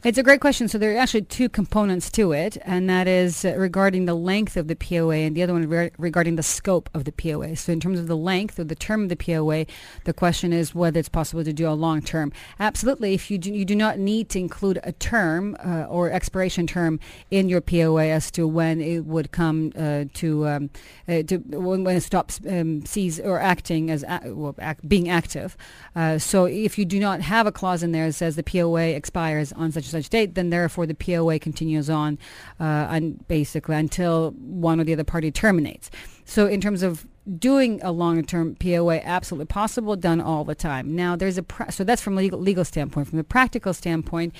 It's 0.02 0.18
a 0.18 0.22
great 0.22 0.40
question. 0.40 0.68
So 0.68 0.76
there 0.76 0.94
are 0.94 0.98
actually 0.98 1.22
two 1.22 1.48
components 1.48 2.10
to 2.12 2.32
it, 2.32 2.58
and 2.62 2.90
that 2.90 3.06
is 3.08 3.44
uh, 3.44 3.54
regarding 3.56 4.04
the 4.04 4.14
length 4.14 4.56
of 4.56 4.68
the 4.68 4.76
POA, 4.76 5.16
and 5.16 5.34
the 5.36 5.42
other 5.42 5.54
one 5.54 5.66
re- 5.68 5.92
regarding 5.98 6.36
the 6.36 6.42
scope 6.42 6.90
of 6.92 7.04
the 7.04 7.12
POA. 7.12 7.56
So 7.56 7.72
in 7.72 7.80
terms 7.80 7.98
of 7.98 8.06
the 8.06 8.16
length 8.16 8.58
or 8.58 8.64
the 8.64 8.74
term 8.74 9.04
of 9.04 9.08
the 9.08 9.16
POA, 9.16 9.64
the 10.04 10.12
question 10.12 10.52
is 10.52 10.74
whether 10.74 10.98
it's 10.98 11.08
possible 11.08 11.42
to 11.44 11.52
do 11.52 11.68
a 11.68 11.72
long 11.72 12.02
term. 12.02 12.32
Absolutely, 12.60 13.14
if 13.14 13.30
you 13.30 13.38
do, 13.38 13.52
you 13.52 13.64
do 13.64 13.74
not 13.74 13.98
need 13.98 14.28
to 14.30 14.38
include 14.38 14.78
a 14.82 14.92
term 14.92 15.56
uh, 15.64 15.84
or 15.84 16.10
expiration 16.10 16.66
term 16.66 17.00
in 17.30 17.48
your 17.48 17.62
POA 17.62 18.08
as 18.08 18.30
to 18.32 18.46
when 18.46 18.80
it 18.82 19.06
would 19.06 19.32
come 19.32 19.72
uh, 19.78 20.04
to 20.14 20.46
um, 20.46 20.70
uh, 21.08 21.22
to 21.22 21.38
when, 21.38 21.84
when 21.84 21.96
it 21.96 22.02
stops 22.02 22.40
um, 22.46 22.82
or 23.24 23.40
acting 23.40 23.90
as 23.90 24.02
a- 24.02 24.20
well, 24.26 24.54
act, 24.58 24.86
being 24.86 25.08
active. 25.08 25.56
Uh, 25.96 26.18
so 26.18 26.44
if 26.44 26.76
you 26.76 26.84
do 26.84 27.00
not 27.00 27.22
have 27.22 27.46
a 27.46 27.52
clause 27.52 27.82
in 27.82 27.92
there 27.92 28.06
that 28.06 28.12
says 28.12 28.36
the 28.36 28.42
POA 28.42 28.88
expires 28.88 29.52
on 29.52 29.72
such 29.72 29.83
and 29.92 30.02
such 30.02 30.10
date, 30.10 30.34
then 30.34 30.50
therefore 30.50 30.86
the 30.86 30.94
POA 30.94 31.38
continues 31.38 31.90
on 31.90 32.18
uh, 32.60 33.00
basically 33.28 33.76
until 33.76 34.32
one 34.32 34.80
or 34.80 34.84
the 34.84 34.92
other 34.92 35.04
party 35.04 35.30
terminates. 35.30 35.90
So 36.24 36.46
in 36.46 36.60
terms 36.60 36.82
of 36.82 37.06
doing 37.38 37.80
a 37.82 37.90
long-term 37.90 38.56
POA, 38.56 39.00
absolutely 39.04 39.46
possible, 39.46 39.96
done 39.96 40.20
all 40.20 40.44
the 40.44 40.54
time. 40.54 40.94
Now 40.94 41.16
there's 41.16 41.38
a 41.38 41.42
pra- 41.42 41.72
so 41.72 41.84
that's 41.84 42.02
from 42.02 42.14
a 42.14 42.20
legal 42.20 42.38
legal 42.38 42.64
standpoint. 42.64 43.08
From 43.08 43.18
the 43.18 43.24
practical 43.24 43.72
standpoint. 43.74 44.34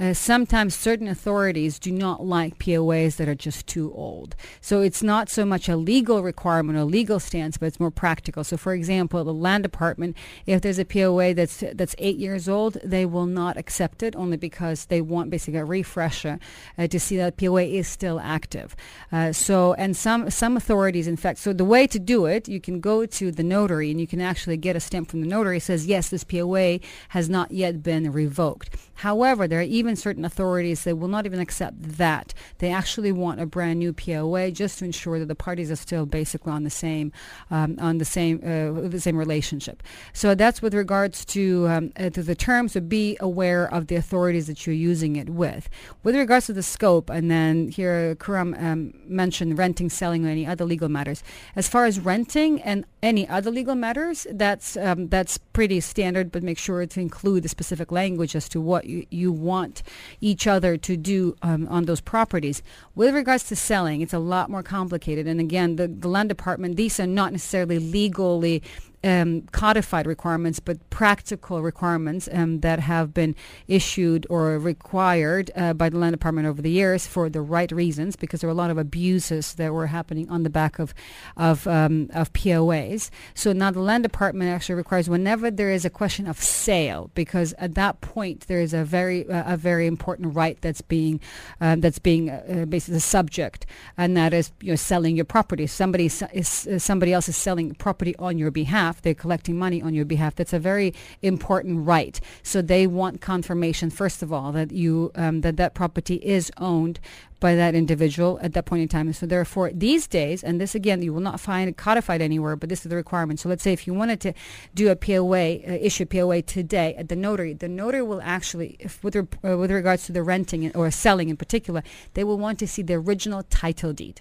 Uh, 0.00 0.14
sometimes 0.14 0.74
certain 0.74 1.06
authorities 1.06 1.78
do 1.78 1.92
not 1.92 2.24
like 2.24 2.58
POAs 2.58 3.16
that 3.16 3.28
are 3.28 3.34
just 3.34 3.66
too 3.66 3.92
old. 3.94 4.34
So 4.62 4.80
it's 4.80 5.02
not 5.02 5.28
so 5.28 5.44
much 5.44 5.68
a 5.68 5.76
legal 5.76 6.22
requirement 6.22 6.78
or 6.78 6.84
legal 6.84 7.20
stance, 7.20 7.58
but 7.58 7.66
it's 7.66 7.78
more 7.78 7.90
practical. 7.90 8.42
So, 8.42 8.56
for 8.56 8.72
example, 8.72 9.22
the 9.22 9.34
land 9.34 9.62
department, 9.62 10.16
if 10.46 10.62
there's 10.62 10.78
a 10.78 10.86
POA 10.86 11.34
that's 11.34 11.62
that's 11.74 11.94
eight 11.98 12.16
years 12.16 12.48
old, 12.48 12.78
they 12.82 13.04
will 13.04 13.26
not 13.26 13.58
accept 13.58 14.02
it 14.02 14.16
only 14.16 14.38
because 14.38 14.86
they 14.86 15.02
want 15.02 15.28
basically 15.28 15.60
a 15.60 15.66
refresher 15.66 16.38
uh, 16.78 16.86
to 16.86 16.98
see 16.98 17.18
that 17.18 17.36
POA 17.36 17.64
is 17.64 17.86
still 17.86 18.18
active. 18.20 18.74
Uh, 19.12 19.32
so, 19.32 19.74
and 19.74 19.94
some 19.94 20.30
some 20.30 20.56
authorities, 20.56 21.08
in 21.08 21.16
fact, 21.18 21.38
so 21.40 21.52
the 21.52 21.64
way 21.64 21.86
to 21.86 21.98
do 21.98 22.24
it, 22.24 22.48
you 22.48 22.60
can 22.60 22.80
go 22.80 23.04
to 23.04 23.30
the 23.30 23.42
notary 23.42 23.90
and 23.90 24.00
you 24.00 24.06
can 24.06 24.22
actually 24.22 24.56
get 24.56 24.76
a 24.76 24.80
stamp 24.80 25.10
from 25.10 25.20
the 25.20 25.26
notary 25.26 25.60
says 25.60 25.86
yes, 25.86 26.08
this 26.08 26.24
POA 26.24 26.80
has 27.10 27.28
not 27.28 27.50
yet 27.50 27.82
been 27.82 28.10
revoked. 28.10 28.70
However, 28.94 29.46
there 29.46 29.60
are 29.60 29.62
even 29.62 29.89
certain 29.96 30.24
authorities 30.24 30.84
they 30.84 30.92
will 30.92 31.08
not 31.08 31.26
even 31.26 31.40
accept 31.40 31.76
that. 31.98 32.34
They 32.58 32.70
actually 32.70 33.12
want 33.12 33.40
a 33.40 33.46
brand 33.46 33.78
new 33.78 33.92
POA 33.92 34.50
just 34.50 34.78
to 34.78 34.84
ensure 34.84 35.18
that 35.18 35.26
the 35.26 35.34
parties 35.34 35.70
are 35.70 35.76
still 35.76 36.06
basically 36.06 36.52
on 36.52 36.64
the 36.64 36.70
same 36.70 37.12
um, 37.50 37.76
on 37.80 37.98
the 37.98 38.04
same 38.04 38.40
uh, 38.44 38.88
the 38.88 39.00
same 39.00 39.16
relationship. 39.16 39.82
So 40.12 40.34
that's 40.34 40.62
with 40.62 40.74
regards 40.74 41.24
to, 41.26 41.68
um, 41.68 41.92
uh, 41.96 42.10
to 42.10 42.22
the 42.22 42.34
terms. 42.34 42.72
So 42.72 42.80
be 42.80 43.16
aware 43.20 43.72
of 43.72 43.86
the 43.86 43.96
authorities 43.96 44.46
that 44.46 44.66
you're 44.66 44.74
using 44.74 45.16
it 45.16 45.30
with. 45.30 45.68
With 46.02 46.16
regards 46.16 46.46
to 46.46 46.52
the 46.52 46.62
scope, 46.62 47.10
and 47.10 47.30
then 47.30 47.68
here 47.68 48.14
Kuram 48.16 48.60
um, 48.62 48.94
mentioned 49.06 49.58
renting, 49.58 49.90
selling, 49.90 50.26
or 50.26 50.28
any 50.28 50.46
other 50.46 50.64
legal 50.64 50.88
matters. 50.88 51.22
As 51.56 51.68
far 51.68 51.84
as 51.84 52.00
renting 52.00 52.60
and 52.62 52.84
any 53.02 53.28
other 53.28 53.50
legal 53.50 53.74
matters, 53.74 54.26
that's 54.30 54.76
um, 54.76 55.08
that's 55.08 55.38
pretty 55.60 55.78
standard. 55.78 56.32
But 56.32 56.42
make 56.42 56.56
sure 56.56 56.86
to 56.86 57.00
include 57.00 57.42
the 57.42 57.48
specific 57.50 57.92
language 57.92 58.34
as 58.34 58.48
to 58.48 58.62
what 58.62 58.86
you, 58.86 59.04
you 59.10 59.30
want 59.30 59.82
each 60.22 60.46
other 60.46 60.78
to 60.78 60.96
do 60.96 61.36
um, 61.42 61.68
on 61.68 61.84
those 61.84 62.00
properties. 62.00 62.62
With 62.94 63.14
regards 63.14 63.44
to 63.48 63.56
selling, 63.56 64.00
it's 64.00 64.14
a 64.14 64.18
lot 64.18 64.48
more 64.48 64.62
complicated. 64.62 65.26
And 65.26 65.38
again, 65.38 65.76
the, 65.76 65.86
the 65.86 66.08
land 66.08 66.30
department, 66.30 66.76
these 66.76 66.98
are 66.98 67.06
not 67.06 67.32
necessarily 67.32 67.78
legally 67.78 68.62
um, 69.02 69.42
codified 69.52 70.06
requirements, 70.06 70.60
but 70.60 70.78
practical 70.90 71.62
requirements 71.62 72.28
um, 72.32 72.60
that 72.60 72.80
have 72.80 73.14
been 73.14 73.34
issued 73.66 74.26
or 74.28 74.58
required 74.58 75.50
uh, 75.56 75.72
by 75.72 75.88
the 75.88 75.98
land 75.98 76.12
department 76.12 76.46
over 76.46 76.60
the 76.60 76.70
years 76.70 77.06
for 77.06 77.28
the 77.28 77.40
right 77.40 77.70
reasons, 77.72 78.16
because 78.16 78.40
there 78.40 78.48
were 78.48 78.52
a 78.52 78.56
lot 78.56 78.70
of 78.70 78.78
abuses 78.78 79.54
that 79.54 79.72
were 79.72 79.86
happening 79.86 80.28
on 80.28 80.42
the 80.42 80.50
back 80.50 80.78
of 80.78 80.94
of, 81.36 81.66
um, 81.66 82.10
of 82.12 82.32
POAs. 82.32 83.10
So 83.34 83.52
now 83.52 83.70
the 83.70 83.80
land 83.80 84.02
department 84.02 84.50
actually 84.50 84.74
requires 84.74 85.08
whenever 85.08 85.50
there 85.50 85.70
is 85.70 85.84
a 85.84 85.90
question 85.90 86.26
of 86.26 86.40
sale, 86.40 87.10
because 87.14 87.54
at 87.54 87.74
that 87.74 88.00
point 88.00 88.46
there 88.48 88.60
is 88.60 88.74
a 88.74 88.84
very 88.84 89.28
uh, 89.28 89.54
a 89.54 89.56
very 89.56 89.86
important 89.86 90.34
right 90.34 90.60
that's 90.60 90.82
being 90.82 91.20
uh, 91.60 91.76
that's 91.76 91.98
being 91.98 92.30
uh, 92.30 92.66
basically 92.68 92.94
the 92.94 93.00
subject, 93.00 93.66
and 93.96 94.16
that 94.16 94.32
is 94.34 94.52
you 94.60 94.72
know 94.72 94.76
selling 94.76 95.16
your 95.16 95.24
property. 95.24 95.66
Somebody 95.66 96.06
is 96.06 96.68
somebody 96.78 97.12
else 97.12 97.28
is 97.28 97.36
selling 97.36 97.74
property 97.74 98.14
on 98.18 98.38
your 98.38 98.50
behalf. 98.50 98.89
They're 99.02 99.14
collecting 99.14 99.56
money 99.58 99.80
on 99.80 99.94
your 99.94 100.04
behalf. 100.04 100.34
That's 100.34 100.52
a 100.52 100.58
very 100.58 100.94
important 101.22 101.86
right. 101.86 102.20
So 102.42 102.62
they 102.62 102.86
want 102.86 103.20
confirmation 103.20 103.90
first 103.90 104.22
of 104.22 104.32
all 104.32 104.52
that 104.52 104.72
you 104.72 105.10
um, 105.14 105.40
that 105.42 105.56
that 105.56 105.74
property 105.74 106.16
is 106.16 106.50
owned 106.58 107.00
by 107.40 107.54
that 107.54 107.74
individual 107.74 108.38
at 108.42 108.52
that 108.52 108.66
point 108.66 108.82
in 108.82 108.88
time. 108.88 109.06
And 109.06 109.16
so 109.16 109.26
therefore, 109.26 109.70
these 109.72 110.06
days, 110.06 110.44
and 110.44 110.60
this 110.60 110.74
again, 110.74 111.02
you 111.02 111.12
will 111.12 111.22
not 111.22 111.40
find 111.40 111.68
it 111.68 111.76
codified 111.76 112.20
anywhere, 112.20 112.54
but 112.54 112.68
this 112.68 112.84
is 112.84 112.90
the 112.90 112.96
requirement. 112.96 113.40
So 113.40 113.48
let's 113.48 113.62
say 113.62 113.72
if 113.72 113.86
you 113.86 113.94
wanted 113.94 114.20
to 114.20 114.34
do 114.74 114.90
a 114.90 114.96
POA, 114.96 115.60
uh, 115.66 115.78
issue 115.80 116.04
POA 116.04 116.42
today 116.42 116.94
at 116.96 117.08
the 117.08 117.16
notary, 117.16 117.54
the 117.54 117.68
notary 117.68 118.02
will 118.02 118.20
actually, 118.22 118.76
if, 118.78 119.02
with, 119.02 119.16
re- 119.16 119.26
uh, 119.42 119.56
with 119.56 119.70
regards 119.70 120.04
to 120.06 120.12
the 120.12 120.22
renting 120.22 120.70
or 120.76 120.90
selling 120.90 121.30
in 121.30 121.36
particular, 121.36 121.82
they 122.14 122.24
will 122.24 122.38
want 122.38 122.58
to 122.58 122.68
see 122.68 122.82
the 122.82 122.94
original 122.94 123.42
title 123.44 123.92
deed. 123.92 124.20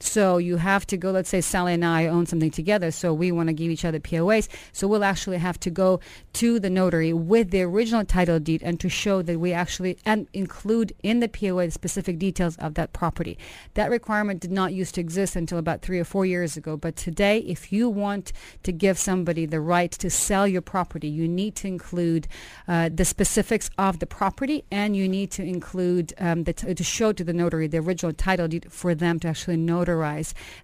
So 0.00 0.38
you 0.38 0.56
have 0.56 0.86
to 0.86 0.96
go, 0.96 1.10
let's 1.10 1.28
say 1.28 1.42
Sally 1.42 1.74
and 1.74 1.84
I 1.84 2.06
own 2.06 2.24
something 2.24 2.50
together, 2.50 2.90
so 2.90 3.12
we 3.12 3.30
want 3.30 3.48
to 3.48 3.52
give 3.52 3.70
each 3.70 3.84
other 3.84 4.00
POAs. 4.00 4.48
So 4.72 4.88
we'll 4.88 5.04
actually 5.04 5.36
have 5.36 5.60
to 5.60 5.70
go 5.70 6.00
to 6.34 6.58
the 6.58 6.70
notary 6.70 7.12
with 7.12 7.50
the 7.50 7.62
original 7.62 8.04
title 8.04 8.38
deed 8.40 8.62
and 8.62 8.80
to 8.80 8.88
show 8.88 9.20
that 9.20 9.38
we 9.38 9.52
actually 9.52 9.98
and 10.06 10.26
include 10.32 10.94
in 11.02 11.20
the 11.20 11.28
POA 11.28 11.66
the 11.66 11.70
specific 11.70 12.18
details 12.18 12.56
of 12.56 12.74
that 12.74 12.94
property. 12.94 13.36
That 13.74 13.90
requirement 13.90 14.40
did 14.40 14.50
not 14.50 14.72
used 14.72 14.94
to 14.94 15.02
exist 15.02 15.36
until 15.36 15.58
about 15.58 15.82
three 15.82 16.00
or 16.00 16.04
four 16.04 16.24
years 16.24 16.56
ago. 16.56 16.78
But 16.78 16.96
today, 16.96 17.40
if 17.40 17.70
you 17.70 17.90
want 17.90 18.32
to 18.62 18.72
give 18.72 18.98
somebody 18.98 19.44
the 19.44 19.60
right 19.60 19.90
to 19.92 20.08
sell 20.08 20.48
your 20.48 20.62
property, 20.62 21.08
you 21.08 21.28
need 21.28 21.56
to 21.56 21.68
include 21.68 22.26
uh, 22.66 22.88
the 22.92 23.04
specifics 23.04 23.70
of 23.76 23.98
the 23.98 24.06
property 24.06 24.64
and 24.70 24.96
you 24.96 25.06
need 25.08 25.30
to 25.32 25.42
include 25.42 26.14
um, 26.18 26.44
the 26.44 26.54
t- 26.54 26.72
to 26.72 26.84
show 26.84 27.12
to 27.12 27.22
the 27.22 27.34
notary 27.34 27.66
the 27.66 27.78
original 27.78 28.14
title 28.14 28.48
deed 28.48 28.66
for 28.72 28.94
them 28.94 29.20
to 29.20 29.28
actually 29.28 29.58
notarize 29.58 29.89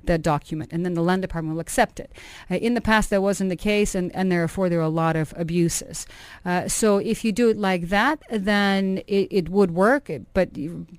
that 0.04 0.22
document, 0.22 0.72
and 0.72 0.84
then 0.84 0.94
the 0.94 1.02
land 1.02 1.22
department 1.22 1.54
will 1.54 1.60
accept 1.60 2.00
it. 2.00 2.12
Uh, 2.50 2.56
in 2.56 2.74
the 2.74 2.80
past, 2.80 3.10
that 3.10 3.22
wasn't 3.22 3.50
the 3.50 3.56
case, 3.56 3.94
and, 3.94 4.14
and 4.14 4.30
therefore 4.30 4.68
there 4.68 4.78
are 4.78 4.82
a 4.82 4.88
lot 4.88 5.16
of 5.16 5.34
abuses. 5.36 6.06
Uh, 6.44 6.68
so 6.68 6.98
if 6.98 7.24
you 7.24 7.32
do 7.32 7.48
it 7.48 7.56
like 7.56 7.88
that, 7.88 8.22
then 8.30 8.98
it, 9.06 9.28
it 9.30 9.48
would 9.48 9.72
work, 9.72 10.10
but 10.34 10.50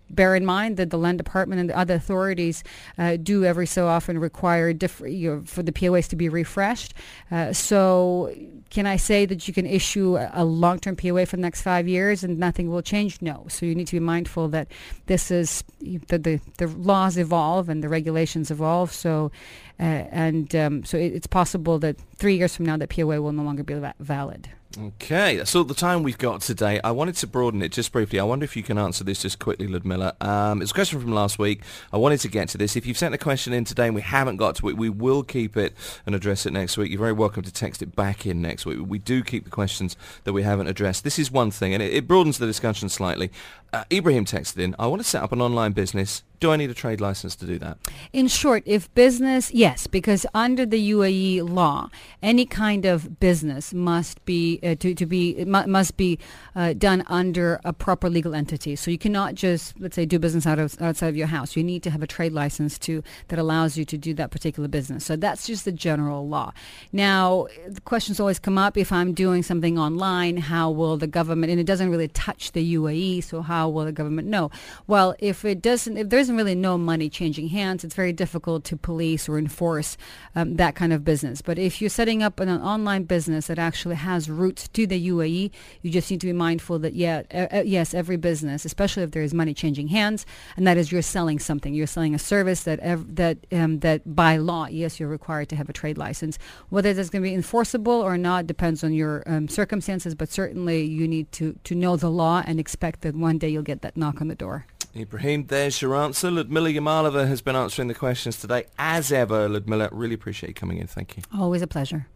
bear 0.10 0.36
in 0.36 0.46
mind 0.46 0.78
that 0.78 0.90
the 0.90 0.98
land 0.98 1.18
department 1.18 1.60
and 1.62 1.70
the 1.70 1.78
other 1.78 1.96
authorities 1.96 2.63
uh, 2.98 3.18
do 3.18 3.46
every 3.46 3.68
so 3.68 3.88
often 3.88 4.18
require 4.20 4.74
diff- 4.74 5.02
you 5.06 5.36
know, 5.36 5.44
for 5.46 5.63
the 5.63 5.72
POAs 5.72 6.08
to 6.10 6.16
be 6.16 6.30
refreshed. 6.30 6.94
Uh, 7.32 7.54
so 7.54 8.34
can 8.70 8.86
I 8.86 8.98
say 8.98 9.26
that 9.26 9.48
you 9.48 9.54
can 9.54 9.66
issue 9.66 10.18
a, 10.18 10.30
a 10.34 10.46
long-term 10.46 10.96
POA 10.96 11.26
for 11.26 11.36
the 11.36 11.42
next 11.42 11.62
five 11.62 11.88
years 11.88 12.24
and 12.24 12.38
nothing 12.38 12.70
will 12.70 12.82
change? 12.82 13.22
No. 13.22 13.46
So 13.50 13.66
you 13.66 13.76
need 13.76 13.88
to 13.88 13.96
be 13.96 14.00
mindful 14.00 14.50
that 14.50 14.68
this 15.06 15.32
is 15.32 15.63
that 16.08 16.24
the, 16.24 16.40
the 16.58 16.68
laws 16.68 17.18
evolve 17.18 17.70
and 17.70 17.84
the 17.84 17.90
regulations 17.90 18.16
evolve. 18.25 18.91
So 18.91 19.32
uh, 19.80 19.84
and 20.12 20.56
um, 20.56 20.84
so 20.84 20.97
it, 20.97 21.13
it's 21.13 21.27
possible 21.27 21.80
that 21.80 21.97
three 22.15 22.36
years 22.36 22.56
from 22.56 22.65
now 22.65 22.77
that 22.77 22.89
POA 22.89 23.21
will 23.21 23.32
no 23.32 23.43
longer 23.43 23.63
be 23.63 23.75
va- 23.75 23.95
valid. 23.99 24.49
Okay, 24.80 25.43
so 25.43 25.63
the 25.63 25.73
time 25.73 26.03
we've 26.03 26.17
got 26.19 26.41
today. 26.41 26.80
I 26.84 26.91
wanted 26.91 27.15
to 27.15 27.27
broaden 27.27 27.63
it 27.63 27.71
just 27.71 27.91
briefly. 27.91 28.19
I 28.19 28.23
wonder 28.23 28.43
if 28.43 28.56
you 28.56 28.62
can 28.62 28.77
answer 28.77 29.03
this 29.03 29.23
just 29.23 29.39
quickly, 29.39 29.67
Ludmila. 29.67 30.15
Um, 30.21 30.61
it's 30.61 30.70
a 30.70 30.74
question 30.74 30.99
from 30.99 31.13
last 31.13 31.39
week. 31.39 31.61
I 31.91 31.97
wanted 31.97 32.20
to 32.20 32.28
get 32.28 32.49
to 32.49 32.59
this. 32.59 32.76
If 32.76 32.86
you've 32.86 32.97
sent 32.97 33.15
a 33.15 33.18
question 33.18 33.53
in 33.53 33.65
today 33.65 33.88
and 33.88 33.95
we 33.95 34.01
haven't 34.01 34.38
got 34.38 34.55
to 34.57 34.70
it, 34.70 34.78
we 34.78 34.89
will 34.89 35.24
keep 35.24 35.57
it 35.57 35.74
and 36.05 36.13
address 36.13 36.45
it 36.45 36.51
next 36.53 36.78
week. 36.78 36.91
You're 36.91 36.99
very 36.99 37.13
welcome 37.13 37.41
to 37.41 37.51
text 37.51 37.82
it 37.82 37.95
back 37.95 38.28
in 38.28 38.39
next 38.39 38.68
week. 38.68 38.78
We 38.86 38.99
do 38.99 39.24
keep 39.24 39.45
the 39.45 39.49
questions 39.49 39.95
that 40.26 40.34
we 40.34 40.43
haven't 40.43 40.68
addressed. 40.68 41.03
This 41.03 41.18
is 41.18 41.32
one 41.32 41.49
thing, 41.49 41.74
and 41.74 41.82
it, 41.82 41.93
it 41.93 42.07
broadens 42.07 42.38
the 42.38 42.45
discussion 42.45 42.88
slightly. 42.89 43.32
Uh, 43.74 43.86
Ibrahim 43.91 44.26
texted 44.26 44.59
in, 44.59 44.76
I 44.78 44.86
want 44.88 45.01
to 45.01 45.07
set 45.07 45.24
up 45.24 45.32
an 45.32 45.41
online 45.41 45.72
business 45.72 46.24
Do 46.40 46.52
I 46.52 46.56
need 46.56 46.70
a 46.70 46.76
trade 46.76 47.02
license 47.02 47.36
to 47.38 47.48
do 47.48 47.58
that? 47.60 47.80
In 48.14 48.28
short, 48.28 48.62
if 48.68 48.94
business, 48.94 49.52
yes, 49.52 49.88
because 49.88 50.24
under 50.36 50.68
the 50.68 50.92
UAE 50.92 51.50
law, 51.50 51.90
any 52.22 52.46
kind 52.46 52.86
of 52.86 53.20
business 53.20 53.74
must 53.74 54.24
be 54.26 54.60
uh, 54.62 54.76
to, 54.76 54.94
to 54.94 55.06
be 55.08 55.44
must 55.46 55.98
be 55.98 56.20
uh, 56.56 56.74
done 56.74 57.04
under 57.08 57.60
a 57.66 57.74
proper 57.74 58.08
legal 58.08 58.36
entity. 58.36 58.76
So 58.76 58.92
you 58.92 59.00
cannot 59.00 59.34
just 59.34 59.80
let's 59.80 59.96
say 59.96 60.06
do 60.06 60.20
business 60.20 60.46
out 60.46 60.60
of, 60.60 60.80
outside 60.80 61.08
of 61.08 61.18
your 61.18 61.28
house. 61.28 61.56
You 61.56 61.64
need 61.64 61.82
to 61.84 61.90
have 61.90 62.04
a 62.04 62.08
trade 62.08 62.34
license 62.34 62.78
to 62.80 63.04
that 63.30 63.40
allows 63.40 63.76
you 63.76 63.86
to 63.86 63.98
do 63.98 64.14
that 64.14 64.30
particular 64.30 64.68
business. 64.68 65.06
So 65.06 65.16
that's 65.16 65.48
just 65.48 65.66
the 65.66 65.72
general 65.72 66.28
law. 66.28 66.54
Now, 66.92 67.48
the 67.68 67.82
questions 67.82 68.20
always 68.20 68.38
come 68.38 68.60
up 68.60 68.78
if 68.78 68.92
I'm 68.92 69.14
doing 69.14 69.42
something 69.42 69.80
online, 69.80 70.38
how 70.38 70.70
will 70.70 70.98
the 70.98 71.08
government 71.08 71.50
and 71.50 71.60
it 71.60 71.66
doesn't 71.66 71.90
really 71.90 72.10
touch 72.10 72.52
the 72.52 72.76
UAE, 72.76 73.24
so 73.24 73.42
how 73.42 73.70
will 73.70 73.86
the 73.86 73.92
government 73.92 74.28
know? 74.28 74.52
Well, 74.86 75.16
if 75.18 75.44
it 75.44 75.64
doesn't 75.64 75.98
if 75.98 76.10
there's 76.10 76.26
really 76.36 76.55
no 76.55 76.78
money 76.78 77.09
changing 77.09 77.49
hands, 77.49 77.84
it's 77.84 77.95
very 77.95 78.11
difficult 78.11 78.63
to 78.65 78.75
police 78.75 79.30
or 79.30 79.38
enforce 79.38 79.97
um, 80.36 80.55
that 80.57 80.75
kind 80.75 80.91
of 80.91 81.05
business. 81.05 81.41
But 81.41 81.57
if 81.57 81.80
you're 81.80 81.89
setting 81.89 82.21
up 82.23 82.39
an, 82.39 82.49
online 82.49 83.03
business 83.03 83.47
that 83.47 83.59
actually 83.59 83.95
has 83.95 84.30
roots 84.30 84.67
to 84.69 84.88
the 84.88 85.09
UAE, 85.09 85.51
you 85.82 85.91
just 85.91 86.09
need 86.09 86.19
to 86.21 86.28
be 86.28 86.34
mindful 86.34 86.80
that 86.80 86.93
yeah, 86.93 87.23
uh, 87.34 87.61
yes, 87.63 87.93
every 87.93 88.17
business, 88.17 88.65
especially 88.65 89.03
if 89.03 89.11
there 89.11 89.21
is 89.21 89.34
money 89.34 89.53
changing 89.53 89.88
hands, 89.89 90.25
and 90.55 90.65
that 90.67 90.78
is 90.78 90.91
you're 90.91 91.01
selling 91.01 91.39
something, 91.39 91.73
you're 91.73 91.88
selling 91.88 92.15
a 92.15 92.19
service 92.19 92.63
that 92.63 92.80
ev- 92.80 93.15
that 93.15 93.38
um, 93.51 93.80
that 93.80 94.15
by 94.15 94.38
law, 94.38 94.67
yes, 94.67 94.99
you're 94.99 95.09
required 95.09 95.49
to 95.49 95.55
have 95.55 95.69
a 95.69 95.73
trade 95.73 95.97
license. 95.97 96.39
Whether 96.69 96.93
that's 96.93 97.09
going 97.09 97.23
to 97.23 97.30
be 97.30 97.36
enforceable 97.36 97.93
or 97.93 98.17
not 98.17 98.47
depends 98.47 98.84
on 98.84 98.93
your 98.93 99.23
um, 99.28 99.47
circumstances, 99.47 100.15
but 100.15 100.30
certainly 100.30 100.84
you 100.84 101.07
need 101.07 101.32
to 101.34 101.57
to 101.63 101.75
know 101.75 101.95
the 101.95 102.09
law 102.09 102.43
and 102.45 102.59
expect 102.59 103.01
that 103.01 103.15
one 103.15 103.38
day 103.38 103.49
you'll 103.49 103.63
get 103.63 103.82
that 103.82 103.95
knock 103.95 104.21
on 104.21 104.28
the 104.28 104.36
door. 104.36 104.65
Ibrahim, 105.00 105.48
there's 105.48 105.82
your 105.82 105.95
answer. 105.95 106.30
Ludmila 106.30 106.70
Yamalova 106.70 107.28
has 107.28 107.41
been 107.41 107.56
answering 107.56 107.88
the 107.88 107.95
questions 107.95 108.39
today. 108.39 108.66
As 108.78 109.12
ever, 109.12 109.50
Ludmila, 109.50 109.89
really 109.91 110.14
appreciate 110.14 110.50
you 110.50 110.54
coming 110.54 110.78
in. 110.78 110.88
Thank 110.88 111.18
you. 111.18 111.24
Always 111.36 111.62
a 111.62 111.68
pleasure. 111.68 112.06